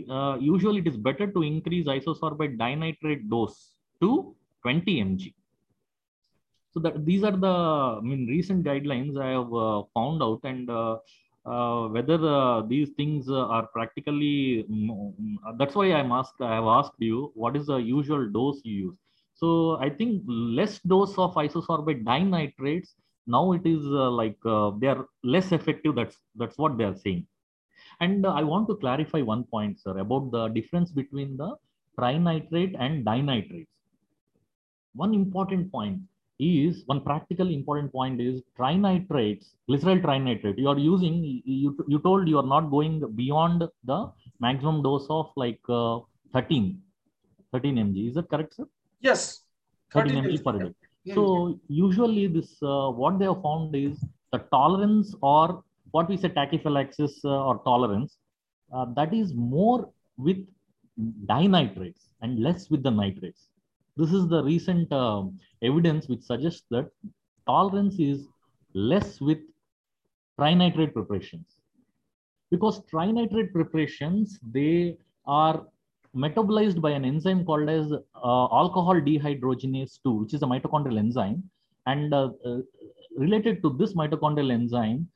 uh, 0.09 0.37
usually 0.39 0.79
it 0.79 0.87
is 0.87 0.97
better 0.97 1.27
to 1.31 1.43
increase 1.43 1.85
isosorbide 1.87 2.57
dinitrate 2.57 3.29
dose 3.29 3.73
to 4.01 4.35
20 4.63 5.03
mg. 5.03 5.33
So 6.71 6.79
that 6.81 7.05
these 7.05 7.23
are 7.23 7.35
the 7.35 7.47
I 7.47 8.01
mean 8.01 8.27
recent 8.27 8.63
guidelines 8.65 9.19
I 9.19 9.29
have 9.29 9.53
uh, 9.53 9.83
found 9.93 10.21
out 10.21 10.41
and 10.43 10.69
uh, 10.69 10.97
uh, 11.47 11.87
whether 11.87 12.19
uh, 12.27 12.61
these 12.63 12.89
things 12.97 13.29
uh, 13.29 13.47
are 13.47 13.67
practically 13.67 14.65
mm, 14.69 15.13
that's 15.57 15.75
why 15.75 15.85
i'm 15.93 16.11
asked 16.11 16.41
i 16.41 16.53
have 16.55 16.65
asked 16.65 16.99
you 16.99 17.31
what 17.35 17.55
is 17.55 17.67
the 17.67 17.77
usual 17.77 18.29
dose 18.29 18.59
you 18.65 18.87
use? 18.87 18.97
So 19.33 19.77
i 19.79 19.89
think 19.89 20.23
less 20.27 20.79
dose 20.79 21.17
of 21.17 21.35
isosorbide 21.35 22.03
dinitrates 22.03 22.89
now 23.27 23.53
it 23.53 23.65
is 23.65 23.81
like 24.19 24.37
they 24.81 24.87
are 24.87 25.07
less 25.23 25.53
effective 25.53 25.95
that's 25.95 26.17
that's 26.35 26.57
what 26.57 26.77
they 26.77 26.83
are 26.83 26.97
saying. 26.97 27.25
And 28.01 28.27
i 28.27 28.43
want 28.43 28.67
to 28.67 28.75
clarify 28.75 29.21
one 29.21 29.45
point 29.45 29.79
sir 29.79 29.97
about 29.99 30.31
the 30.31 30.49
difference 30.49 30.91
between 30.91 31.37
the 31.37 31.55
trinitrate 31.97 32.75
and 32.77 33.05
dinitrates. 33.05 33.67
One 34.95 35.13
important 35.13 35.71
point 35.71 36.01
is 36.39 36.83
one 36.85 37.01
practical 37.01 37.49
important 37.49 37.91
point 37.91 38.21
is 38.21 38.41
trinitrates, 38.57 39.55
glyceryl 39.69 40.01
trinitrate. 40.01 40.57
You 40.57 40.69
are 40.69 40.77
using, 40.77 41.41
you, 41.45 41.75
you 41.87 41.99
told 41.99 42.27
you 42.27 42.37
are 42.37 42.45
not 42.45 42.69
going 42.69 43.03
beyond 43.15 43.63
the 43.83 44.11
maximum 44.39 44.83
dose 44.83 45.07
of 45.09 45.31
like 45.35 45.59
uh, 45.67 45.99
13, 46.33 46.79
13 47.51 47.75
mg. 47.75 48.09
Is 48.09 48.15
that 48.15 48.29
correct, 48.29 48.53
sir? 48.55 48.65
Yes. 48.99 49.41
13 49.93 50.13
mg 50.23 50.43
per 50.43 50.59
day. 50.59 50.73
So 51.15 51.59
usually 51.69 52.27
this, 52.27 52.57
uh, 52.61 52.89
what 52.89 53.17
they 53.17 53.25
have 53.25 53.41
found 53.41 53.75
is 53.75 53.97
the 54.31 54.39
tolerance 54.51 55.15
or 55.21 55.63
what 55.91 56.09
we 56.09 56.17
say 56.17 56.29
tachyphylaxis 56.29 57.23
uh, 57.23 57.45
or 57.45 57.61
tolerance, 57.63 58.17
uh, 58.73 58.85
that 58.95 59.13
is 59.13 59.33
more 59.33 59.89
with 60.17 60.45
dinitrates 61.25 62.09
and 62.21 62.39
less 62.39 62.69
with 62.69 62.83
the 62.83 62.91
nitrates. 62.91 63.47
This 63.97 64.13
is 64.13 64.27
the 64.27 64.43
recent 64.43 64.91
uh, 64.93 65.23
evidence 65.63 66.07
which 66.07 66.21
suggests 66.21 66.63
that 66.69 66.89
tolerance 67.47 67.97
is 67.99 68.27
less 68.73 69.19
with 69.19 69.39
trinitrate 70.39 70.93
preparations. 70.93 71.55
Because 72.51 72.81
trinitrate 72.85 73.51
preparations, 73.51 74.39
they 74.51 74.97
are 75.25 75.65
metabolized 76.15 76.79
by 76.79 76.91
an 76.91 77.05
enzyme 77.05 77.43
called 77.43 77.69
as 77.69 77.91
uh, 77.91 78.47
alcohol 78.61 78.95
dehydrogenase 78.95 79.99
2, 80.03 80.11
which 80.11 80.33
is 80.35 80.43
a 80.43 80.45
mitochondrial 80.45 80.99
enzyme. 80.99 81.43
And 81.87 82.13
uh, 82.13 82.29
uh, 82.45 82.59
related 83.17 83.63
to 83.63 83.75
this 83.79 83.93
mitochondrial 83.93 84.51
enzyme, 84.51 85.07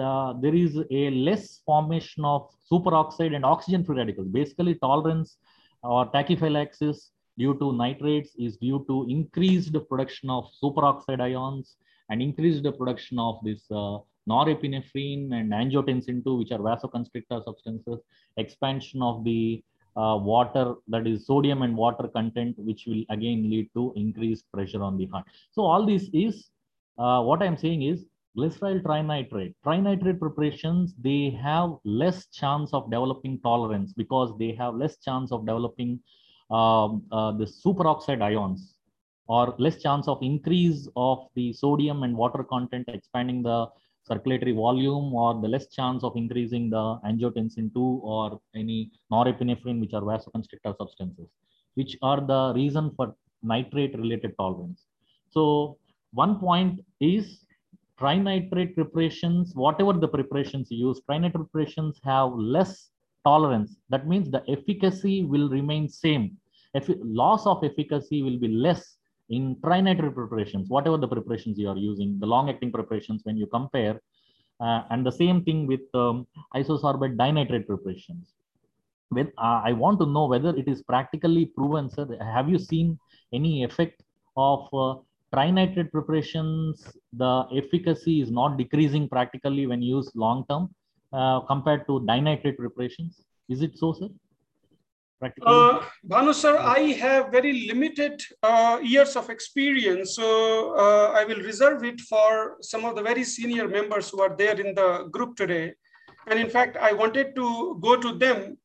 uh, 0.00 0.34
there 0.34 0.54
is 0.54 0.78
a 0.90 1.10
less 1.10 1.60
formation 1.66 2.24
of 2.24 2.48
superoxide 2.70 3.34
and 3.34 3.44
oxygen 3.44 3.84
free 3.84 3.96
radicals. 3.96 4.28
Basically, 4.28 4.76
tolerance 4.76 5.38
or 5.82 6.06
tachyphylaxis 6.12 7.10
due 7.38 7.54
to 7.58 7.72
nitrates 7.72 8.34
is 8.36 8.56
due 8.56 8.84
to 8.88 9.06
increased 9.08 9.76
production 9.88 10.28
of 10.28 10.44
superoxide 10.62 11.20
ions 11.20 11.76
and 12.10 12.20
increased 12.20 12.64
production 12.78 13.18
of 13.18 13.38
this 13.44 13.62
uh, 13.70 13.98
norepinephrine 14.28 15.32
and 15.32 15.52
angiotensin 15.52 16.22
2, 16.24 16.36
which 16.36 16.52
are 16.52 16.58
vasoconstrictor 16.58 17.44
substances, 17.44 18.00
expansion 18.36 19.02
of 19.02 19.24
the 19.24 19.62
uh, 19.96 20.16
water, 20.16 20.74
that 20.88 21.06
is 21.06 21.26
sodium 21.26 21.62
and 21.62 21.76
water 21.76 22.08
content, 22.08 22.54
which 22.58 22.84
will 22.86 23.02
again 23.10 23.48
lead 23.50 23.68
to 23.74 23.92
increased 23.96 24.44
pressure 24.52 24.82
on 24.82 24.96
the 24.96 25.06
heart. 25.06 25.24
So 25.52 25.62
all 25.62 25.84
this 25.86 26.08
is, 26.12 26.50
uh, 26.98 27.22
what 27.22 27.42
I'm 27.42 27.56
saying 27.56 27.82
is, 27.82 28.04
glyceryl 28.36 28.82
trinitrate, 28.82 29.54
trinitrate 29.66 30.20
preparations, 30.20 30.94
they 31.02 31.36
have 31.42 31.70
less 31.84 32.26
chance 32.26 32.72
of 32.72 32.90
developing 32.90 33.40
tolerance 33.40 33.92
because 33.92 34.32
they 34.38 34.52
have 34.52 34.74
less 34.74 34.98
chance 34.98 35.32
of 35.32 35.46
developing 35.46 35.98
Um, 36.50 37.02
uh, 37.12 37.32
the 37.32 37.44
superoxide 37.44 38.22
ions 38.22 38.74
or 39.26 39.54
less 39.58 39.82
chance 39.82 40.08
of 40.08 40.18
increase 40.22 40.88
of 40.96 41.26
the 41.34 41.52
sodium 41.52 42.02
and 42.02 42.16
water 42.16 42.42
content 42.42 42.88
expanding 42.88 43.42
the 43.42 43.66
circulatory 44.04 44.52
volume 44.52 45.12
or 45.14 45.40
the 45.42 45.48
less 45.54 45.66
chance 45.68 46.02
of 46.02 46.16
increasing 46.16 46.70
the 46.70 46.84
angiotensin 47.08 47.72
2 47.74 48.00
or 48.02 48.40
any 48.54 48.90
norepinephrine 49.12 49.80
which 49.82 49.92
are 49.92 50.00
vasoconstrictor 50.10 50.74
substances 50.78 51.28
which 51.74 51.96
are 52.02 52.20
the 52.32 52.52
reason 52.54 52.90
for 52.96 53.14
nitrate 53.42 53.96
related 53.96 54.32
tolerance. 54.38 54.86
So 55.30 55.76
one 56.12 56.38
point 56.40 56.80
is 57.00 57.44
trinitrate 58.00 58.74
preparations 58.74 59.54
whatever 59.54 59.92
the 59.92 60.08
preparations 60.08 60.70
you 60.70 60.88
use 60.88 61.00
trinitrate 61.08 61.34
preparations 61.34 62.00
have 62.04 62.32
less 62.32 62.90
tolerance. 63.28 63.70
That 63.92 64.06
means 64.12 64.30
the 64.30 64.42
efficacy 64.56 65.16
will 65.32 65.48
remain 65.58 65.88
same. 65.88 66.24
If 66.74 66.84
loss 67.22 67.46
of 67.52 67.64
efficacy 67.70 68.22
will 68.26 68.38
be 68.38 68.50
less 68.66 68.82
in 69.36 69.56
trinitrate 69.64 70.14
preparations 70.14 70.68
whatever 70.74 70.96
the 70.96 71.08
preparations 71.14 71.58
you 71.62 71.68
are 71.72 71.76
using 71.76 72.18
the 72.22 72.28
long 72.34 72.48
acting 72.52 72.72
preparations 72.76 73.20
when 73.26 73.36
you 73.36 73.46
compare 73.46 74.00
uh, 74.60 74.80
and 74.90 75.04
the 75.08 75.12
same 75.12 75.44
thing 75.46 75.66
with 75.66 75.84
um, 75.94 76.26
isosorbide 76.54 77.16
dinitrate 77.16 77.66
preparations. 77.66 78.34
With 79.10 79.28
uh, 79.38 79.60
i 79.68 79.72
want 79.82 80.00
to 80.00 80.06
know 80.14 80.26
whether 80.32 80.52
it 80.62 80.68
is 80.72 80.82
practically 80.92 81.44
proven 81.58 81.88
sir. 81.94 82.06
Have 82.36 82.48
you 82.52 82.58
seen 82.58 82.98
any 83.32 83.52
effect 83.68 84.02
of 84.36 84.60
uh, 84.72 84.94
trinitrate 85.34 85.90
preparations, 85.92 86.96
the 87.12 87.32
efficacy 87.60 88.20
is 88.24 88.30
not 88.30 88.56
decreasing 88.62 89.08
practically 89.08 89.66
when 89.66 89.82
used 89.82 90.12
long 90.24 90.44
term 90.50 90.68
uh, 91.12 91.40
compared 91.40 91.86
to 91.86 92.04
dinitrate 92.06 92.58
preparations. 92.58 93.20
Is 93.48 93.62
it 93.62 93.78
so, 93.78 93.92
sir? 93.92 94.08
Practically? 95.18 95.52
Uh, 95.52 95.82
Bhanu 96.06 96.32
sir, 96.32 96.56
I 96.56 96.80
have 97.00 97.32
very 97.32 97.66
limited 97.66 98.22
uh, 98.42 98.78
years 98.82 99.16
of 99.16 99.30
experience, 99.30 100.14
so 100.14 100.76
uh, 100.76 101.12
I 101.16 101.24
will 101.24 101.42
reserve 101.42 101.82
it 101.82 102.00
for 102.02 102.56
some 102.60 102.84
of 102.84 102.94
the 102.94 103.02
very 103.02 103.24
senior 103.24 103.66
members 103.66 104.10
who 104.10 104.20
are 104.20 104.36
there 104.36 104.60
in 104.60 104.74
the 104.74 105.08
group 105.10 105.36
today. 105.36 105.74
And 106.28 106.38
in 106.38 106.48
fact, 106.48 106.76
I 106.76 106.92
wanted 106.92 107.34
to 107.34 107.78
go 107.82 107.96
to 107.96 108.16
them 108.16 108.58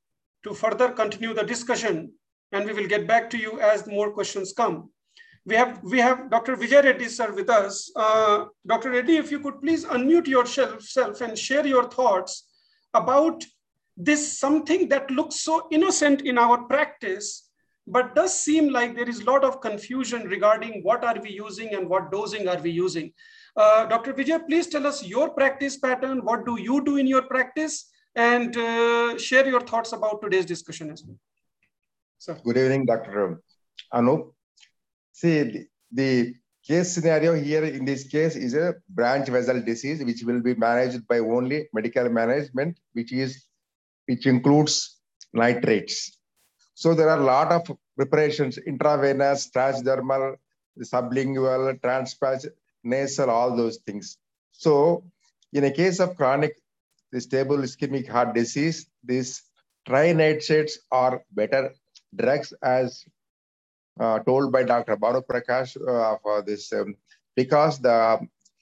to 0.44 0.54
further 0.54 0.90
continue 0.90 1.34
the 1.34 1.44
discussion, 1.44 2.12
and 2.52 2.66
we 2.66 2.74
will 2.74 2.88
get 2.88 3.08
back 3.08 3.30
to 3.32 3.38
you 3.38 3.60
as 3.60 3.88
more 3.88 4.12
questions 4.12 4.54
come. 4.54 4.92
We 5.46 5.56
have 5.56 5.84
we 5.84 6.00
have 6.00 6.30
Dr. 6.30 6.56
Vijay 6.56 6.84
Reddy 6.84 7.10
sir 7.10 7.34
with 7.34 7.50
us. 7.50 7.92
Uh, 7.96 8.46
Dr. 8.66 8.92
Reddy, 8.92 9.18
if 9.18 9.30
you 9.30 9.40
could 9.40 9.62
please 9.62 9.84
unmute 9.86 10.28
yourself 10.28 11.22
and 11.22 11.38
share 11.38 11.68
your 11.68 11.90
thoughts 11.90 12.48
about 12.94 13.44
this 13.98 14.40
something 14.40 14.88
that 14.90 15.12
looks 15.12 15.42
so 15.42 15.68
innocent 15.72 16.22
in 16.22 16.38
our 16.38 16.64
practice, 16.64 17.50
but 17.86 18.16
does 18.16 18.34
seem 18.34 18.70
like 18.70 18.96
there 18.96 19.10
is 19.10 19.20
a 19.20 19.26
lot 19.26 19.44
of 19.44 19.60
confusion 19.60 20.24
regarding 20.28 20.82
what 20.84 21.04
are 21.04 21.20
we 21.22 21.32
using 21.32 21.74
and 21.76 21.90
what 21.90 22.12
dosing 22.12 22.48
are 22.48 22.60
we 22.60 22.72
using. 22.72 23.12
Uh, 23.56 23.86
Dr. 23.86 24.14
Vijay, 24.14 24.48
please 24.48 24.68
tell 24.68 24.88
us 24.88 25.06
your 25.06 25.30
practice 25.30 25.78
pattern. 25.78 26.20
What 26.24 26.46
do 26.46 26.60
you 26.60 26.84
do 26.84 26.98
in 26.98 27.06
your 27.06 27.24
practice? 27.24 27.92
And 28.16 28.56
uh, 28.56 29.18
share 29.18 29.48
your 29.48 29.62
thoughts 29.62 29.92
about 29.92 30.22
today's 30.22 30.46
discussion 30.46 30.90
as 30.92 31.04
well. 31.04 31.18
Sir. 32.18 32.40
Good 32.44 32.58
evening, 32.58 32.86
Dr. 32.86 33.42
Anup. 33.94 34.32
See, 35.14 35.68
the, 35.92 36.36
case 36.66 36.94
scenario 36.94 37.34
here 37.34 37.66
in 37.66 37.84
this 37.84 38.06
case 38.08 38.36
is 38.36 38.54
a 38.54 38.76
branch 38.90 39.28
vessel 39.28 39.62
disease, 39.62 40.04
which 40.04 40.24
will 40.24 40.42
be 40.42 40.56
managed 40.56 41.06
by 41.08 41.20
only 41.20 41.68
medical 41.74 42.10
management, 42.10 42.80
which 42.94 43.12
is 43.12 43.46
which 44.06 44.26
includes 44.26 45.00
nitrates. 45.34 46.18
So 46.74 46.94
there 46.94 47.10
are 47.10 47.20
a 47.20 47.24
lot 47.24 47.52
of 47.52 47.78
preparations, 47.96 48.58
intravenous, 48.58 49.50
transdermal, 49.52 50.36
sublingual, 50.80 51.80
transpatch, 51.82 52.48
nasal, 52.84 53.30
all 53.30 53.56
those 53.56 53.78
things. 53.86 54.18
So 54.52 55.04
in 55.52 55.66
a 55.66 55.72
case 55.72 56.00
of 56.00 56.16
chronic 56.16 56.56
stable 57.18 57.58
ischemic 57.58 58.10
heart 58.10 58.34
disease, 58.34 58.88
these 59.04 59.44
trinitrates 59.88 60.74
are 60.92 61.22
better 61.32 61.74
drugs 62.16 62.54
as 62.64 63.04
uh, 64.00 64.20
told 64.20 64.52
by 64.52 64.64
Dr. 64.64 64.98
Bhanu 64.98 65.22
Prakash 65.26 65.78
uh, 65.78 66.18
for 66.22 66.42
this 66.42 66.72
um, 66.74 66.96
because 67.36 67.80
the 67.80 68.20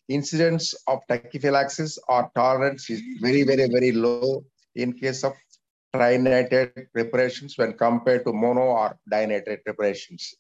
incidence 0.08 0.74
of 0.88 1.00
tachyphylaxis 1.10 1.98
or 2.08 2.30
tolerance 2.36 2.90
is 2.90 3.02
very, 3.22 3.44
very, 3.44 3.68
very 3.70 3.92
low 3.92 4.44
in 4.76 4.94
case 4.94 5.24
of 5.24 5.34
trinitrate 5.94 6.92
preparations 6.94 7.58
when 7.58 7.74
compared 7.74 8.26
to 8.26 8.34
mono 8.34 8.62
or 8.62 8.98
dinitrate 9.10 9.64
preparations. 9.64 10.34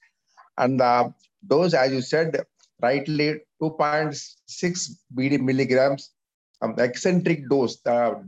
And 0.58 0.80
the 0.80 1.14
dose, 1.46 1.74
as 1.74 1.92
you 1.92 2.02
said, 2.02 2.44
rightly 2.82 3.42
2.6 3.62 4.90
BD 5.16 5.40
milligrams. 5.40 6.12
Um, 6.62 6.76
eccentric 6.78 7.50
dose, 7.50 7.82
the 7.82 8.24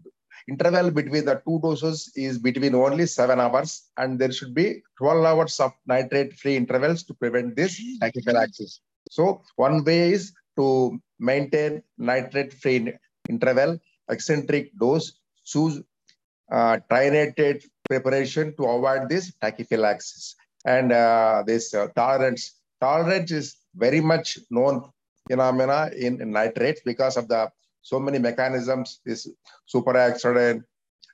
interval 0.50 0.92
between 0.92 1.26
the 1.26 1.42
two 1.46 1.60
doses 1.62 2.12
is 2.16 2.38
between 2.38 2.76
only 2.76 3.06
seven 3.06 3.40
hours, 3.40 3.90
and 3.98 4.20
there 4.20 4.32
should 4.32 4.54
be 4.54 4.82
12 4.98 5.26
hours 5.26 5.60
of 5.60 5.72
nitrate-free 5.88 6.56
intervals 6.56 7.04
to 7.04 7.14
prevent 7.14 7.56
this 7.56 7.82
tachyphylaxis. 8.02 8.80
So 9.10 9.42
one 9.56 9.84
way 9.84 10.12
is 10.12 10.34
to 10.58 11.00
maintain 11.20 11.84
nitrate-free 11.98 12.94
interval, 13.30 13.80
eccentric 14.10 14.78
dose, 14.78 15.14
choose 15.46 15.82
uh, 16.52 16.78
trinitrate 16.90 17.66
preparation 17.88 18.56
to 18.58 18.66
avoid 18.66 19.10
this 19.10 19.34
tachyphylaxis. 19.42 20.36
And 20.66 20.92
uh, 20.92 21.44
this 21.46 21.74
uh, 21.74 21.88
tolerance, 21.96 22.60
tolerance 22.80 23.32
is 23.32 23.56
very 23.76 24.02
much 24.02 24.40
known 24.50 24.90
phenomena 25.28 25.90
in 25.98 26.32
nitrates 26.32 26.82
because 26.86 27.18
of 27.18 27.28
the 27.28 27.50
so 27.84 28.00
many 28.00 28.18
mechanisms, 28.18 29.02
this 29.06 29.28
superoxide 29.72 30.64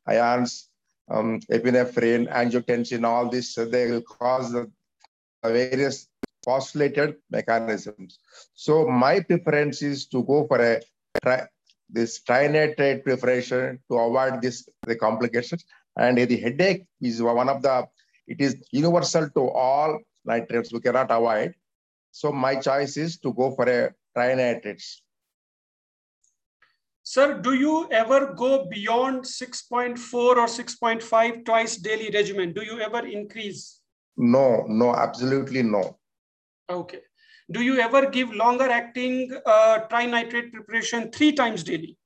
ions, 0.08 0.70
um, 1.10 1.40
epinephrine, 1.52 2.32
angiotensin, 2.32 3.04
all 3.04 3.30
this, 3.30 3.58
uh, 3.58 3.66
they 3.66 3.90
will 3.90 4.02
cause 4.02 4.52
the 4.52 4.70
various 5.44 6.08
phosphorylated 6.46 7.16
mechanisms. 7.30 8.20
So 8.54 8.88
my 8.88 9.20
preference 9.20 9.82
is 9.82 10.06
to 10.08 10.24
go 10.24 10.48
for 10.48 10.62
a 10.62 10.82
this 11.90 12.22
trinitrate 12.22 13.04
preparation 13.04 13.80
to 13.90 13.98
avoid 13.98 14.42
this 14.42 14.70
the 14.86 14.96
complications. 14.96 15.66
And 15.98 16.18
the 16.18 16.38
headache 16.38 16.86
is 17.02 17.22
one 17.22 17.50
of 17.50 17.64
the, 17.64 17.88
it 18.28 18.40
is 18.40 18.56
universal 18.72 19.28
to 19.32 19.50
all 19.50 20.00
nitrates. 20.24 20.72
We 20.72 20.82
cannot 20.82 21.10
avoid. 21.10 21.56
So 22.12 22.32
my 22.32 22.56
choice 22.56 22.96
is 22.96 23.18
to 23.20 23.34
go 23.34 23.52
for 23.52 23.68
a 23.68 23.94
trinitrates. 24.16 25.02
Sir, 27.10 27.40
do 27.42 27.56
you 27.56 27.88
ever 27.90 28.36
go 28.36 28.66
beyond 28.66 29.24
6.4 29.24 30.14
or 30.14 30.46
6.5 30.46 31.44
twice 31.44 31.78
daily 31.78 32.12
regimen? 32.14 32.54
Do 32.54 32.64
you 32.64 32.80
ever 32.82 33.04
increase? 33.04 33.82
No, 34.16 34.64
no, 34.68 34.94
absolutely 34.94 35.64
no. 35.64 35.98
Okay. 36.70 37.00
Do 37.52 37.64
you 37.64 37.80
ever 37.80 38.12
give 38.12 38.32
longer 38.32 38.70
acting 38.70 39.36
uh, 39.44 39.80
trinitrate 39.90 40.52
preparation 40.54 41.10
three 41.12 41.32
times 41.32 41.64
daily? 41.64 41.98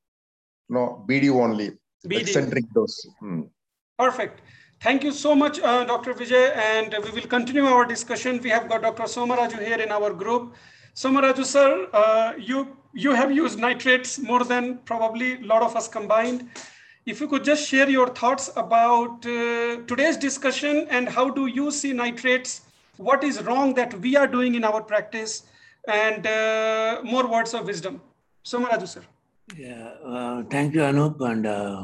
No, 0.69 1.05
BD 1.09 1.29
only. 1.29 1.71
BD. 2.07 2.21
Eccentric 2.21 2.63
dose. 2.73 3.05
Hmm. 3.19 3.41
Perfect. 3.99 4.39
Thank 4.81 5.03
you 5.03 5.11
so 5.11 5.35
much, 5.35 5.59
uh, 5.59 5.83
Dr. 5.83 6.13
Vijay. 6.13 6.55
And 6.55 6.95
we 7.03 7.11
will 7.11 7.27
continue 7.27 7.65
our 7.65 7.83
discussion. 7.83 8.39
We 8.41 8.51
have 8.51 8.69
got 8.69 8.83
Dr. 8.83 9.03
Somaraju 9.03 9.59
here 9.67 9.81
in 9.81 9.91
our 9.91 10.13
group. 10.13 10.55
Somaraju, 10.95 11.43
sir, 11.43 11.89
uh, 11.91 12.33
you, 12.37 12.77
you 12.93 13.11
have 13.11 13.31
used 13.31 13.59
nitrates 13.59 14.19
more 14.19 14.43
than 14.43 14.77
probably 14.79 15.41
a 15.41 15.45
lot 15.45 15.61
of 15.61 15.75
us 15.75 15.87
combined. 15.87 16.49
If 17.05 17.19
you 17.19 17.27
could 17.27 17.43
just 17.43 17.67
share 17.67 17.89
your 17.89 18.07
thoughts 18.09 18.51
about 18.55 19.25
uh, 19.25 19.81
today's 19.87 20.15
discussion 20.15 20.87
and 20.89 21.09
how 21.09 21.29
do 21.29 21.47
you 21.47 21.71
see 21.71 21.91
nitrates 21.91 22.61
what 22.97 23.23
is 23.23 23.41
wrong 23.43 23.73
that 23.73 23.99
we 23.99 24.15
are 24.15 24.27
doing 24.27 24.55
in 24.55 24.63
our 24.63 24.81
practice, 24.81 25.43
and 25.87 26.25
uh, 26.27 27.01
more 27.03 27.27
words 27.27 27.53
of 27.53 27.65
wisdom. 27.65 28.01
Somaraju, 28.45 28.87
sir. 28.87 29.01
Yeah, 29.57 29.89
uh, 30.05 30.43
thank 30.49 30.73
you, 30.73 30.81
Anup. 30.81 31.19
And 31.21 31.45
uh, 31.45 31.83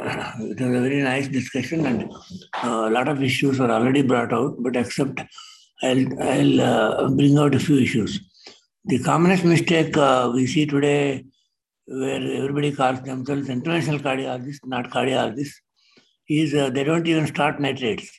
it 0.40 0.60
was 0.60 0.76
a 0.76 0.80
very 0.80 1.02
nice 1.02 1.28
discussion, 1.28 1.86
and 1.86 2.12
uh, 2.62 2.88
a 2.88 2.90
lot 2.90 3.08
of 3.08 3.22
issues 3.22 3.58
were 3.58 3.70
already 3.70 4.02
brought 4.02 4.32
out. 4.32 4.56
But 4.60 4.76
except 4.76 5.20
I'll, 5.82 6.22
I'll 6.22 6.60
uh, 6.60 7.08
bring 7.10 7.38
out 7.38 7.54
a 7.54 7.60
few 7.60 7.78
issues. 7.78 8.20
The 8.88 8.98
commonest 9.00 9.44
mistake 9.44 9.94
uh, 9.98 10.30
we 10.32 10.46
see 10.46 10.64
today, 10.64 11.26
where 11.86 12.22
everybody 12.38 12.72
calls 12.72 13.02
themselves 13.02 13.48
interventional 13.48 14.00
cardiologists, 14.00 14.60
not 14.64 14.88
cardiologists, 14.88 15.56
is 16.26 16.52
they 16.52 16.84
don't 16.84 17.06
even 17.06 17.26
start 17.26 17.60
nitrates. 17.60 18.18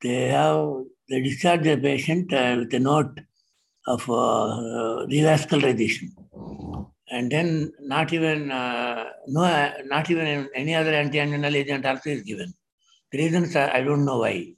They 0.00 0.28
have 0.28 0.84
they 1.08 1.22
discharge 1.22 1.64
the 1.64 1.76
patient 1.76 2.32
uh, 2.32 2.54
with 2.60 2.72
a 2.72 2.78
note 2.78 3.18
of 3.88 4.08
uh, 4.08 5.06
revascularization. 5.10 6.10
And 7.10 7.32
then 7.32 7.72
not 7.80 8.12
even 8.12 8.52
uh, 8.52 9.06
no, 9.26 9.72
not 9.86 10.08
even 10.08 10.48
any 10.54 10.76
other 10.76 10.94
anti-anginal 10.94 11.56
agent 11.56 11.84
also 11.84 12.10
is 12.10 12.22
given. 12.22 12.54
The 13.10 13.18
reasons 13.18 13.56
I 13.56 13.82
don't 13.82 14.04
know 14.04 14.18
why. 14.18 14.54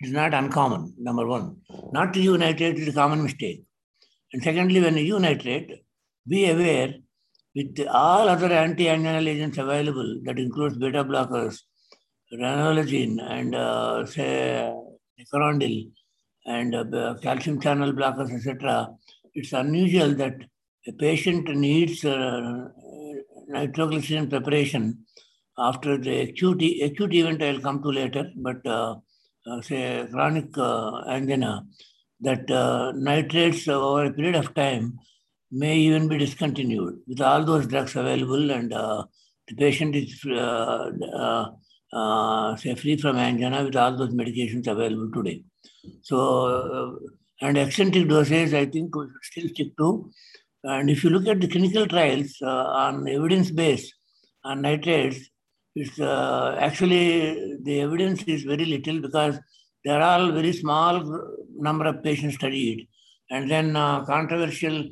It's 0.00 0.12
not 0.12 0.34
uncommon. 0.34 0.92
Number 0.98 1.26
one, 1.26 1.56
not 1.92 2.12
to 2.12 2.20
use 2.20 2.38
nitrate 2.38 2.78
is 2.78 2.88
a 2.88 2.92
common 2.92 3.22
mistake. 3.22 3.64
And 4.32 4.42
secondly, 4.42 4.80
when 4.80 4.94
nitrate, 5.22 5.84
be 6.26 6.50
aware 6.50 6.94
with 7.54 7.86
all 7.88 8.28
other 8.28 8.52
anti-anginal 8.52 9.28
agents 9.28 9.58
available, 9.58 10.20
that 10.24 10.38
includes 10.38 10.76
beta 10.76 11.04
blockers, 11.04 11.60
ranolazine, 12.32 13.18
and 13.22 13.54
uh, 13.54 14.04
say 14.04 14.72
Nicorandil 15.18 15.90
and 16.46 16.74
uh, 16.74 17.14
calcium 17.22 17.60
channel 17.60 17.92
blockers, 17.92 18.34
etc., 18.34 18.88
it's 19.34 19.52
unusual 19.52 20.14
that 20.14 20.36
a 20.86 20.92
patient 20.92 21.48
needs 21.48 22.04
uh, 22.04 22.68
nitroglycerin 23.48 24.28
preparation 24.28 25.04
after 25.58 25.98
the 25.98 26.20
acute, 26.20 26.62
acute 26.82 27.14
event 27.14 27.42
I'll 27.42 27.60
come 27.60 27.82
to 27.82 27.88
later, 27.88 28.30
but 28.36 28.64
uh, 28.66 28.96
uh, 29.46 29.60
say 29.62 30.06
chronic 30.10 30.56
uh, 30.56 31.02
angina, 31.08 31.66
that 32.20 32.50
uh, 32.50 32.92
nitrates 32.92 33.68
over 33.68 34.06
a 34.06 34.12
period 34.12 34.36
of 34.36 34.54
time 34.54 34.98
may 35.50 35.76
even 35.76 36.08
be 36.08 36.18
discontinued 36.18 37.00
with 37.06 37.20
all 37.20 37.44
those 37.44 37.66
drugs 37.66 37.96
available 37.96 38.50
and 38.50 38.72
uh, 38.72 39.04
the 39.46 39.54
patient 39.54 39.96
is 39.96 40.24
uh, 40.26 41.50
say 42.56 42.74
free 42.74 42.96
from 42.96 43.16
angina 43.16 43.64
with 43.64 43.76
all 43.76 43.96
those 43.96 44.12
medications 44.12 44.66
available 44.66 45.10
today. 45.10 45.42
So 46.02 46.98
And 47.40 47.56
eccentric 47.56 48.08
dosage, 48.08 48.52
I 48.52 48.66
think 48.66 48.94
we 48.94 49.06
should 49.06 49.22
still 49.22 49.48
stick 49.54 49.76
to. 49.76 50.10
And 50.64 50.90
if 50.90 51.04
you 51.04 51.10
look 51.10 51.26
at 51.28 51.40
the 51.40 51.48
clinical 51.48 51.86
trials 51.86 52.36
uh, 52.42 52.64
on 52.84 53.06
evidence 53.06 53.50
base 53.50 53.92
on 54.44 54.62
nitrates, 54.62 55.30
it's 55.76 56.00
uh, 56.00 56.56
actually 56.58 57.58
the 57.62 57.80
evidence 57.80 58.24
is 58.24 58.42
very 58.42 58.64
little 58.64 59.00
because 59.00 59.38
there 59.84 60.00
are 60.00 60.32
very 60.32 60.52
small 60.52 61.02
number 61.56 61.86
of 61.86 62.02
patients 62.02 62.34
studied. 62.34 62.88
And 63.30 63.50
then 63.50 63.76
uh, 63.76 64.04
controversial, 64.04 64.88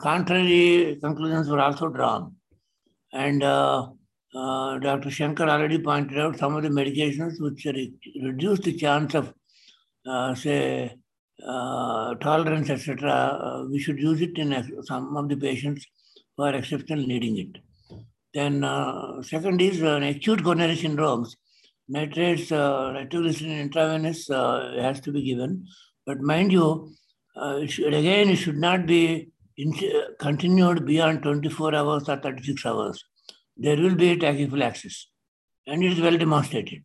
contrary 0.00 0.98
conclusions 1.00 1.48
were 1.48 1.60
also 1.60 1.88
drawn. 1.88 2.34
And 3.12 3.42
uh, 3.42 3.88
uh, 4.34 4.78
Dr. 4.78 5.10
Shankar 5.10 5.48
already 5.48 5.78
pointed 5.78 6.18
out 6.18 6.38
some 6.38 6.56
of 6.56 6.62
the 6.62 6.70
medications 6.70 7.40
which 7.40 7.64
re 7.66 7.92
reduce 8.22 8.60
the 8.60 8.72
chance 8.72 9.14
of, 9.14 9.32
uh, 10.06 10.34
say, 10.34 10.96
uh, 11.46 12.14
tolerance, 12.14 12.70
etc. 12.70 13.66
We 13.70 13.78
should 13.78 14.00
use 14.00 14.20
it 14.20 14.38
in 14.38 14.84
some 14.84 15.16
of 15.16 15.28
the 15.28 15.36
patients 15.36 15.86
who 16.36 16.44
are 16.44 16.54
exceptional 16.54 17.06
needing 17.06 17.38
it. 17.38 17.58
Then 18.34 18.62
second 19.22 19.60
is 19.60 19.82
acute 19.82 20.42
coronary 20.42 20.76
syndromes. 20.76 21.36
Nitrates, 21.88 22.50
nitroglycerin 22.50 23.58
uh, 23.58 23.62
intravenous 23.62 24.30
uh, 24.30 24.74
has 24.80 25.00
to 25.00 25.12
be 25.12 25.22
given. 25.22 25.66
But 26.06 26.20
mind 26.20 26.52
you, 26.52 26.92
uh, 27.36 27.58
it 27.62 27.70
should, 27.70 27.94
again, 27.94 28.30
it 28.30 28.36
should 28.36 28.58
not 28.58 28.86
be 28.86 29.28
in, 29.56 29.72
continued 30.18 30.86
beyond 30.86 31.22
24 31.22 31.74
hours 31.74 32.08
or 32.08 32.16
36 32.16 32.64
hours 32.66 33.04
there 33.56 33.76
will 33.76 33.94
be 33.94 34.10
a 34.10 34.16
tachyphylaxis. 34.16 35.06
And 35.66 35.84
it 35.84 35.92
is 35.92 36.00
well 36.00 36.16
demonstrated. 36.16 36.82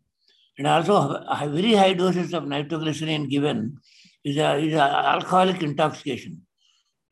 And 0.57 0.67
also, 0.67 1.23
very 1.47 1.73
high 1.73 1.93
doses 1.93 2.33
of 2.33 2.47
nitroglycerin 2.47 3.29
given 3.29 3.77
is 4.23 4.37
a, 4.37 4.79
alcoholic 4.79 5.61
intoxication. 5.63 6.41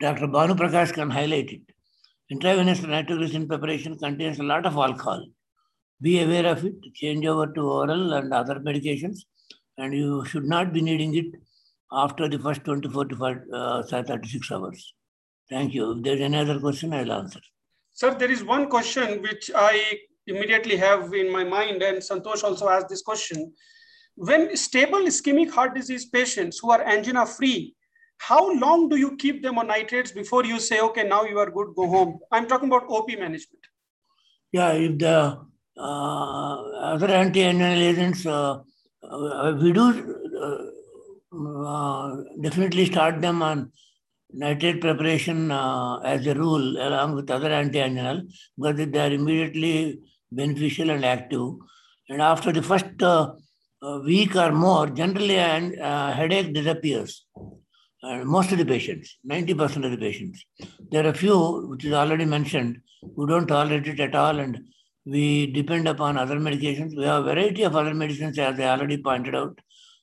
Dr. 0.00 0.26
Bhanu 0.26 0.56
Prakash 0.56 0.92
can 0.92 1.10
highlight 1.10 1.50
it. 1.50 1.62
Intravenous 2.30 2.82
nitroglycerin 2.82 3.48
preparation 3.48 3.96
contains 3.98 4.38
a 4.38 4.42
lot 4.42 4.66
of 4.66 4.76
alcohol. 4.76 5.24
Be 6.00 6.22
aware 6.22 6.46
of 6.46 6.64
it, 6.64 6.74
change 6.94 7.24
over 7.26 7.46
to 7.46 7.60
oral 7.60 8.12
and 8.12 8.32
other 8.32 8.56
medications, 8.56 9.20
and 9.78 9.94
you 9.94 10.24
should 10.26 10.44
not 10.44 10.72
be 10.72 10.82
needing 10.82 11.14
it 11.16 11.26
after 11.92 12.28
the 12.28 12.38
first 12.38 12.64
24 12.64 13.04
to 13.06 13.24
uh, 13.54 13.82
36 13.82 14.52
hours. 14.52 14.94
Thank 15.48 15.74
you. 15.74 15.92
If 15.92 16.02
there's 16.02 16.20
any 16.20 16.36
other 16.36 16.58
question, 16.58 16.92
I'll 16.92 17.12
answer. 17.12 17.40
Sir, 17.92 18.14
there 18.14 18.30
is 18.30 18.44
one 18.44 18.68
question 18.68 19.22
which 19.22 19.50
I 19.54 20.00
immediately 20.26 20.76
have 20.76 21.14
in 21.14 21.32
my 21.32 21.44
mind, 21.44 21.82
and 21.82 21.98
Santosh 21.98 22.42
also 22.44 22.68
asked 22.68 22.88
this 22.88 23.02
question. 23.02 23.52
When 24.16 24.56
stable 24.56 25.00
ischemic 25.00 25.50
heart 25.50 25.74
disease 25.74 26.06
patients 26.06 26.58
who 26.58 26.70
are 26.70 26.82
angina 26.82 27.24
free, 27.24 27.74
how 28.18 28.52
long 28.54 28.88
do 28.88 28.96
you 28.96 29.16
keep 29.16 29.42
them 29.42 29.58
on 29.58 29.68
nitrates 29.68 30.10
before 30.10 30.44
you 30.44 30.58
say, 30.58 30.80
okay, 30.80 31.06
now 31.06 31.24
you 31.24 31.38
are 31.38 31.50
good, 31.50 31.74
go 31.76 31.86
home? 31.86 32.18
I'm 32.32 32.46
talking 32.46 32.68
about 32.68 32.88
OP 32.88 33.08
management. 33.08 33.60
Yeah, 34.52 34.72
if 34.72 34.98
the 34.98 35.38
other 35.78 37.08
anti-anginal 37.08 37.82
agents, 37.82 38.26
uh, 38.26 38.58
uh, 39.02 39.56
we 39.60 39.72
do 39.72 39.86
uh, 40.42 41.36
uh, 41.36 42.16
definitely 42.40 42.86
start 42.86 43.20
them 43.20 43.42
on 43.42 43.70
nitrate 44.32 44.80
preparation 44.80 45.50
uh, 45.50 45.98
as 45.98 46.26
a 46.26 46.34
rule 46.34 46.76
along 46.78 47.14
with 47.14 47.30
other 47.30 47.50
anti-anginal 47.50 48.22
because 48.56 48.76
they 48.90 48.98
are 48.98 49.12
immediately 49.12 49.98
beneficial 50.32 50.90
and 50.90 51.04
active. 51.04 51.54
And 52.08 52.22
after 52.22 52.52
the 52.52 52.62
first 52.62 53.02
uh, 53.02 53.32
uh 53.82 54.00
week 54.04 54.34
or 54.36 54.52
more, 54.52 54.86
generally 54.88 55.36
a 55.36 55.72
uh, 55.82 56.12
headache 56.12 56.52
disappears. 56.54 57.26
most 58.36 58.52
of 58.52 58.58
the 58.58 58.64
patients, 58.64 59.18
90% 59.28 59.84
of 59.84 59.90
the 59.90 59.98
patients. 59.98 60.44
There 60.90 61.04
are 61.04 61.10
a 61.10 61.20
few, 61.22 61.38
which 61.70 61.84
is 61.84 61.92
already 61.92 62.24
mentioned, 62.24 62.78
who 63.14 63.26
don't 63.26 63.48
tolerate 63.48 63.88
it 63.92 64.00
at 64.00 64.14
all 64.14 64.38
and 64.38 64.54
we 65.06 65.46
depend 65.46 65.86
upon 65.86 66.18
other 66.18 66.36
medications. 66.36 66.96
We 66.96 67.04
have 67.04 67.22
a 67.24 67.34
variety 67.34 67.62
of 67.62 67.76
other 67.76 67.94
medicines, 67.94 68.38
as 68.38 68.58
I 68.58 68.64
already 68.64 68.98
pointed 68.98 69.36
out, 69.36 69.60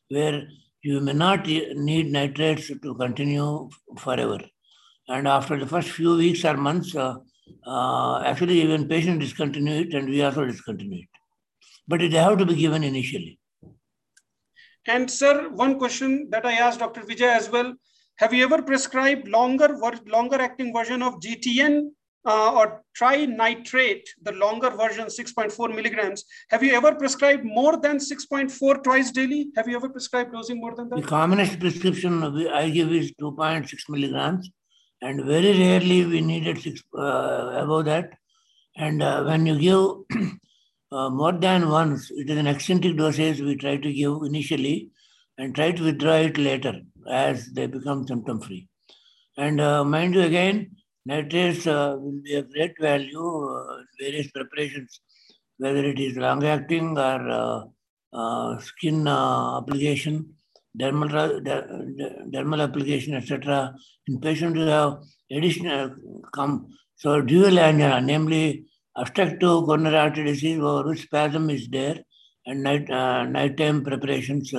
where 0.07 0.47
you 0.81 1.01
may 1.01 1.13
not 1.13 1.45
need 1.45 2.11
nitrates 2.11 2.67
to 2.67 2.95
continue 2.95 3.69
forever. 3.97 4.39
And 5.09 5.27
after 5.27 5.59
the 5.59 5.67
first 5.67 5.89
few 5.89 6.15
weeks 6.15 6.45
or 6.45 6.55
months, 6.55 6.95
uh, 6.95 7.15
uh, 7.67 8.21
actually 8.21 8.61
even 8.61 8.87
patients 8.87 9.25
discontinue 9.25 9.81
it 9.81 9.93
and 9.93 10.07
we 10.07 10.21
also 10.21 10.45
discontinue 10.45 11.01
it. 11.01 11.09
But 11.87 11.99
they 11.99 12.09
have 12.11 12.37
to 12.37 12.45
be 12.45 12.55
given 12.55 12.83
initially. 12.83 13.39
And 14.87 15.11
sir, 15.11 15.49
one 15.49 15.77
question 15.77 16.29
that 16.31 16.45
I 16.45 16.53
asked 16.53 16.79
Dr. 16.79 17.01
Vijay 17.01 17.33
as 17.35 17.49
well, 17.49 17.73
have 18.17 18.33
you 18.33 18.45
ever 18.45 18.61
prescribed 18.61 19.27
longer, 19.27 19.77
longer 20.05 20.39
acting 20.39 20.73
version 20.73 21.01
of 21.01 21.19
GTN 21.19 21.89
uh, 22.25 22.53
or 22.53 22.83
trinitrate, 22.97 24.05
the 24.21 24.31
longer 24.31 24.69
version, 24.69 25.05
6.4 25.05 25.75
milligrams. 25.75 26.23
Have 26.49 26.63
you 26.63 26.73
ever 26.73 26.95
prescribed 26.95 27.43
more 27.43 27.77
than 27.77 27.97
6.4 27.97 28.83
twice 28.83 29.11
daily? 29.11 29.51
Have 29.55 29.67
you 29.67 29.75
ever 29.75 29.89
prescribed 29.89 30.33
dosing 30.33 30.59
more 30.59 30.75
than 30.75 30.89
that? 30.89 31.01
The 31.01 31.07
commonest 31.07 31.59
prescription 31.59 32.23
I 32.47 32.69
give 32.69 32.91
is 32.91 33.11
2.6 33.21 33.89
milligrams, 33.89 34.49
and 35.01 35.25
very 35.25 35.57
rarely 35.57 36.05
we 36.05 36.21
needed 36.21 36.61
six 36.61 36.81
uh, 36.97 37.61
above 37.63 37.85
that. 37.85 38.13
And 38.75 39.03
uh, 39.03 39.23
when 39.23 39.45
you 39.45 39.59
give 39.59 40.21
uh, 40.91 41.09
more 41.09 41.33
than 41.33 41.69
once, 41.69 42.09
it 42.11 42.29
is 42.29 42.37
an 42.37 42.47
eccentric 42.47 42.97
dosage 42.97 43.41
we 43.41 43.55
try 43.55 43.77
to 43.77 43.93
give 43.93 44.17
initially 44.23 44.89
and 45.37 45.53
try 45.53 45.71
to 45.71 45.83
withdraw 45.83 46.15
it 46.15 46.37
later 46.37 46.81
as 47.09 47.47
they 47.47 47.67
become 47.67 48.07
symptom 48.07 48.39
free. 48.39 48.67
And 49.37 49.59
uh, 49.59 49.83
mind 49.83 50.15
you, 50.15 50.21
again, 50.21 50.75
Nitrates 51.05 51.67
uh, 51.67 51.97
will 51.99 52.21
be 52.23 52.35
a 52.35 52.43
great 52.43 52.75
value 52.79 53.49
uh, 53.49 53.77
in 53.79 53.87
various 53.99 54.31
preparations, 54.31 55.01
whether 55.57 55.83
it 55.83 55.99
is 55.99 56.15
long 56.15 56.43
acting 56.45 56.97
or 56.97 57.29
uh, 57.29 57.63
uh 58.13 58.59
skin 58.59 59.07
uh, 59.07 59.57
application, 59.57 60.33
dermal, 60.79 61.09
dermal 62.33 62.63
application, 62.63 63.15
etc. 63.15 63.73
In 64.07 64.21
patients 64.21 64.57
who 64.57 64.65
have 64.67 64.99
additional 65.29 65.95
come, 66.33 66.67
so 66.95 67.19
dual 67.21 67.59
angina, 67.59 67.99
namely 67.99 68.65
obstructive 68.95 69.65
coronary 69.65 69.97
artery 69.97 70.25
disease 70.25 70.59
over 70.59 70.87
which 70.87 71.01
spasm 71.01 71.49
is 71.49 71.67
there, 71.67 71.97
and 72.45 72.63
night 72.63 72.89
uh, 72.89 73.23
nighttime 73.25 73.83
preparations, 73.83 74.53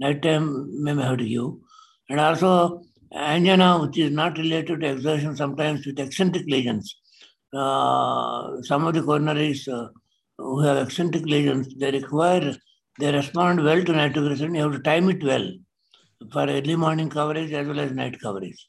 nighttime 0.00 0.82
may 0.82 0.94
have 0.94 1.18
to 1.18 1.28
give, 1.28 1.50
and 2.08 2.20
also 2.20 2.80
angina, 3.14 3.78
which 3.78 3.98
is 3.98 4.10
not 4.10 4.36
related 4.38 4.80
to 4.80 4.86
exertion, 4.92 5.36
sometimes 5.36 5.86
with 5.86 5.98
eccentric 5.98 6.44
lesions. 6.46 6.96
Uh, 7.52 8.60
some 8.62 8.86
of 8.86 8.94
the 8.94 9.00
coronaries 9.00 9.68
uh, 9.68 9.88
who 10.38 10.60
have 10.60 10.76
eccentric 10.76 11.24
lesions, 11.24 11.72
they 11.76 11.90
require, 11.92 12.52
they 12.98 13.12
respond 13.12 13.62
well 13.62 13.82
to 13.82 13.92
nitroglycerin. 13.92 14.54
You 14.54 14.62
have 14.62 14.72
to 14.72 14.80
time 14.80 15.08
it 15.08 15.22
well 15.22 15.48
for 16.32 16.42
early 16.42 16.74
morning 16.74 17.08
coverage 17.08 17.52
as 17.52 17.66
well 17.66 17.80
as 17.80 17.92
night 17.92 18.20
coverage. 18.20 18.68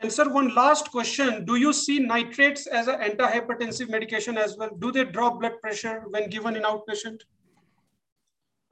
And 0.00 0.12
sir, 0.12 0.28
one 0.28 0.54
last 0.54 0.90
question. 0.90 1.44
Do 1.44 1.56
you 1.56 1.72
see 1.72 1.98
nitrates 1.98 2.66
as 2.66 2.86
an 2.86 3.00
antihypertensive 3.00 3.88
medication 3.88 4.36
as 4.36 4.56
well? 4.56 4.70
Do 4.78 4.92
they 4.92 5.04
drop 5.04 5.40
blood 5.40 5.60
pressure 5.60 6.04
when 6.10 6.28
given 6.28 6.54
in 6.54 6.62
outpatient? 6.62 7.20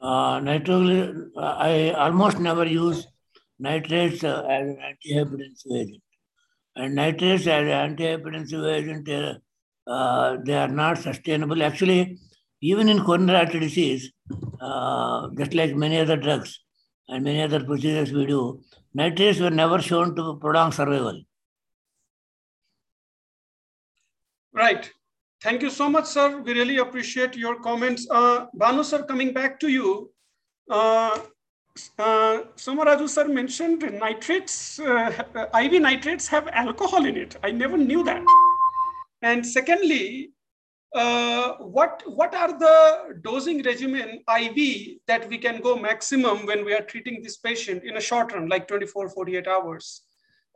Uh, 0.01 0.39
nitroglycerin, 0.41 1.33
I 1.37 1.91
almost 1.93 2.39
never 2.39 2.67
use 2.67 3.07
nitrates 3.59 4.25
uh, 4.25 4.47
as 4.49 4.69
an 4.69 4.79
antihypertensive 4.91 5.73
agent. 5.73 6.03
And 6.75 6.95
nitrates 6.95 7.47
as 7.47 7.67
an 7.67 7.97
antihypertensive 7.97 8.73
agent, 8.75 9.09
uh, 9.09 9.91
uh, 9.91 10.37
they 10.45 10.55
are 10.55 10.69
not 10.69 10.99
sustainable. 10.99 11.63
Actually, 11.63 12.19
even 12.61 12.89
in 12.89 13.05
coronary 13.05 13.39
artery 13.39 13.61
disease, 13.61 14.13
uh, 14.61 15.29
just 15.39 15.55
like 15.55 15.75
many 15.75 15.99
other 15.99 16.17
drugs 16.17 16.61
and 17.09 17.25
many 17.25 17.43
other 17.43 17.63
procedures 17.65 18.13
we 18.13 18.27
do, 18.27 18.61
nitrates 18.95 19.41
were 19.41 19.51
never 19.51 19.81
shown 19.81 20.15
to 20.17 20.39
prolong 20.41 20.73
survival. 20.73 21.23
Right. 24.53 24.91
Thank 25.43 25.63
you 25.63 25.71
so 25.71 25.89
much, 25.89 26.07
sir. 26.07 26.41
We 26.41 26.55
really 26.55 26.79
appreciate 26.79 27.37
your 27.37 27.61
comments. 27.61 28.07
Uh, 28.11 28.47
Bhanu, 28.59 28.85
sir, 28.85 29.03
coming 29.05 29.33
back 29.33 29.61
to 29.61 29.69
you. 29.69 30.11
Uh, 30.69 31.19
uh, 31.99 32.43
Somaraju 32.57 33.09
sir 33.09 33.29
mentioned 33.29 33.81
nitrates, 33.81 34.79
uh, 34.81 35.11
IV 35.63 35.83
nitrates 35.83 36.27
have 36.29 36.49
alcohol 36.49 37.05
in 37.05 37.17
it. 37.17 37.37
I 37.43 37.51
never 37.51 37.77
knew 37.77 38.05
that. 38.05 38.23
And 39.23 39.45
secondly, 39.45 40.33
uh, 40.95 41.55
what, 41.59 42.03
what 42.07 42.35
are 42.35 42.59
the 42.59 43.21
dosing 43.23 43.63
regimen 43.63 44.23
IV 44.39 44.99
that 45.07 45.29
we 45.29 45.39
can 45.39 45.61
go 45.61 45.77
maximum 45.77 46.47
when 46.47 46.65
we 46.65 46.73
are 46.73 46.83
treating 46.83 47.23
this 47.23 47.37
patient 47.37 47.85
in 47.85 47.97
a 47.97 48.01
short 48.01 48.33
run, 48.33 48.49
like 48.49 48.69
24, 48.69 49.11
48 49.11 49.49
hours? 49.49 50.03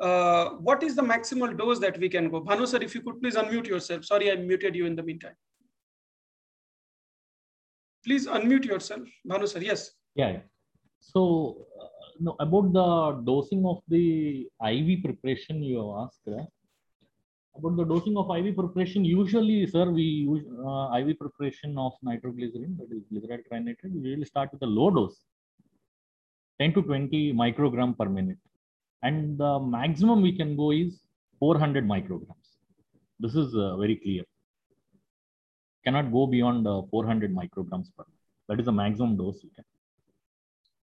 Uh, 0.01 0.51
what 0.68 0.83
is 0.83 0.97
the 0.97 1.03
maximal 1.03 1.57
dose 1.59 1.79
that 1.79 1.99
we 1.99 2.09
can 2.09 2.31
go? 2.31 2.41
Bhanu 2.41 2.66
sir, 2.66 2.79
if 2.81 2.95
you 2.95 3.03
could 3.03 3.21
please 3.21 3.35
unmute 3.37 3.66
yourself. 3.66 4.05
Sorry, 4.05 4.33
I 4.33 4.37
muted 4.37 4.75
you 4.75 4.87
in 4.87 4.97
the 4.97 5.03
meantime. 5.03 5.35
Please 8.03 8.27
unmute 8.27 8.64
yourself. 8.64 9.03
Bhanu 9.29 9.47
sir, 9.47 9.59
yes. 9.61 9.91
Yeah. 10.14 10.39
So, 11.01 11.66
uh, 11.80 11.86
no, 12.20 12.36
about 12.38 12.72
the 12.72 13.22
dosing 13.24 13.64
of 13.66 13.82
the 13.88 14.48
IV 14.64 15.03
preparation 15.03 15.62
you 15.62 15.78
have 15.78 16.07
asked. 16.07 16.28
About 17.57 17.76
the 17.76 17.84
dosing 17.84 18.16
of 18.16 18.30
IV 18.30 18.55
preparation, 18.55 19.05
usually, 19.05 19.66
sir, 19.66 19.90
we 19.90 20.03
use 20.03 20.44
uh, 20.64 20.96
IV 20.98 21.18
preparation 21.18 21.76
of 21.76 21.92
nitroglycerin, 22.03 22.78
that 22.78 22.94
is 22.94 23.03
glyceryl 23.11 23.42
trinitrate. 23.51 23.92
We 23.92 24.11
usually 24.11 24.26
start 24.26 24.53
with 24.53 24.62
a 24.62 24.66
low 24.66 24.90
dose, 24.90 25.18
10 26.61 26.74
to 26.74 26.82
20 26.82 27.32
microgram 27.32 27.98
per 27.98 28.09
minute. 28.09 28.38
And 29.03 29.38
the 29.38 29.59
maximum 29.59 30.22
we 30.22 30.32
can 30.36 30.57
go 30.57 30.70
is 30.70 31.01
400 31.40 31.86
micrograms. 31.86 32.48
This 33.18 33.34
is 33.34 33.55
uh, 33.55 33.76
very 33.76 33.96
clear. 33.96 34.24
Cannot 35.84 36.12
go 36.12 36.26
beyond 36.26 36.66
uh, 36.66 36.82
400 36.90 37.34
micrograms 37.34 37.88
per 37.96 38.05
minute. 38.07 38.20
That 38.48 38.61
is 38.61 38.66
the 38.66 38.72
maximum 38.72 39.16
dose 39.16 39.42
you 39.42 39.51
can. 39.57 39.64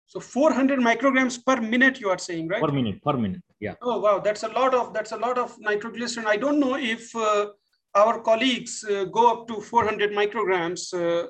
So 0.07 0.21
400 0.21 0.79
micrograms 0.79 1.37
per 1.45 1.59
minute, 1.59 1.99
you 1.99 2.09
are 2.09 2.17
saying, 2.17 2.47
right? 2.47 2.61
Per 2.61 2.71
minute, 2.71 3.03
per 3.03 3.17
minute, 3.17 3.41
yeah. 3.59 3.73
Oh 3.81 3.99
wow, 3.99 4.19
that's 4.19 4.43
a 4.43 4.47
lot 4.47 4.73
of 4.73 4.93
that's 4.93 5.11
a 5.11 5.17
lot 5.17 5.37
of 5.37 5.53
nitroglycerin. 5.59 6.25
I 6.25 6.37
don't 6.37 6.61
know 6.61 6.75
if 6.77 7.13
uh, 7.13 7.47
our 7.93 8.21
colleagues 8.21 8.85
uh, 8.85 9.03
go 9.05 9.31
up 9.31 9.47
to 9.49 9.59
400 9.59 10.11
micrograms 10.11 10.93
uh, 10.93 11.27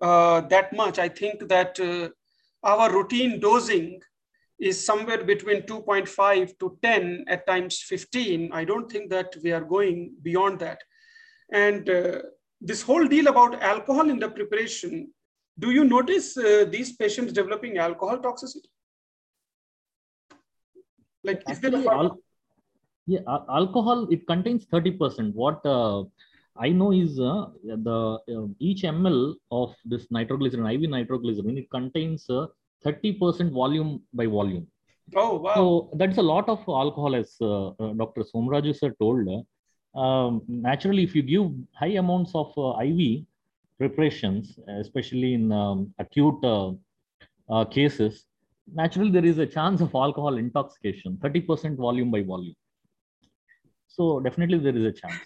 uh, 0.00 0.42
that 0.42 0.72
much. 0.72 1.00
I 1.00 1.08
think 1.08 1.48
that 1.48 1.80
uh, 1.80 2.10
our 2.62 2.92
routine 2.92 3.40
dosing 3.40 4.00
is 4.60 4.84
somewhere 4.84 5.24
between 5.24 5.62
2.5 5.62 6.58
to 6.60 6.78
10 6.82 7.24
at 7.28 7.46
times 7.46 7.82
15. 7.82 8.52
I 8.52 8.64
don't 8.64 8.90
think 8.90 9.10
that 9.10 9.34
we 9.42 9.50
are 9.50 9.60
going 9.60 10.14
beyond 10.22 10.60
that. 10.60 10.78
And 11.52 11.88
uh, 11.90 12.18
this 12.60 12.82
whole 12.82 13.06
deal 13.06 13.26
about 13.26 13.60
alcohol 13.60 14.08
in 14.08 14.18
the 14.18 14.28
preparation 14.28 15.12
do 15.58 15.70
you 15.70 15.84
notice 15.84 16.36
uh, 16.36 16.64
these 16.68 16.92
patients 16.96 17.32
developing 17.32 17.78
alcohol 17.78 18.18
toxicity? 18.18 18.68
Like, 21.22 21.42
Actually, 21.48 21.78
is 21.78 21.84
there 21.84 21.94
al- 21.94 22.18
yeah, 23.06 23.20
alcohol 23.48 24.08
it 24.10 24.26
contains 24.26 24.64
30%. 24.66 25.34
What 25.34 25.64
uh, 25.64 26.04
I 26.56 26.68
know 26.70 26.92
is 26.92 27.18
uh, 27.18 27.46
the 27.64 28.18
uh, 28.28 28.46
each 28.58 28.82
ml 28.82 29.34
of 29.50 29.74
this 29.84 30.06
nitroglycerin, 30.10 30.66
IV 30.66 30.90
nitroglycerin, 30.90 31.58
it 31.58 31.70
contains 31.70 32.26
30% 32.84 33.50
uh, 33.50 33.54
volume 33.54 34.02
by 34.12 34.26
volume. 34.26 34.66
Oh 35.14 35.36
wow! 35.36 35.54
So 35.54 35.90
that's 35.94 36.18
a 36.18 36.22
lot 36.22 36.48
of 36.48 36.58
alcohol, 36.68 37.14
as 37.14 37.36
uh, 37.40 37.70
Dr. 37.96 38.22
Somaraju 38.22 38.74
sir 38.76 38.94
told. 38.98 39.28
Um, 39.94 40.42
naturally, 40.48 41.04
if 41.04 41.14
you 41.14 41.22
give 41.22 41.50
high 41.74 41.96
amounts 42.02 42.32
of 42.34 42.52
IV, 42.56 43.24
preparations, 43.84 44.58
especially 44.80 45.34
in 45.34 45.52
um, 45.52 45.92
acute 45.98 46.42
uh, 46.44 46.72
uh, 47.50 47.64
cases, 47.66 48.24
naturally 48.72 49.10
there 49.10 49.24
is 49.32 49.38
a 49.38 49.46
chance 49.46 49.80
of 49.80 49.94
alcohol 49.94 50.38
intoxication, 50.38 51.18
30% 51.22 51.76
volume 51.76 52.10
by 52.10 52.22
volume. 52.22 52.56
So 53.88 54.20
definitely 54.20 54.58
there 54.58 54.76
is 54.76 54.84
a 54.84 54.92
chance. 54.92 55.20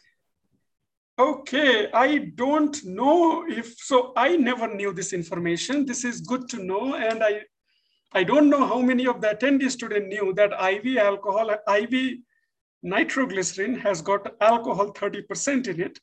Okay, 1.18 1.90
I 1.92 2.08
don't 2.36 2.76
know 2.84 3.44
if 3.48 3.74
so. 3.76 4.12
I 4.16 4.36
never 4.36 4.68
knew 4.72 4.92
this 4.92 5.12
information. 5.12 5.84
This 5.84 6.04
is 6.04 6.20
good 6.20 6.48
to 6.50 6.62
know, 6.62 6.94
and 6.94 7.24
I, 7.24 7.32
I 8.12 8.22
don't 8.22 8.48
know 8.48 8.64
how 8.72 8.80
many 8.80 9.06
of 9.12 9.20
the 9.20 9.28
attendees 9.34 9.76
today 9.76 10.00
knew 10.12 10.32
that 10.34 10.52
IV 10.74 10.96
alcohol, 10.98 11.50
IV 11.50 11.94
nitroglycerin 12.84 13.74
has 13.80 14.00
got 14.00 14.32
alcohol 14.40 14.92
30% 14.92 15.66
in 15.66 15.80
it. 15.80 15.98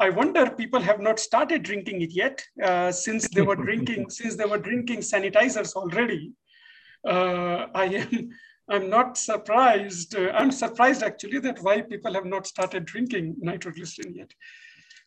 I 0.00 0.08
wonder 0.08 0.48
people 0.50 0.80
have 0.80 0.98
not 0.98 1.20
started 1.20 1.62
drinking 1.62 2.00
it 2.00 2.12
yet 2.12 2.42
uh, 2.64 2.90
since 2.90 3.28
they 3.28 3.42
were 3.42 3.54
drinking 3.54 4.08
since 4.18 4.34
they 4.34 4.46
were 4.46 4.58
drinking 4.58 5.00
sanitizers 5.00 5.74
already. 5.74 6.32
Uh, 7.06 7.66
I 7.74 7.84
am 7.84 8.30
I'm 8.70 8.88
not 8.88 9.18
surprised. 9.18 10.16
Uh, 10.16 10.30
I'm 10.30 10.50
surprised 10.50 11.02
actually 11.02 11.40
that 11.40 11.60
why 11.60 11.82
people 11.82 12.14
have 12.14 12.24
not 12.24 12.46
started 12.46 12.86
drinking 12.86 13.36
nitroglycerin 13.40 14.14
yet. 14.14 14.32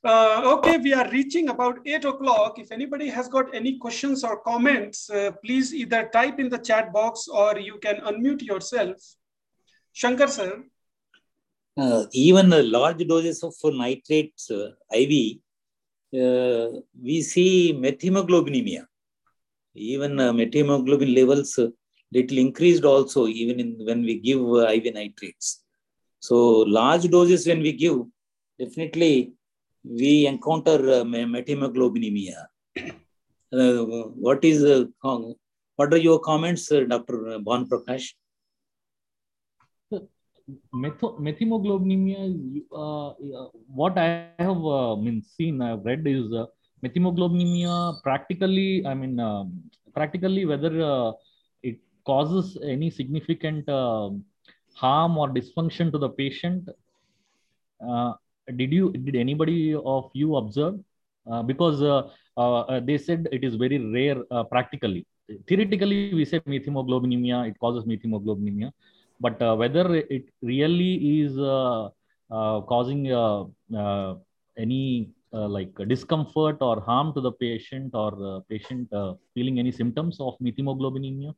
Uh, 0.03 0.41
okay, 0.57 0.77
we 0.77 0.93
are 0.93 1.09
reaching 1.09 1.49
about 1.49 1.79
eight 1.85 2.05
o'clock. 2.05 2.59
If 2.59 2.71
anybody 2.71 3.09
has 3.09 3.29
got 3.29 3.55
any 3.55 3.77
questions 3.79 4.23
or 4.23 4.41
comments, 4.41 5.09
uh, 5.09 5.31
please 5.43 5.73
either 5.73 6.09
type 6.13 6.39
in 6.39 6.49
the 6.49 6.57
chat 6.57 6.93
box 6.93 7.27
or 7.27 7.57
you 7.57 7.79
can 7.79 8.01
unmute 8.01 8.43
yourself. 8.43 8.97
Shankar 9.93 10.27
sir 10.27 10.63
uh, 11.77 12.05
even 12.13 12.49
large 12.71 13.05
doses 13.07 13.43
of 13.43 13.53
nitrates 13.63 14.51
uh, 14.51 14.71
IV, 14.91 15.37
uh, 16.15 16.67
we 17.01 17.21
see 17.21 17.73
methemoglobinemia. 17.73 18.85
Even 19.75 20.19
uh, 20.19 20.31
methemoglobin 20.31 21.15
levels 21.15 21.59
little 22.11 22.37
increased 22.37 22.83
also 22.85 23.25
even 23.25 23.59
in 23.59 23.85
when 23.85 24.03
we 24.03 24.19
give 24.19 24.39
IV 24.39 24.93
nitrates. 24.93 25.63
So 26.19 26.59
large 26.79 27.09
doses 27.09 27.47
when 27.47 27.61
we 27.61 27.73
give, 27.73 27.97
definitely 28.59 29.33
we 29.83 30.27
encounter 30.27 30.77
methemoglobinemia. 31.03 32.45
what 33.49 34.45
is 34.45 34.87
what 35.75 35.91
are 35.91 35.97
your 35.97 36.19
comments, 36.19 36.69
Dr. 36.69 37.39
Bhanu 37.39 37.67
Prakash? 37.67 38.13
Methemoglobinemia, 40.73 42.65
uh, 42.75 43.13
what 43.67 43.97
I 43.97 44.27
have 44.39 44.65
uh, 44.65 44.95
mean, 44.95 45.21
seen, 45.21 45.61
I've 45.61 45.85
read 45.85 46.05
is 46.05 46.33
uh, 46.33 46.45
methemoglobinemia 46.83 48.01
practically, 48.03 48.85
I 48.85 48.93
mean, 48.93 49.19
um, 49.19 49.63
practically 49.93 50.45
whether 50.45 50.81
uh, 50.81 51.11
it 51.61 51.77
causes 52.05 52.57
any 52.63 52.89
significant 52.89 53.67
uh, 53.69 54.09
harm 54.73 55.17
or 55.17 55.29
dysfunction 55.29 55.91
to 55.91 55.97
the 55.97 56.09
patient. 56.09 56.67
Uh, 57.85 58.13
did 58.57 58.73
you, 58.73 58.91
did 58.91 59.15
anybody 59.15 59.75
of 59.75 60.11
you 60.13 60.35
observe? 60.35 60.79
because 61.45 61.79
they 62.85 62.97
said 62.97 63.29
it 63.31 63.45
is 63.45 63.55
very 63.55 63.77
rare 63.79 64.43
practically. 64.49 65.05
Theoretically, 65.47 66.13
we 66.13 66.25
say 66.25 66.41
methemoglobinemia, 66.41 67.47
it 67.47 67.57
causes 67.59 67.85
methemoglobinemia 67.85 68.73
but 69.25 69.41
uh, 69.41 69.55
whether 69.55 69.85
it 69.95 70.25
really 70.41 70.93
is 71.21 71.37
uh, 71.39 71.85
uh, 72.37 72.61
causing 72.71 73.01
any 74.65 75.09
like 75.31 75.73
discomfort 75.87 76.57
or 76.61 76.79
harm 76.81 77.13
to 77.15 77.21
the 77.21 77.31
patient 77.31 77.91
or 77.95 78.43
patient 78.49 78.87
feeling 79.33 79.57
any 79.63 79.71
symptoms 79.71 80.19
of 80.19 80.33
methemoglobinemia? 80.39 81.33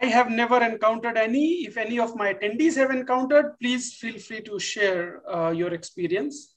I 0.00 0.06
have 0.06 0.30
never 0.30 0.62
encountered 0.62 1.16
any. 1.16 1.66
If 1.66 1.76
any 1.76 1.98
of 1.98 2.14
my 2.16 2.34
attendees 2.34 2.76
have 2.76 2.90
encountered, 2.90 3.58
please 3.60 3.94
feel 3.94 4.18
free 4.18 4.42
to 4.42 4.58
share 4.58 5.22
uh, 5.28 5.50
your 5.50 5.72
experience. 5.72 6.54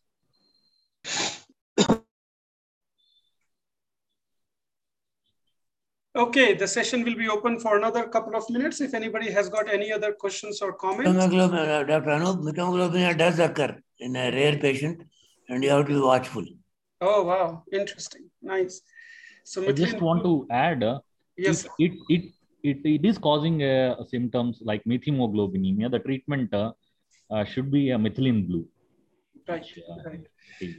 Okay, 6.16 6.56
the 6.56 6.68
session 6.68 7.04
will 7.04 7.16
be 7.16 7.30
open 7.30 7.60
for 7.60 7.78
another 7.78 8.08
couple 8.08 8.36
of 8.36 8.50
minutes. 8.50 8.82
If 8.82 8.96
anybody 8.96 9.30
has 9.30 9.48
got 9.48 9.72
any 9.72 9.92
other 9.92 10.12
questions 10.12 10.60
or 10.60 10.74
comments. 10.74 11.12
Methemoglobinemia, 11.12 11.88
Dr. 11.88 12.10
Anup, 12.10 12.42
methemoglobinemia 12.42 13.16
does 13.16 13.38
occur 13.38 13.78
in 14.00 14.16
a 14.16 14.32
rare 14.32 14.58
patient 14.58 15.04
and 15.50 15.64
you 15.64 15.70
have 15.70 15.86
to 15.86 15.94
be 15.94 16.00
watchful. 16.00 16.46
Oh, 17.02 17.24
wow. 17.26 17.64
Interesting. 17.72 18.28
Nice. 18.42 18.82
So 19.44 19.68
I 19.68 19.72
just 19.72 20.02
want 20.02 20.24
to 20.24 20.48
add, 20.50 20.84
uh, 20.84 21.00
yes, 21.38 21.68
it, 21.78 21.94
it, 22.10 22.32
it, 22.64 22.78
it 22.84 23.06
is 23.06 23.20
causing 23.20 23.62
uh, 23.64 24.04
symptoms 24.06 24.60
like 24.62 24.84
methemoglobinemia. 24.86 25.92
The 25.92 26.00
treatment 26.00 26.54
uh, 26.54 26.72
uh 27.32 27.46
should 27.46 27.72
be 27.72 27.92
a 27.92 27.98
methylene 27.98 28.48
blue. 28.48 28.68
Right, 29.48 29.66
right. 30.06 30.28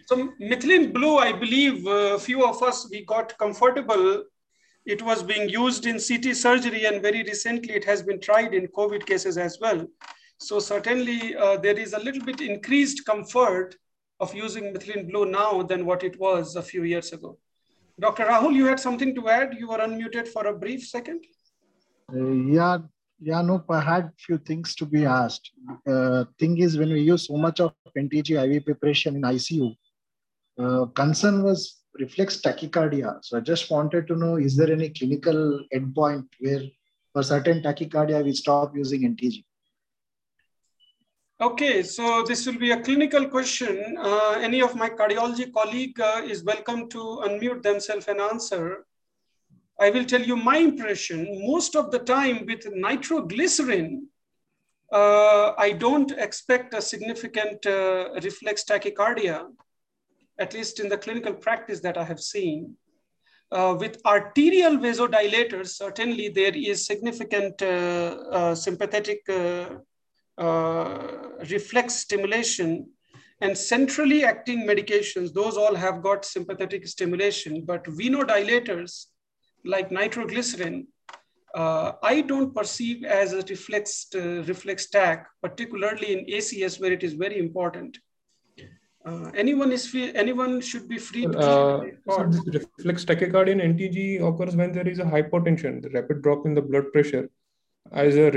So 0.07 0.33
methylene 0.41 0.93
blue, 0.93 1.19
I 1.19 1.33
believe 1.33 1.87
a 1.87 2.15
uh, 2.15 2.19
few 2.19 2.45
of 2.45 2.63
us, 2.63 2.89
we 2.91 3.05
got 3.05 3.37
comfortable 3.39 4.25
it 4.95 5.03
was 5.03 5.23
being 5.23 5.49
used 5.49 5.87
in 5.87 5.99
CT 6.07 6.37
surgery 6.37 6.87
and 6.87 7.01
very 7.01 7.23
recently 7.23 7.75
it 7.75 7.85
has 7.85 8.03
been 8.03 8.21
tried 8.21 8.55
in 8.55 8.67
COVID 8.79 9.07
cases 9.07 9.39
as 9.39 9.59
well. 9.61 9.87
So 10.39 10.59
certainly 10.59 11.37
uh, 11.37 11.57
there 11.59 11.79
is 11.79 11.93
a 11.93 12.01
little 12.01 12.25
bit 12.25 12.41
increased 12.41 13.05
comfort 13.05 13.77
of 14.19 14.35
using 14.35 14.75
methylene 14.75 15.09
blue 15.11 15.27
now 15.27 15.63
than 15.63 15.87
what 15.87 16.03
it 16.03 16.19
was 16.19 16.57
a 16.57 16.63
few 16.63 16.83
years 16.83 17.13
ago. 17.13 17.39
Dr. 18.01 18.25
Rahul, 18.25 18.55
you 18.55 18.67
had 18.67 18.81
something 18.81 19.15
to 19.15 19.29
add? 19.29 19.55
You 19.59 19.69
were 19.69 19.79
unmuted 19.79 20.27
for 20.29 20.47
a 20.47 20.55
brief 20.55 20.87
second. 20.87 21.25
Uh, 22.13 22.33
yeah, 22.57 22.79
yeah, 23.21 23.43
no, 23.43 23.63
I 23.69 23.81
had 23.81 24.11
few 24.19 24.39
things 24.39 24.75
to 24.77 24.87
be 24.87 25.05
asked. 25.05 25.51
Uh, 25.87 26.25
thing 26.39 26.59
is, 26.59 26.79
when 26.79 26.93
we 26.93 27.03
use 27.03 27.27
so 27.27 27.37
much 27.37 27.61
of 27.61 27.75
NTG 27.97 28.31
IV 28.43 28.65
preparation 28.65 29.17
in 29.17 29.23
ICU, 29.23 29.77
uh, 30.59 30.87
concern 30.87 31.43
was 31.43 31.80
reflex 31.99 32.41
tachycardia. 32.41 33.19
So 33.23 33.39
I 33.39 33.41
just 33.41 33.71
wanted 33.71 34.07
to 34.09 34.17
know, 34.17 34.37
is 34.37 34.57
there 34.57 34.73
any 34.73 34.91
clinical 34.91 35.61
endpoint 35.75 36.27
where 36.39 36.63
for 37.13 37.23
certain 37.23 37.63
tachycardia 37.63 38.25
we 38.25 38.33
stop 38.33 38.77
using 38.77 39.03
NTG? 39.03 39.45
Okay, 41.41 41.83
so 41.83 42.23
this 42.23 42.47
will 42.47 42.59
be 42.59 42.73
a 42.73 42.81
clinical 42.83 43.27
question. 43.27 43.97
Uh, 43.99 44.39
any 44.43 44.61
of 44.61 44.77
my 44.77 44.91
cardiology 44.91 45.51
colleague 45.51 45.99
uh, 45.99 46.21
is 46.23 46.45
welcome 46.45 46.89
to 46.91 46.99
unmute 47.25 47.63
themselves 47.63 48.09
and 48.09 48.21
answer. 48.21 48.85
I 49.81 49.89
will 49.89 50.05
tell 50.05 50.21
you 50.21 50.37
my 50.37 50.59
impression. 50.59 51.47
Most 51.47 51.77
of 51.77 51.91
the 51.91 52.01
time 52.01 52.45
with 52.45 52.67
nitroglycerin, 52.75 54.07
uh, 54.93 55.55
I 55.57 55.73
don't 55.73 56.13
expect 56.13 56.75
a 56.75 56.83
significant 56.83 57.65
uh, 57.65 58.11
reflex 58.23 58.65
tachycardia, 58.65 59.47
at 60.41 60.55
least 60.55 60.81
in 60.81 60.89
the 60.89 60.99
clinical 60.99 61.35
practice 61.35 61.81
that 61.81 61.97
I 61.97 62.05
have 62.05 62.21
seen. 62.21 62.77
Uh, 63.53 63.77
with 63.79 64.01
arterial 64.05 64.77
vasodilators, 64.77 65.69
certainly 65.69 66.29
there 66.29 66.55
is 66.55 66.87
significant 66.87 67.61
uh, 67.63 68.17
uh, 68.31 68.55
sympathetic 68.55 69.21
uh, 69.29 69.77
reflex 71.51 71.95
stimulation 71.97 72.89
and 73.41 73.57
centrally 73.57 74.25
acting 74.25 74.67
medications, 74.67 75.33
those 75.33 75.57
all 75.57 75.75
have 75.75 76.03
got 76.03 76.25
sympathetic 76.25 76.87
stimulation, 76.87 77.65
but 77.65 77.85
vasodilators 77.85 79.07
like 79.65 79.91
nitroglycerin, 79.91 80.87
uh, 81.55 81.93
I 82.03 82.21
don't 82.21 82.55
perceive 82.55 83.05
as 83.05 83.33
a 83.33 83.43
reflex, 83.43 84.07
uh, 84.15 84.43
reflex 84.45 84.89
particularly 85.43 86.13
in 86.13 86.27
ACS 86.27 86.81
where 86.81 86.93
it 86.93 87.03
is 87.03 87.15
very 87.15 87.39
important. 87.39 87.99
Uh, 89.05 89.31
anyone 89.35 89.73
is 89.73 89.87
free, 89.89 90.15
anyone 90.15 90.61
should 90.61 90.87
be 90.87 90.99
free 90.99 91.23
to 91.23 91.39
uh, 91.39 91.81
so 92.07 92.27
this 92.29 92.67
reflex 92.79 93.05
tachycardia 93.05 93.53
in 93.59 93.75
NTG 93.75 94.21
occurs 94.21 94.55
when 94.55 94.73
there 94.73 94.87
is 94.87 94.99
a 94.99 95.05
hypotension, 95.05 95.81
the 95.81 95.89
rapid 95.91 96.21
drop 96.21 96.45
in 96.45 96.53
the 96.53 96.61
blood 96.61 96.93
pressure 96.93 97.31
as 97.93 98.17
a 98.17 98.31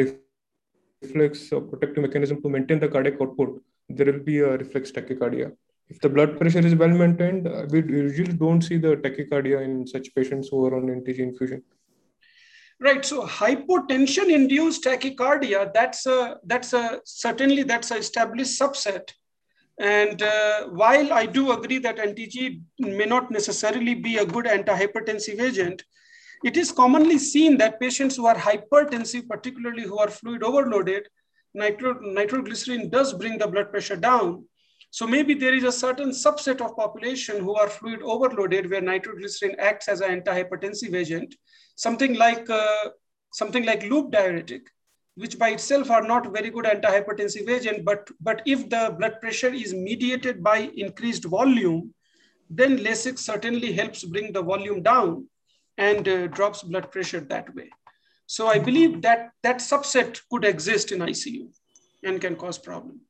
reflex 1.02 1.52
or 1.52 1.62
protective 1.62 2.04
mechanism 2.04 2.42
to 2.42 2.50
maintain 2.50 2.80
the 2.80 2.88
cardiac 2.88 3.22
output, 3.22 3.62
there 3.90 4.06
will 4.12 4.24
be 4.24 4.40
a 4.40 4.58
reflex 4.58 4.92
tachycardia. 4.92 5.52
If 5.90 6.00
the 6.00 6.10
blood 6.10 6.40
pressure 6.40 6.66
is 6.66 6.76
well 6.76 6.90
maintained, 6.90 7.48
uh, 7.48 7.66
we 7.70 7.80
usually 7.80 8.34
don't 8.34 8.62
see 8.62 8.78
the 8.78 8.96
tachycardia 8.96 9.62
in 9.64 9.86
such 9.86 10.16
patients 10.16 10.48
who 10.50 10.66
are 10.66 10.76
on 10.76 10.84
NTG 10.84 11.20
infusion. 11.20 11.62
Right. 12.80 13.06
So 13.06 13.28
hypotension 13.28 14.32
induced 14.34 14.86
tachycardia, 14.86 15.74
that's 15.74 16.06
a, 16.06 16.38
that's 16.46 16.74
a, 16.74 17.02
certainly 17.06 17.64
that's 17.64 17.92
a 17.92 17.98
established 17.98 18.60
subset. 18.60 19.12
And 19.80 20.22
uh, 20.22 20.68
while 20.68 21.12
I 21.12 21.26
do 21.26 21.52
agree 21.52 21.80
that 21.80 21.98
NTG 21.98 22.62
may 22.80 23.06
not 23.06 23.32
necessarily 23.32 23.96
be 23.96 24.18
a 24.18 24.26
good 24.26 24.46
antihypertensive 24.46 25.42
agent, 25.42 25.84
it 26.44 26.58
is 26.58 26.72
commonly 26.72 27.18
seen 27.18 27.58
that 27.58 27.80
patients 27.80 28.16
who 28.16 28.26
are 28.26 28.36
hypertensive, 28.36 29.28
particularly 29.28 29.84
who 29.84 29.98
are 29.98 30.10
fluid 30.10 30.44
overloaded, 30.44 31.08
nitro, 31.54 32.00
nitroglycerin 32.02 32.90
does 32.90 33.14
bring 33.14 33.38
the 33.38 33.48
blood 33.48 33.72
pressure 33.72 33.96
down. 33.96 34.46
So 34.92 35.08
maybe 35.08 35.34
there 35.34 35.56
is 35.56 35.64
a 35.64 35.72
certain 35.72 36.10
subset 36.12 36.62
of 36.62 36.76
population 36.76 37.40
who 37.40 37.56
are 37.56 37.68
fluid 37.68 38.02
overloaded 38.04 38.70
where 38.70 38.82
nitroglycerin 38.82 39.56
acts 39.58 39.88
as 39.88 40.02
an 40.02 40.22
antihypertensive 40.22 40.94
agent, 40.94 41.34
something 41.76 42.14
like, 42.14 42.48
uh, 42.50 42.90
something 43.32 43.66
like 43.66 43.84
loop 43.84 44.12
diuretic, 44.12 44.68
which 45.16 45.38
by 45.38 45.50
itself 45.50 45.92
are 45.92 46.02
not 46.02 46.34
very 46.34 46.50
good 46.50 46.66
antihypertensive 46.66 47.48
agent, 47.50 47.86
but, 47.86 48.10
but 48.20 48.42
if 48.46 48.70
the 48.70 48.96
blood 48.98 49.20
pressure 49.22 49.54
is 49.54 49.74
mediated 49.74 50.44
by 50.44 50.72
increased 50.76 51.26
volume, 51.26 51.94
then 52.50 52.78
Lasix 52.80 53.20
certainly 53.20 53.74
helps 53.74 54.04
bring 54.04 54.32
the 54.34 54.42
volume 54.42 54.82
down 54.82 55.28
and 55.78 56.08
uh, 56.08 56.28
drops 56.28 56.64
blood 56.64 56.92
pressure 56.92 57.20
that 57.20 57.54
way. 57.56 57.70
So 58.26 58.48
I 58.48 58.60
believe 58.60 59.02
that 59.02 59.32
that 59.44 59.58
subset 59.58 60.20
could 60.32 60.46
exist 60.46 60.92
in 60.92 61.00
ICU 61.00 61.48
and 62.04 62.20
can 62.22 62.36
cause 62.36 62.58
problem. 62.58 63.02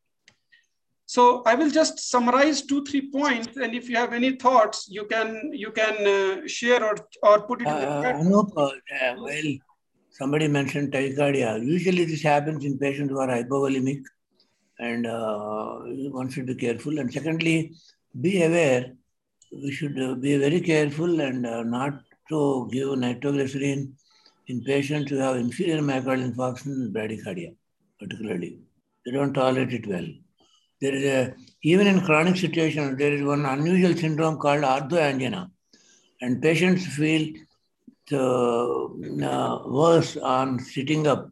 So 1.06 1.44
I 1.46 1.56
will 1.56 1.70
just 1.70 2.00
summarize 2.10 2.62
two, 2.64 2.84
three 2.86 3.12
points, 3.12 3.58
and 3.58 3.76
if 3.76 3.90
you 3.90 3.98
have 3.98 4.14
any 4.14 4.36
thoughts, 4.36 4.88
you 4.90 5.06
can 5.06 5.52
you 5.54 5.72
can 5.72 6.08
uh, 6.08 6.48
share 6.48 6.84
or 6.84 6.96
or 7.22 7.42
put 7.42 7.62
it. 7.62 7.68
Uh, 7.68 7.72
in 7.72 7.80
the 7.80 8.02
chat. 8.02 8.16
uh, 8.58 9.16
well, 9.22 9.58
somebody 10.14 10.48
mentioned 10.48 10.94
tachycardia. 10.94 11.50
Usually, 11.64 12.06
this 12.06 12.24
happens 12.24 12.66
in 12.66 12.78
patients 12.78 13.12
who 13.12 13.20
are 13.20 13.28
hypovolemic, 13.28 14.02
and 14.80 15.06
uh, 15.06 15.80
one 16.20 16.30
should 16.30 16.48
be 16.48 16.56
careful. 16.56 17.00
And 17.00 17.12
secondly, 17.12 17.74
be 18.20 18.44
aware. 18.44 18.94
We 19.52 19.72
should 19.72 20.00
uh, 20.02 20.16
be 20.16 20.38
very 20.38 20.62
careful 20.62 21.22
and 21.22 21.46
uh, 21.46 21.64
not 21.64 21.94
to 22.30 22.70
give 22.72 22.98
nitroglycerin 22.98 23.94
in 24.48 24.64
patients 24.64 25.12
who 25.12 25.18
have 25.18 25.36
inferior 25.38 25.80
myocardial 25.80 26.34
infarction 26.34 26.68
and 26.68 26.96
bradycardia, 26.96 27.56
particularly. 28.00 28.60
They 29.06 29.12
don't 29.12 29.34
tolerate 29.34 29.74
it 29.74 29.88
well. 29.88 30.08
There 30.82 30.96
is 30.96 31.04
a, 31.06 31.36
even 31.64 31.88
in 31.88 32.02
chronic 32.02 32.36
situations, 32.38 32.98
there 32.98 33.14
is 33.14 33.24
one 33.24 33.46
unusual 33.46 33.96
syndrome 33.96 34.38
called 34.38 34.64
orthoangina, 34.64 35.50
and 36.22 36.42
patients 36.42 36.86
feel 36.88 37.34
the, 38.10 39.28
uh, 39.30 39.68
worse 39.68 40.18
on 40.18 40.60
sitting 40.60 41.08
up 41.08 41.30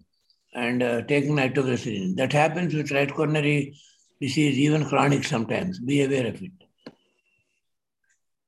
and 0.53 0.84
uh, 0.84 1.01
taking 1.03 1.36
nitroglycerin. 1.36 2.15
That 2.15 2.34
happens 2.34 2.74
with 2.74 2.91
right 2.91 3.13
coronary 3.13 3.76
disease, 4.19 4.57
even 4.59 4.86
chronic 4.86 5.24
sometimes. 5.24 5.80
Be 5.80 6.03
aware 6.03 6.28
of 6.28 6.41
it. 6.41 6.51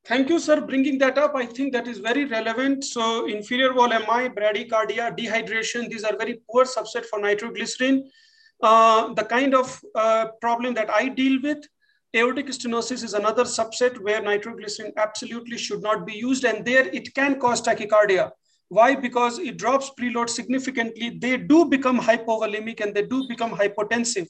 Thank 0.06 0.30
you, 0.30 0.38
sir, 0.38 0.60
bringing 0.60 0.98
that 0.98 1.18
up. 1.18 1.34
I 1.34 1.46
think 1.46 1.72
that 1.74 1.88
is 1.88 2.00
very 2.00 2.26
relevant. 2.26 2.84
So 2.84 3.26
inferior 3.26 3.74
wall 3.74 3.88
MI, 3.88 4.28
bradycardia, 4.28 5.18
dehydration, 5.18 5.90
these 5.90 6.04
are 6.04 6.18
very 6.18 6.42
poor 6.50 6.66
subset 6.66 7.06
for 7.06 7.20
nitroglycerin. 7.20 8.10
Uh, 8.62 9.14
the 9.14 9.24
kind 9.24 9.56
of 9.56 9.82
uh, 9.96 10.28
problem 10.42 10.74
that 10.74 10.90
I 10.90 11.08
deal 11.08 11.42
with, 11.42 11.66
aortic 12.16 12.48
stenosis 12.48 13.04
is 13.04 13.14
another 13.14 13.44
subset 13.44 14.00
where 14.02 14.22
nitroglycerin 14.22 14.94
absolutely 14.98 15.58
should 15.58 15.82
not 15.82 16.06
be 16.06 16.14
used. 16.14 16.44
And 16.44 16.66
there 16.66 16.88
it 16.88 17.14
can 17.16 17.40
cause 17.40 17.62
tachycardia. 17.62 18.32
Why? 18.70 18.96
Because 18.96 19.40
it 19.40 19.58
drops 19.58 19.92
preload 20.00 20.30
significantly. 20.30 21.18
They 21.22 21.38
do 21.38 21.66
become 21.66 22.00
hypovolemic 22.00 22.82
and 22.82 22.94
they 22.94 23.04
do 23.04 23.28
become 23.28 23.52
hypotensive 23.52 24.28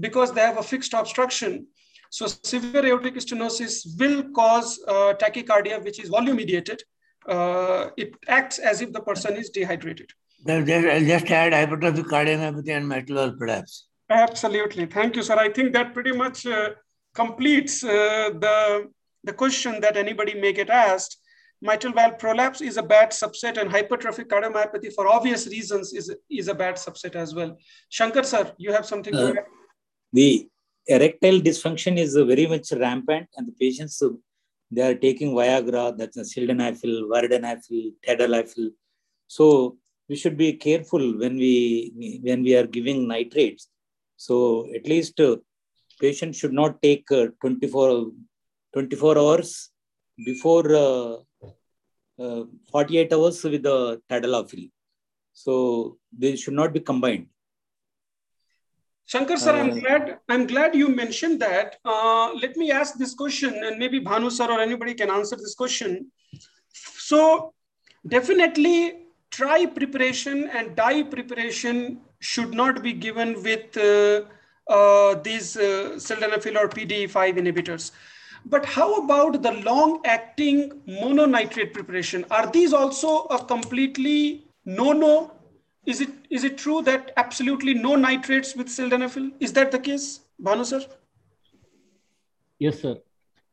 because 0.00 0.32
they 0.32 0.40
have 0.40 0.58
a 0.58 0.62
fixed 0.62 0.94
obstruction. 0.94 1.66
So 2.10 2.26
severe 2.26 2.86
aortic 2.86 3.14
stenosis 3.16 3.84
will 3.98 4.30
cause 4.32 4.80
uh, 4.86 5.14
tachycardia, 5.14 5.82
which 5.82 6.00
is 6.00 6.08
volume 6.08 6.36
mediated. 6.36 6.82
Uh, 7.28 7.90
it 7.96 8.14
acts 8.28 8.58
as 8.58 8.82
if 8.82 8.92
the 8.92 9.00
person 9.00 9.36
is 9.36 9.50
dehydrated. 9.50 10.10
I'll 10.46 10.64
just 10.64 11.30
add 11.30 11.52
hypertrophic 11.52 12.04
cardiomyopathy 12.04 12.76
and 12.76 12.86
mitral 12.86 13.32
prolapse. 13.32 13.86
Absolutely. 14.10 14.86
Thank 14.86 15.16
you, 15.16 15.22
sir. 15.22 15.36
I 15.36 15.48
think 15.48 15.72
that 15.72 15.94
pretty 15.94 16.12
much 16.12 16.46
uh, 16.46 16.70
completes 17.14 17.82
uh, 17.84 18.30
the, 18.38 18.90
the 19.22 19.32
question 19.32 19.80
that 19.80 19.96
anybody 19.96 20.34
may 20.34 20.52
get 20.52 20.70
asked. 20.70 21.18
Mitral 21.62 21.94
valve 21.94 22.18
prolapse 22.18 22.60
is 22.60 22.76
a 22.76 22.82
bad 22.82 23.10
subset 23.10 23.56
and 23.56 23.70
hypertrophic 23.70 24.26
cardiomyopathy 24.26 24.92
for 24.92 25.06
obvious 25.06 25.46
reasons 25.46 25.94
is, 25.94 26.14
is 26.28 26.48
a 26.48 26.54
bad 26.54 26.74
subset 26.74 27.14
as 27.14 27.34
well. 27.34 27.56
Shankar, 27.88 28.24
sir, 28.24 28.52
you 28.58 28.72
have 28.72 28.84
something 28.84 29.14
to 29.14 29.26
uh, 29.26 29.30
add? 29.30 29.44
The 30.12 30.48
erectile 30.86 31.40
dysfunction 31.40 31.96
is 31.96 32.14
very 32.14 32.46
much 32.46 32.70
rampant 32.72 33.28
and 33.36 33.48
the 33.48 33.52
patients, 33.52 34.02
they 34.70 34.82
are 34.82 34.94
taking 34.94 35.32
Viagra, 35.32 35.96
that's 35.96 36.16
a 36.16 36.22
sildenafil, 36.22 37.08
vardenafil, 37.08 37.92
tadalafil. 38.06 38.70
So 39.26 39.78
we 40.08 40.16
should 40.16 40.36
be 40.36 40.54
careful 40.54 41.18
when 41.18 41.36
we, 41.36 42.20
when 42.22 42.42
we 42.42 42.56
are 42.56 42.66
giving 42.66 43.08
nitrates. 43.08 43.68
So 44.16 44.68
at 44.74 44.86
least 44.86 45.18
uh, 45.20 45.36
patient 46.00 46.34
should 46.34 46.52
not 46.52 46.80
take 46.82 47.10
uh, 47.10 47.26
24, 47.40 48.10
24 48.72 49.18
hours 49.18 49.70
before 50.24 50.74
uh, 50.74 51.16
uh, 52.18 52.44
48 52.70 53.12
hours 53.12 53.42
with 53.44 53.62
the 53.62 54.00
tadalafil. 54.10 54.70
So 55.32 55.98
they 56.16 56.36
should 56.36 56.54
not 56.54 56.72
be 56.72 56.80
combined. 56.80 57.26
Shankar 59.06 59.36
sir, 59.36 59.54
I'm 59.54 59.70
uh, 59.70 59.74
glad 59.74 60.18
I'm 60.30 60.46
glad 60.46 60.74
you 60.74 60.88
mentioned 60.88 61.40
that. 61.40 61.76
Uh, 61.84 62.32
let 62.40 62.56
me 62.56 62.70
ask 62.70 62.94
this 62.96 63.12
question, 63.14 63.52
and 63.52 63.78
maybe 63.78 64.00
Bhanu 64.00 64.30
sir 64.30 64.50
or 64.50 64.60
anybody 64.60 64.94
can 64.94 65.10
answer 65.10 65.36
this 65.36 65.54
question. 65.54 66.10
So, 66.72 67.52
definitely, 68.08 69.08
try 69.30 69.66
preparation 69.66 70.48
and 70.48 70.74
dye 70.74 71.02
preparation 71.02 72.00
should 72.20 72.54
not 72.54 72.82
be 72.82 72.94
given 72.94 73.42
with 73.42 73.76
uh, 73.76 74.22
these 74.68 75.56
uh, 75.56 75.96
sildenafil 75.96 76.56
or 76.56 76.68
PDE5 76.68 77.36
inhibitors. 77.36 77.90
But 78.46 78.66
how 78.66 78.94
about 78.96 79.42
the 79.42 79.52
long-acting 79.52 80.82
mononitrate 80.86 81.72
preparation? 81.72 82.26
Are 82.30 82.50
these 82.50 82.72
also 82.72 83.24
a 83.24 83.42
completely 83.44 84.44
no-no 84.66 85.32
is 85.86 86.00
it 86.00 86.08
is 86.30 86.44
it 86.44 86.56
true 86.56 86.82
that 86.82 87.12
absolutely 87.16 87.74
no 87.74 87.94
nitrates 87.94 88.54
with 88.56 88.68
sildenafil? 88.68 89.32
Is 89.40 89.52
that 89.52 89.70
the 89.70 89.78
case, 89.78 90.20
Bhanu 90.42 90.64
sir? 90.64 90.80
Yes, 92.58 92.80
sir. 92.80 92.96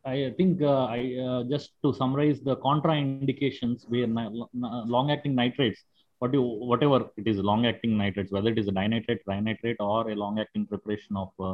I 0.06 0.34
think 0.38 0.62
uh, 0.62 0.86
I 0.86 1.16
uh, 1.24 1.44
just 1.44 1.72
to 1.84 1.94
summarize 1.94 2.40
the 2.42 2.56
contraindications 2.58 3.88
where 3.88 4.08
long-acting 4.08 5.36
nitrates, 5.36 5.84
what 6.22 6.34
you 6.38 6.44
whatever 6.72 6.98
it 7.18 7.28
is, 7.32 7.38
long-acting 7.52 7.98
nitrates, 7.98 8.32
whether 8.32 8.50
it 8.50 8.60
is 8.60 8.68
a 8.68 8.72
dinitrate, 8.80 9.22
trinitrate, 9.28 9.80
or 9.80 10.10
a 10.12 10.16
long-acting 10.16 10.68
preparation 10.68 11.18
of 11.18 11.30
uh, 11.40 11.54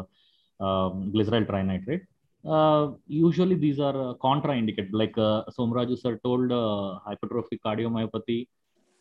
um, 0.67 1.11
glyceryl 1.13 1.45
trinitrate, 1.51 2.05
uh, 2.45 2.91
usually 3.07 3.55
these 3.55 3.79
are 3.79 3.97
uh, 4.09 4.13
contraindicated. 4.15 4.89
Like 4.91 5.17
uh, 5.17 5.43
Somaraju 5.57 5.97
sir 5.97 6.19
told, 6.23 6.51
uh, 6.51 6.99
hypertrophic 7.07 7.59
cardiomyopathy. 7.65 8.47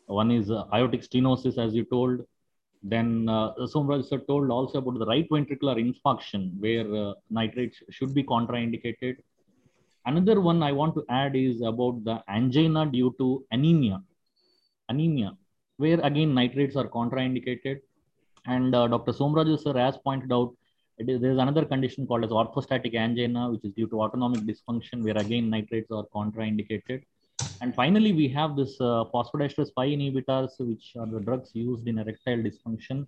One 0.05 0.31
is 0.31 0.49
uh, 0.49 0.63
aortic 0.73 1.01
stenosis, 1.01 1.57
as 1.57 1.75
you 1.75 1.83
told. 1.83 2.21
Then 2.81 3.27
uh, 3.27 3.53
Somaraju 3.73 4.05
sir 4.07 4.19
told 4.19 4.49
also 4.49 4.77
about 4.77 4.99
the 4.99 5.05
right 5.05 5.27
ventricular 5.29 5.75
infarction, 5.85 6.57
where 6.59 7.13
nitrates 7.29 7.83
should 7.89 8.13
be 8.13 8.23
contraindicated. 8.23 9.17
Another 10.05 10.39
one 10.39 10.63
I 10.63 10.71
want 10.71 10.95
to 10.95 11.03
add 11.09 11.35
is 11.35 11.59
about 11.61 12.05
the 12.05 12.23
angina 12.29 12.85
due 12.85 13.13
to 13.17 13.45
anemia. 13.51 14.01
Anemia, 14.87 15.35
where 15.77 15.99
again 16.01 16.33
nitrates 16.33 16.75
are 16.75 16.87
contraindicated. 16.87 17.79
And 18.45 18.73
uh, 18.75 18.87
Dr. 18.87 19.11
Somaraju 19.13 19.61
sir 19.61 19.77
has 19.77 19.97
pointed 19.97 20.31
out 20.31 20.53
it 20.97 21.09
is, 21.09 21.21
another 21.21 21.63
condition 21.63 22.07
called 22.07 22.23
as 22.23 22.31
orthostatic 22.31 22.95
angina, 22.95 23.51
which 23.51 23.63
is 23.63 23.71
due 23.73 23.87
to 23.87 24.01
autonomic 24.01 24.41
dysfunction, 24.41 25.03
where 25.03 25.17
again 25.17 25.49
nitrates 25.49 25.91
are 25.91 26.05
contraindicated. 26.15 27.03
And 27.61 27.75
finally, 27.75 28.13
we 28.13 28.27
have 28.29 28.55
this 28.55 28.81
uh, 28.81 29.03
phosphodiesterase 29.13 29.73
5 29.75 29.89
inhibitors, 29.89 30.49
which 30.59 30.93
are 30.99 31.05
the 31.05 31.19
drugs 31.19 31.51
used 31.53 31.87
in 31.87 31.99
erectile 31.99 32.37
dysfunction. 32.37 33.05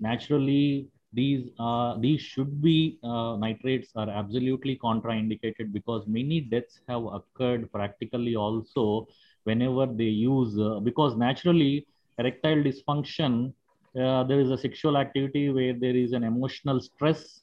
Naturally, 0.00 0.88
these 1.12 1.48
uh, 1.58 1.96
these 1.98 2.20
should 2.20 2.60
be 2.60 2.98
uh, 3.02 3.36
nitrates 3.36 3.92
are 3.96 4.10
absolutely 4.10 4.76
contraindicated 4.76 5.72
because 5.72 6.06
many 6.06 6.40
deaths 6.40 6.80
have 6.88 7.04
occurred 7.04 7.70
practically 7.72 8.36
also 8.36 9.06
whenever 9.44 9.86
they 9.86 10.04
use 10.04 10.58
uh, 10.58 10.80
because 10.80 11.16
naturally 11.16 11.86
erectile 12.18 12.62
dysfunction 12.68 13.52
uh, 13.98 14.22
there 14.24 14.40
is 14.40 14.50
a 14.50 14.58
sexual 14.58 14.96
activity 14.96 15.50
where 15.50 15.72
there 15.72 15.96
is 15.96 16.12
an 16.12 16.22
emotional 16.22 16.80
stress 16.80 17.42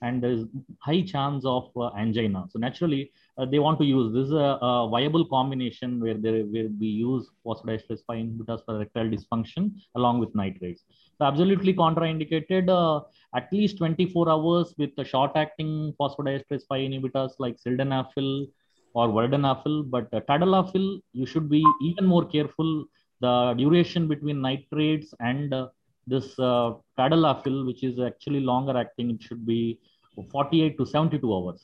and 0.00 0.22
there 0.22 0.32
is 0.32 0.44
high 0.80 1.00
chance 1.00 1.44
of 1.44 1.70
uh, 1.76 1.90
angina. 1.96 2.46
So 2.50 2.58
naturally, 2.58 3.12
uh, 3.38 3.46
they 3.46 3.58
want 3.58 3.78
to 3.78 3.84
use 3.84 4.12
this 4.12 4.26
is 4.26 4.32
a, 4.32 4.58
a, 4.60 4.88
viable 4.88 5.24
combination 5.26 6.00
where 6.00 6.14
there 6.14 6.44
will 6.44 6.68
be 6.68 6.86
use 6.86 7.30
phosphodiesterase 7.46 8.02
inhibitors 8.10 8.64
for 8.64 8.76
erectile 8.76 9.08
dysfunction 9.08 9.72
along 9.94 10.18
with 10.18 10.34
nitrates. 10.34 10.82
So 11.18 11.24
absolutely 11.24 11.72
contraindicated 11.72 12.68
uh, 12.68 13.04
at 13.36 13.52
least 13.52 13.78
24 13.78 14.28
hours 14.28 14.74
with 14.76 14.94
the 14.96 15.04
short-acting 15.04 15.94
phosphodiesterase 16.00 16.64
5 16.68 16.80
inhibitors 16.80 17.30
like 17.38 17.56
sildenafil 17.64 18.48
or 18.94 19.08
vardenafil, 19.08 19.88
but 19.88 20.12
uh, 20.12 20.20
tadalafil, 20.28 21.00
you 21.12 21.26
should 21.26 21.48
be 21.48 21.64
even 21.80 22.04
more 22.06 22.24
careful 22.24 22.84
the 23.24 23.54
duration 23.60 24.08
between 24.12 24.40
nitrates 24.40 25.14
and 25.20 25.54
uh, 25.54 25.68
this 26.06 26.38
uh, 26.38 26.72
tadalafil, 26.98 27.66
which 27.66 27.82
is 27.84 28.00
actually 28.00 28.40
longer 28.40 28.76
acting, 28.76 29.10
it 29.10 29.22
should 29.22 29.46
be 29.46 29.78
48 30.30 30.76
to 30.78 30.84
72 30.84 31.34
hours, 31.34 31.60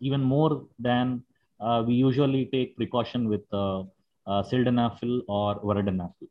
even 0.00 0.22
more 0.22 0.64
than 0.78 1.22
uh, 1.60 1.82
we 1.86 1.94
usually 1.94 2.46
take 2.46 2.76
precaution 2.76 3.28
with 3.28 3.44
uh, 3.52 3.80
uh, 3.80 4.42
sildenafil 4.50 5.20
or 5.28 5.60
vardenafil. 5.60 6.28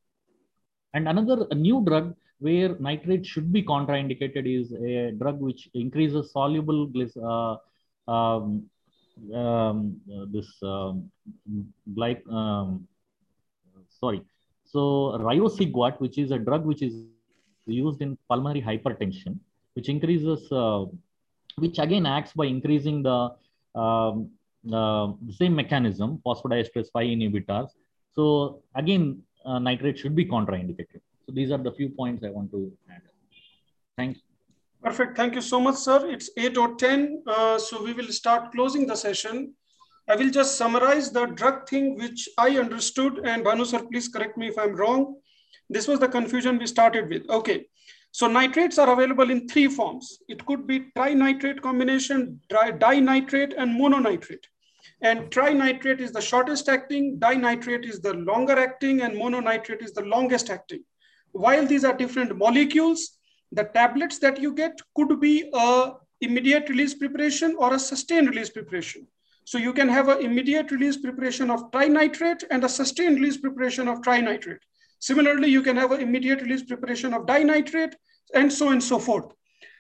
And 0.94 1.08
another 1.08 1.48
new 1.54 1.84
drug 1.86 2.16
where 2.40 2.76
nitrate 2.80 3.26
should 3.26 3.52
be 3.54 3.64
contraindicated 3.64 4.46
is 4.60 4.72
a 4.74 5.12
drug 5.12 5.40
which 5.40 5.70
increases 5.74 6.32
soluble 6.32 6.92
uh, 7.32 7.56
um, 8.12 8.70
um, 9.34 10.02
this 10.34 10.48
um, 10.64 11.10
like 11.96 12.22
um, 12.30 12.88
sorry 14.00 14.22
so 14.76 14.86
riociguat, 15.28 16.00
which 16.04 16.18
is 16.18 16.32
a 16.32 16.40
drug 16.48 16.66
which 16.66 16.82
is 16.82 16.94
used 17.66 18.02
in 18.02 18.18
pulmonary 18.30 18.62
hypertension, 18.70 19.40
which 19.76 19.90
increases, 19.90 20.52
uh, 20.52 20.86
which 21.58 21.80
again 21.80 22.06
acts 22.06 22.34
by 22.34 22.46
increasing 22.46 23.02
the 23.02 23.18
um, 23.84 24.30
uh, 24.80 25.08
same 25.40 25.56
mechanism, 25.56 26.22
phosphodiesterase 26.26 26.92
5 26.92 27.06
inhibitors. 27.16 27.70
So 28.14 28.62
again, 28.76 29.22
uh, 29.46 29.60
nitrate 29.60 29.98
should 29.98 30.16
be 30.16 30.26
contraindicated. 30.26 31.02
So 31.26 31.32
these 31.34 31.52
are 31.52 31.58
the 31.58 31.72
few 31.72 31.90
points 31.90 32.24
I 32.24 32.30
want 32.30 32.52
to 32.52 32.72
add. 32.92 33.02
Thanks. 33.98 34.20
Perfect. 34.84 35.16
Thank 35.18 35.36
you 35.36 35.42
so 35.42 35.60
much, 35.60 35.76
sir. 35.76 36.00
It's 36.10 36.30
8 36.38 36.58
or 36.58 36.76
10. 36.76 37.24
Uh, 37.26 37.58
so 37.58 37.84
we 37.84 37.94
will 37.94 38.12
start 38.22 38.52
closing 38.52 38.86
the 38.86 38.96
session. 38.96 39.54
I 40.08 40.16
will 40.16 40.30
just 40.30 40.58
summarize 40.58 41.12
the 41.12 41.26
drug 41.26 41.68
thing 41.68 41.98
which 41.98 42.30
I 42.38 42.58
understood. 42.58 43.20
And 43.24 43.44
Bhanu 43.44 43.66
sir, 43.66 43.80
please 43.92 44.08
correct 44.08 44.38
me 44.38 44.48
if 44.48 44.58
I'm 44.58 44.76
wrong. 44.76 45.16
This 45.70 45.88
was 45.88 46.00
the 46.00 46.08
confusion 46.08 46.60
we 46.60 46.68
started 46.68 47.10
with. 47.10 47.28
Okay. 47.30 47.66
So 48.12 48.28
nitrates 48.28 48.78
are 48.78 48.94
available 48.94 49.30
in 49.30 49.48
three 49.48 49.68
forms. 49.68 50.20
It 50.30 50.46
could 50.46 50.66
be 50.66 50.86
trinitrate 50.98 51.62
combination, 51.62 52.40
dinitrate, 52.50 53.54
and 53.58 53.78
mononitrate. 53.78 54.46
And 55.02 55.30
trinitrate 55.32 56.00
is 56.00 56.14
the 56.14 56.22
shortest 56.22 56.70
acting, 56.70 57.20
dinitrate 57.20 57.84
is 57.84 58.00
the 58.00 58.14
longer 58.14 58.58
acting, 58.58 59.02
and 59.02 59.16
mononitrate 59.16 59.84
is 59.84 59.92
the 59.92 60.04
longest 60.04 60.50
acting. 60.50 60.86
While 61.34 61.66
these 61.68 61.84
are 61.84 61.98
different 61.98 62.38
molecules, 62.38 63.18
the 63.52 63.66
tablets 63.66 64.20
that 64.20 64.40
you 64.40 64.54
get 64.54 64.80
could 64.96 65.20
be 65.20 65.50
a 65.54 65.94
immediate 66.22 66.70
release 66.70 66.94
preparation 66.94 67.58
or 67.60 67.74
a 67.74 67.80
sustained 67.80 68.30
release 68.30 68.50
preparation. 68.50 69.08
So 69.46 69.58
you 69.58 69.74
can 69.74 69.88
have 69.88 70.10
an 70.10 70.22
immediate 70.22 70.72
release 70.72 70.98
preparation 70.98 71.50
of 71.50 71.72
trinitrate 71.72 72.44
and 72.52 72.64
a 72.64 72.70
sustained 72.70 73.16
release 73.20 73.38
preparation 73.38 73.88
of 73.88 74.02
trinitrate. 74.02 74.60
Similarly, 75.00 75.50
you 75.50 75.62
can 75.62 75.78
have 75.78 75.92
an 75.92 76.02
immediate 76.02 76.42
release 76.42 76.64
preparation 76.64 77.14
of 77.14 77.28
dinitrate 77.28 77.94
and 78.34 78.52
so 78.52 78.68
on 78.68 78.74
and 78.74 78.84
so 78.84 78.98
forth. 79.00 79.32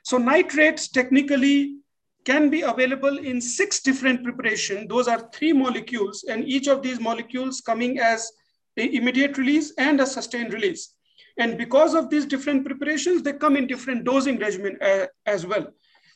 So 0.03 0.18
nitrates 0.18 0.89
technically 0.89 1.78
can 2.26 2.49
be 2.49 2.61
available 2.61 3.18
in 3.18 3.41
six 3.41 3.82
different 3.82 4.24
preparation. 4.24 4.88
Those 4.88 5.07
are 5.07 5.30
three 5.34 5.53
molecules 5.53 6.26
and 6.30 6.47
each 6.47 6.68
of 6.68 6.84
these 6.84 6.99
molecules 6.99 7.61
coming 7.61 7.99
as 7.99 8.32
immediate 8.78 9.38
release 9.38 9.74
and 9.78 9.99
a 9.99 10.05
sustained 10.05 10.53
release. 10.53 10.93
And 11.38 11.57
because 11.57 11.95
of 11.95 12.09
these 12.09 12.26
different 12.26 12.66
preparations, 12.66 13.22
they 13.22 13.34
come 13.34 13.55
in 13.55 13.68
different 13.68 14.03
dosing 14.03 14.38
regimen 14.39 14.78
uh, 14.82 15.07
as 15.26 15.45
well. 15.45 15.68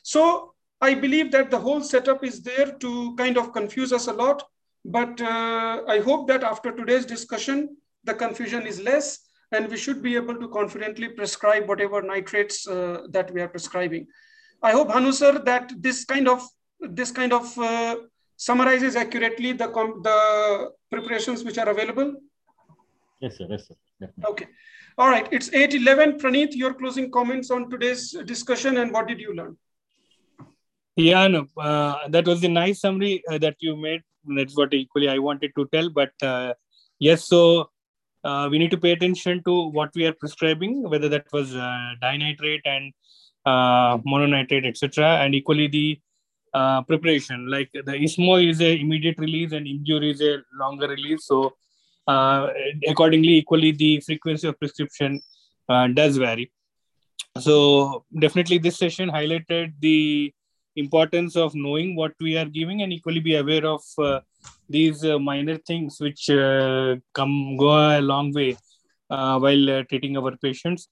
So 0.02 0.49
I 0.80 0.94
believe 0.94 1.30
that 1.32 1.50
the 1.50 1.58
whole 1.58 1.82
setup 1.82 2.24
is 2.24 2.42
there 2.42 2.72
to 2.72 3.14
kind 3.16 3.36
of 3.36 3.52
confuse 3.52 3.92
us 3.92 4.06
a 4.06 4.12
lot. 4.12 4.42
But 4.84 5.20
uh, 5.20 5.82
I 5.86 5.98
hope 6.00 6.26
that 6.28 6.42
after 6.42 6.72
today's 6.72 7.04
discussion, 7.04 7.76
the 8.04 8.14
confusion 8.14 8.66
is 8.66 8.80
less 8.80 9.18
and 9.52 9.68
we 9.68 9.76
should 9.76 10.02
be 10.02 10.14
able 10.16 10.36
to 10.36 10.48
confidently 10.48 11.08
prescribe 11.08 11.68
whatever 11.68 12.00
nitrates 12.00 12.66
uh, 12.66 13.02
that 13.10 13.30
we 13.32 13.40
are 13.42 13.48
prescribing. 13.48 14.06
I 14.62 14.72
hope, 14.72 14.88
Bhanu 14.88 15.12
sir, 15.12 15.38
that 15.40 15.72
this 15.78 16.04
kind 16.04 16.28
of 16.28 16.46
this 16.80 17.10
kind 17.10 17.32
of 17.32 17.58
uh, 17.58 17.96
summarizes 18.36 18.96
accurately 18.96 19.52
the 19.52 19.66
the 20.02 20.70
preparations 20.90 21.44
which 21.44 21.58
are 21.58 21.68
available. 21.68 22.14
Yes, 23.20 23.36
sir. 23.36 23.46
Yes, 23.50 23.68
sir. 23.68 23.74
Definitely. 24.00 24.30
Okay. 24.30 24.46
All 24.96 25.08
right. 25.08 25.28
It's 25.30 25.50
8.11. 25.50 26.20
Praneeth, 26.20 26.54
your 26.54 26.74
closing 26.74 27.10
comments 27.10 27.50
on 27.50 27.68
today's 27.70 28.12
discussion 28.24 28.78
and 28.78 28.92
what 28.92 29.08
did 29.08 29.20
you 29.20 29.34
learn? 29.34 29.56
Yeah, 30.96 31.28
no, 31.28 31.46
uh, 31.56 32.08
that 32.08 32.26
was 32.26 32.42
a 32.44 32.48
nice 32.48 32.80
summary 32.80 33.22
uh, 33.30 33.38
that 33.38 33.56
you 33.60 33.76
made. 33.76 34.02
That's 34.24 34.56
what 34.56 34.74
equally 34.74 35.08
I 35.08 35.18
wanted 35.18 35.52
to 35.56 35.66
tell. 35.72 35.88
But 35.88 36.12
uh, 36.22 36.54
yes, 36.98 37.24
so 37.24 37.70
uh, 38.24 38.48
we 38.50 38.58
need 38.58 38.70
to 38.72 38.76
pay 38.76 38.92
attention 38.92 39.42
to 39.44 39.70
what 39.70 39.90
we 39.94 40.04
are 40.06 40.12
prescribing, 40.12 40.82
whether 40.88 41.08
that 41.08 41.26
was 41.32 41.54
uh, 41.54 41.92
dinitrate 42.00 42.62
and 42.64 42.92
uh, 43.46 43.98
mononitrate, 43.98 44.66
etc. 44.66 45.20
And 45.22 45.34
equally 45.34 45.68
the 45.68 46.00
preparation, 46.86 47.48
like 47.48 47.70
the 47.72 47.92
ISMO 47.92 48.46
is 48.46 48.60
a 48.60 48.78
immediate 48.78 49.18
release 49.18 49.52
and 49.52 49.66
Imdur 49.66 50.02
is 50.10 50.20
a 50.20 50.42
longer 50.58 50.88
release. 50.88 51.24
So 51.24 51.54
accordingly, 52.08 53.36
equally 53.36 53.70
the 53.70 54.00
frequency 54.00 54.48
of 54.48 54.58
prescription 54.58 55.20
does 55.94 56.16
vary. 56.16 56.52
So 57.38 58.04
definitely 58.18 58.58
this 58.58 58.76
session 58.76 59.08
highlighted 59.08 59.74
the 59.78 60.34
importance 60.76 61.36
of 61.36 61.54
knowing 61.54 61.96
what 61.96 62.12
we 62.20 62.36
are 62.36 62.44
giving 62.44 62.82
and 62.82 62.92
equally 62.92 63.20
be 63.20 63.36
aware 63.36 63.66
of 63.66 63.82
uh, 63.98 64.20
these 64.68 65.04
uh, 65.04 65.18
minor 65.18 65.56
things 65.56 66.00
which 66.00 66.30
uh, 66.30 66.96
come 67.12 67.56
go 67.56 67.70
a 67.98 68.00
long 68.00 68.32
way 68.32 68.56
uh, 69.10 69.38
while 69.38 69.70
uh, 69.70 69.82
treating 69.88 70.16
our 70.16 70.36
patients. 70.36 70.88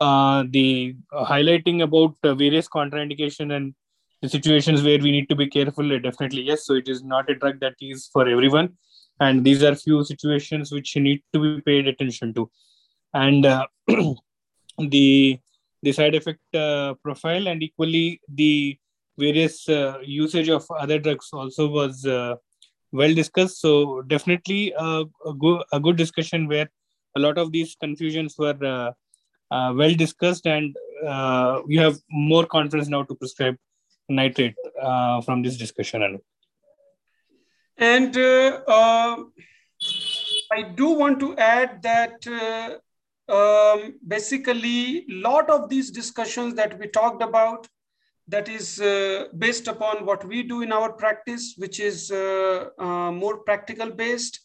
Uh, 0.00 0.42
the 0.50 0.96
highlighting 1.12 1.82
about 1.82 2.16
various 2.36 2.68
contraindication 2.68 3.54
and 3.56 3.72
the 4.20 4.28
situations 4.28 4.82
where 4.82 4.98
we 4.98 5.12
need 5.12 5.28
to 5.28 5.36
be 5.36 5.46
careful 5.46 5.88
definitely 6.00 6.42
yes. 6.42 6.66
So 6.66 6.74
it 6.74 6.88
is 6.88 7.04
not 7.04 7.30
a 7.30 7.36
drug 7.36 7.60
that 7.60 7.74
is 7.80 8.08
for 8.12 8.28
everyone. 8.28 8.76
And 9.20 9.44
these 9.44 9.62
are 9.62 9.76
few 9.76 10.04
situations 10.04 10.72
which 10.72 10.96
need 10.96 11.22
to 11.32 11.40
be 11.40 11.60
paid 11.60 11.86
attention 11.86 12.34
to. 12.34 12.50
And 13.14 13.44
the 14.78 15.38
the 15.84 15.92
side 15.92 16.14
effect 16.16 16.40
profile 17.02 17.46
and 17.46 17.62
equally 17.62 18.20
the 18.28 18.76
various 19.18 19.68
uh, 19.68 19.98
usage 20.02 20.48
of 20.48 20.64
other 20.78 20.98
drugs 20.98 21.28
also 21.32 21.68
was 21.68 22.04
uh, 22.06 22.34
well 22.92 23.14
discussed. 23.14 23.60
So 23.60 24.02
definitely 24.02 24.72
a, 24.76 25.04
a, 25.26 25.34
go- 25.34 25.64
a 25.72 25.80
good 25.80 25.96
discussion 25.96 26.48
where 26.48 26.68
a 27.16 27.20
lot 27.20 27.38
of 27.38 27.52
these 27.52 27.76
confusions 27.80 28.36
were 28.38 28.56
uh, 28.64 28.92
uh 29.54 29.72
well 29.74 29.94
discussed, 29.94 30.46
and 30.46 30.74
uh, 31.06 31.60
you 31.66 31.78
have 31.80 31.98
more 32.10 32.46
confidence 32.46 32.88
now 32.88 33.02
to 33.02 33.14
prescribe 33.14 33.56
nitrate 34.08 34.54
uh, 34.80 35.20
from 35.20 35.42
this 35.42 35.56
discussion. 35.56 36.18
And 37.76 38.16
uh, 38.16 39.16
I 40.52 40.62
do 40.74 40.90
want 40.90 41.20
to 41.20 41.36
add 41.36 41.82
that 41.82 42.80
um, 43.28 43.98
basically 44.06 45.06
a 45.10 45.14
lot 45.14 45.50
of 45.50 45.68
these 45.68 45.90
discussions 45.90 46.54
that 46.54 46.78
we 46.78 46.88
talked 46.88 47.22
about 47.22 47.68
that 48.28 48.48
is 48.48 48.80
uh, 48.80 49.26
based 49.36 49.68
upon 49.68 50.06
what 50.06 50.24
we 50.24 50.42
do 50.42 50.62
in 50.62 50.72
our 50.72 50.92
practice, 50.92 51.54
which 51.56 51.80
is 51.80 52.10
uh, 52.10 52.68
uh, 52.78 53.12
more 53.12 53.38
practical 53.38 53.90
based. 53.90 54.40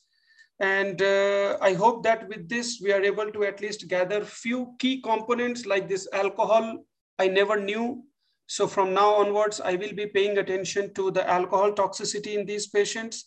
And 0.59 1.01
uh, 1.01 1.57
I 1.61 1.73
hope 1.73 2.03
that 2.03 2.27
with 2.27 2.49
this, 2.49 2.79
we 2.81 2.91
are 2.91 3.03
able 3.03 3.31
to 3.31 3.43
at 3.43 3.61
least 3.61 3.87
gather 3.87 4.25
few 4.25 4.73
key 4.79 5.01
components 5.01 5.65
like 5.67 5.87
this 5.87 6.07
alcohol 6.13 6.83
I 7.19 7.27
never 7.27 7.59
knew. 7.59 8.03
So 8.47 8.65
from 8.65 8.93
now 8.93 9.13
onwards, 9.15 9.61
I 9.61 9.75
will 9.75 9.93
be 9.93 10.07
paying 10.07 10.37
attention 10.37 10.93
to 10.95 11.11
the 11.11 11.29
alcohol 11.29 11.73
toxicity 11.73 12.37
in 12.37 12.45
these 12.45 12.67
patients. 12.67 13.25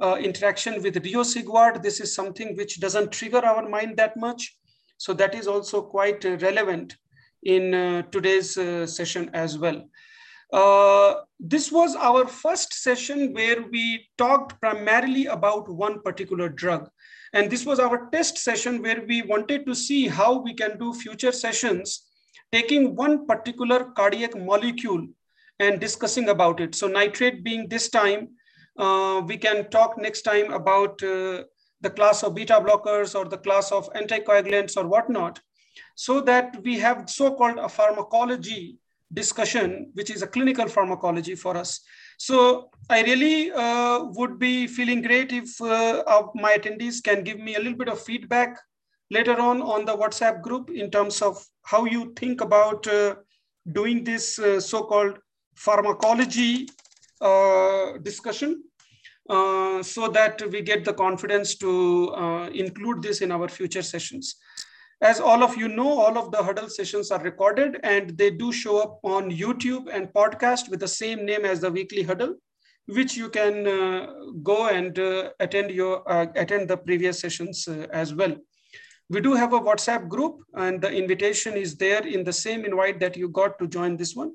Uh, 0.00 0.16
interaction 0.20 0.82
with 0.82 0.96
riociguat, 0.96 1.80
this 1.80 2.00
is 2.00 2.12
something 2.12 2.56
which 2.56 2.80
doesn't 2.80 3.12
trigger 3.12 3.44
our 3.44 3.68
mind 3.68 3.96
that 3.98 4.16
much. 4.16 4.56
So 4.96 5.12
that 5.14 5.34
is 5.36 5.46
also 5.46 5.82
quite 5.82 6.24
uh, 6.24 6.36
relevant 6.38 6.96
in 7.44 7.74
uh, 7.74 8.02
today's 8.10 8.56
uh, 8.56 8.86
session 8.86 9.30
as 9.34 9.58
well. 9.58 9.82
Uh, 10.52 11.14
this 11.40 11.72
was 11.72 11.96
our 11.96 12.26
first 12.26 12.72
session 12.72 13.32
where 13.32 13.62
we 13.70 14.08
talked 14.18 14.60
primarily 14.60 15.26
about 15.26 15.68
one 15.68 16.00
particular 16.02 16.48
drug. 16.48 16.88
And 17.32 17.50
this 17.50 17.66
was 17.66 17.80
our 17.80 18.08
test 18.10 18.38
session 18.38 18.80
where 18.80 19.02
we 19.08 19.22
wanted 19.22 19.66
to 19.66 19.74
see 19.74 20.06
how 20.06 20.38
we 20.40 20.54
can 20.54 20.78
do 20.78 20.94
future 20.94 21.32
sessions 21.32 22.08
taking 22.52 22.94
one 22.94 23.26
particular 23.26 23.86
cardiac 23.96 24.36
molecule 24.36 25.08
and 25.58 25.80
discussing 25.80 26.28
about 26.28 26.60
it. 26.60 26.74
So 26.74 26.86
nitrate 26.86 27.42
being 27.42 27.68
this 27.68 27.88
time, 27.88 28.28
uh, 28.78 29.22
we 29.26 29.36
can 29.36 29.68
talk 29.70 29.98
next 29.98 30.22
time 30.22 30.52
about 30.52 31.02
uh, 31.02 31.42
the 31.80 31.90
class 31.90 32.22
of 32.22 32.34
beta 32.36 32.54
blockers 32.54 33.18
or 33.18 33.24
the 33.24 33.38
class 33.38 33.72
of 33.72 33.92
anticoagulants 33.94 34.76
or 34.76 34.86
whatnot 34.86 35.40
so 35.94 36.20
that 36.20 36.62
we 36.62 36.78
have 36.78 37.08
so-called 37.08 37.58
a 37.58 37.68
pharmacology 37.68 38.78
discussion, 39.12 39.90
which 39.94 40.10
is 40.10 40.22
a 40.22 40.26
clinical 40.26 40.68
pharmacology 40.68 41.34
for 41.34 41.56
us. 41.56 41.80
So 42.18 42.70
I 42.90 43.02
really 43.02 43.52
uh, 43.52 44.04
would 44.16 44.38
be 44.38 44.66
feeling 44.66 45.02
great 45.02 45.32
if 45.32 45.60
uh, 45.60 46.02
my 46.34 46.56
attendees 46.56 47.02
can 47.02 47.22
give 47.22 47.38
me 47.38 47.54
a 47.54 47.58
little 47.58 47.78
bit 47.78 47.88
of 47.88 48.00
feedback 48.00 48.58
later 49.10 49.38
on 49.40 49.62
on 49.62 49.84
the 49.84 49.96
WhatsApp 49.96 50.42
group 50.42 50.70
in 50.70 50.90
terms 50.90 51.22
of 51.22 51.44
how 51.62 51.84
you 51.84 52.12
think 52.16 52.40
about 52.40 52.86
uh, 52.86 53.16
doing 53.72 54.04
this 54.04 54.38
uh, 54.38 54.60
so-called 54.60 55.18
pharmacology 55.54 56.68
uh, 57.20 57.98
discussion. 58.02 58.62
Uh, 59.28 59.82
so 59.82 60.06
that 60.06 60.42
we 60.50 60.60
get 60.60 60.84
the 60.84 60.92
confidence 60.92 61.54
to 61.54 61.70
include 62.52 63.02
this 63.02 63.22
in 63.22 63.32
our 63.32 63.48
future 63.48 63.80
sessions. 63.80 64.36
As 65.02 65.20
all 65.20 65.42
of 65.42 65.56
you 65.56 65.68
know, 65.68 65.98
all 65.98 66.16
of 66.16 66.30
the 66.30 66.42
huddle 66.42 66.68
sessions 66.68 67.10
are 67.10 67.22
recorded 67.22 67.80
and 67.82 68.16
they 68.16 68.30
do 68.30 68.52
show 68.52 68.78
up 68.80 69.00
on 69.02 69.30
YouTube 69.30 69.88
and 69.92 70.12
podcast 70.12 70.70
with 70.70 70.80
the 70.80 70.88
same 70.88 71.26
name 71.26 71.44
as 71.44 71.60
the 71.60 71.70
weekly 71.70 72.02
huddle, 72.02 72.36
which 72.86 73.16
you 73.16 73.28
can 73.28 73.66
uh, 73.66 74.06
go 74.42 74.68
and 74.68 74.98
uh, 74.98 75.30
attend 75.40 75.70
your 75.70 76.08
uh, 76.10 76.26
attend 76.36 76.68
the 76.68 76.76
previous 76.76 77.20
sessions 77.20 77.66
uh, 77.68 77.86
as 77.92 78.14
well. 78.14 78.36
We 79.10 79.20
do 79.20 79.34
have 79.34 79.52
a 79.52 79.60
WhatsApp 79.60 80.08
group 80.08 80.40
and 80.54 80.80
the 80.80 80.90
invitation 80.90 81.54
is 81.54 81.76
there 81.76 82.06
in 82.06 82.24
the 82.24 82.32
same 82.32 82.64
invite 82.64 83.00
that 83.00 83.16
you 83.16 83.28
got 83.28 83.58
to 83.58 83.66
join 83.66 83.96
this 83.96 84.14
one. 84.14 84.32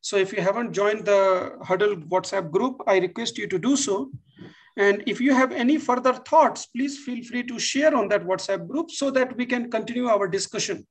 So 0.00 0.16
if 0.16 0.32
you 0.32 0.42
haven't 0.42 0.72
joined 0.72 1.04
the 1.04 1.58
huddle 1.62 1.96
WhatsApp 1.96 2.50
group, 2.50 2.80
I 2.86 2.98
request 2.98 3.38
you 3.38 3.46
to 3.48 3.58
do 3.58 3.76
so. 3.76 4.10
And 4.78 5.02
if 5.06 5.20
you 5.20 5.34
have 5.34 5.50
any 5.50 5.76
further 5.76 6.14
thoughts, 6.14 6.66
please 6.66 6.98
feel 7.00 7.22
free 7.24 7.42
to 7.42 7.58
share 7.58 7.96
on 7.96 8.08
that 8.08 8.24
WhatsApp 8.24 8.68
group 8.68 8.92
so 8.92 9.10
that 9.10 9.36
we 9.36 9.44
can 9.44 9.70
continue 9.72 10.06
our 10.06 10.28
discussion. 10.28 10.86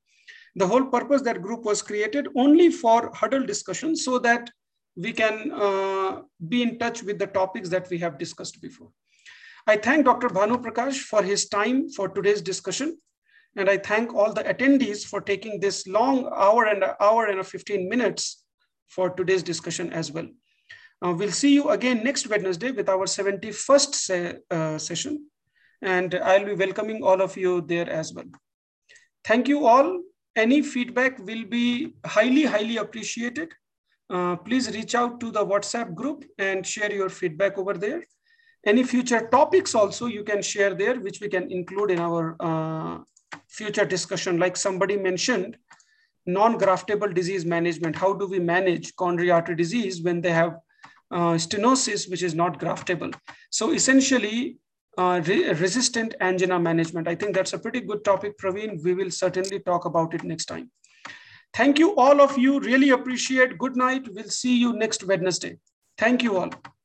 The 0.57 0.67
whole 0.67 0.85
purpose 0.85 1.21
that 1.21 1.41
group 1.41 1.63
was 1.63 1.81
created 1.81 2.27
only 2.35 2.69
for 2.69 3.09
huddle 3.15 3.45
discussion 3.45 3.95
so 3.95 4.19
that 4.19 4.49
we 4.97 5.13
can 5.13 5.51
uh, 5.53 6.21
be 6.49 6.63
in 6.63 6.77
touch 6.79 7.01
with 7.01 7.17
the 7.17 7.27
topics 7.27 7.69
that 7.69 7.89
we 7.89 7.97
have 7.99 8.17
discussed 8.17 8.61
before. 8.61 8.89
I 9.65 9.77
thank 9.77 10.03
Dr. 10.03 10.27
Bhanu 10.27 10.61
Prakash 10.61 10.99
for 10.99 11.23
his 11.23 11.47
time 11.47 11.87
for 11.89 12.09
today's 12.09 12.41
discussion. 12.41 12.97
And 13.55 13.69
I 13.69 13.77
thank 13.77 14.13
all 14.13 14.33
the 14.33 14.43
attendees 14.43 15.05
for 15.05 15.21
taking 15.21 15.61
this 15.61 15.87
long 15.87 16.29
hour 16.35 16.65
and 16.65 16.83
hour 16.99 17.27
and 17.27 17.39
a 17.39 17.43
15 17.43 17.87
minutes 17.87 18.43
for 18.89 19.11
today's 19.11 19.43
discussion 19.43 19.93
as 19.93 20.11
well. 20.11 20.27
We'll 21.01 21.31
see 21.31 21.53
you 21.53 21.69
again 21.69 22.03
next 22.03 22.27
Wednesday 22.27 22.71
with 22.71 22.89
our 22.89 23.05
71st 23.05 23.95
se 23.95 24.35
uh, 24.49 24.77
session. 24.77 25.27
And 25.81 26.15
I'll 26.15 26.45
be 26.45 26.55
welcoming 26.55 27.03
all 27.03 27.21
of 27.21 27.37
you 27.37 27.61
there 27.61 27.89
as 27.89 28.13
well. 28.13 28.25
Thank 29.23 29.47
you 29.47 29.67
all. 29.67 30.01
Any 30.35 30.61
feedback 30.61 31.19
will 31.19 31.45
be 31.45 31.93
highly, 32.05 32.43
highly 32.45 32.77
appreciated. 32.77 33.53
Uh, 34.09 34.37
please 34.37 34.71
reach 34.71 34.95
out 34.95 35.19
to 35.19 35.31
the 35.31 35.45
WhatsApp 35.45 35.93
group 35.93 36.23
and 36.39 36.65
share 36.65 36.91
your 36.91 37.09
feedback 37.09 37.57
over 37.57 37.73
there. 37.73 38.03
Any 38.65 38.83
future 38.83 39.27
topics 39.27 39.75
also 39.75 40.07
you 40.07 40.23
can 40.23 40.41
share 40.41 40.73
there, 40.73 40.99
which 40.99 41.21
we 41.21 41.29
can 41.29 41.51
include 41.51 41.91
in 41.91 41.99
our 41.99 42.35
uh, 42.39 42.99
future 43.47 43.85
discussion. 43.85 44.39
Like 44.39 44.57
somebody 44.57 44.97
mentioned, 44.97 45.57
non-graftable 46.25 47.13
disease 47.13 47.45
management. 47.45 47.95
How 47.95 48.13
do 48.13 48.27
we 48.27 48.39
manage 48.39 48.95
coronary 48.95 49.31
artery 49.31 49.55
disease 49.55 50.01
when 50.01 50.21
they 50.21 50.31
have 50.31 50.57
stenosis, 51.11 52.09
which 52.09 52.23
is 52.23 52.35
not 52.35 52.59
graftable. 52.59 53.13
So 53.49 53.71
essentially, 53.71 54.57
uh, 54.97 55.21
re 55.25 55.49
resistant 55.53 56.15
angina 56.21 56.59
management. 56.59 57.07
I 57.07 57.15
think 57.15 57.35
that's 57.35 57.53
a 57.53 57.59
pretty 57.59 57.81
good 57.81 58.03
topic, 58.03 58.37
Praveen. 58.37 58.83
We 58.83 58.93
will 58.93 59.11
certainly 59.11 59.59
talk 59.59 59.85
about 59.85 60.13
it 60.13 60.23
next 60.23 60.45
time. 60.45 60.71
Thank 61.53 61.79
you, 61.79 61.95
all 61.95 62.21
of 62.21 62.37
you. 62.37 62.59
Really 62.59 62.89
appreciate. 62.89 63.57
Good 63.57 63.75
night. 63.75 64.07
We'll 64.11 64.29
see 64.29 64.57
you 64.57 64.73
next 64.73 65.03
Wednesday. 65.03 65.57
Thank 65.97 66.23
you 66.23 66.37
all. 66.37 66.76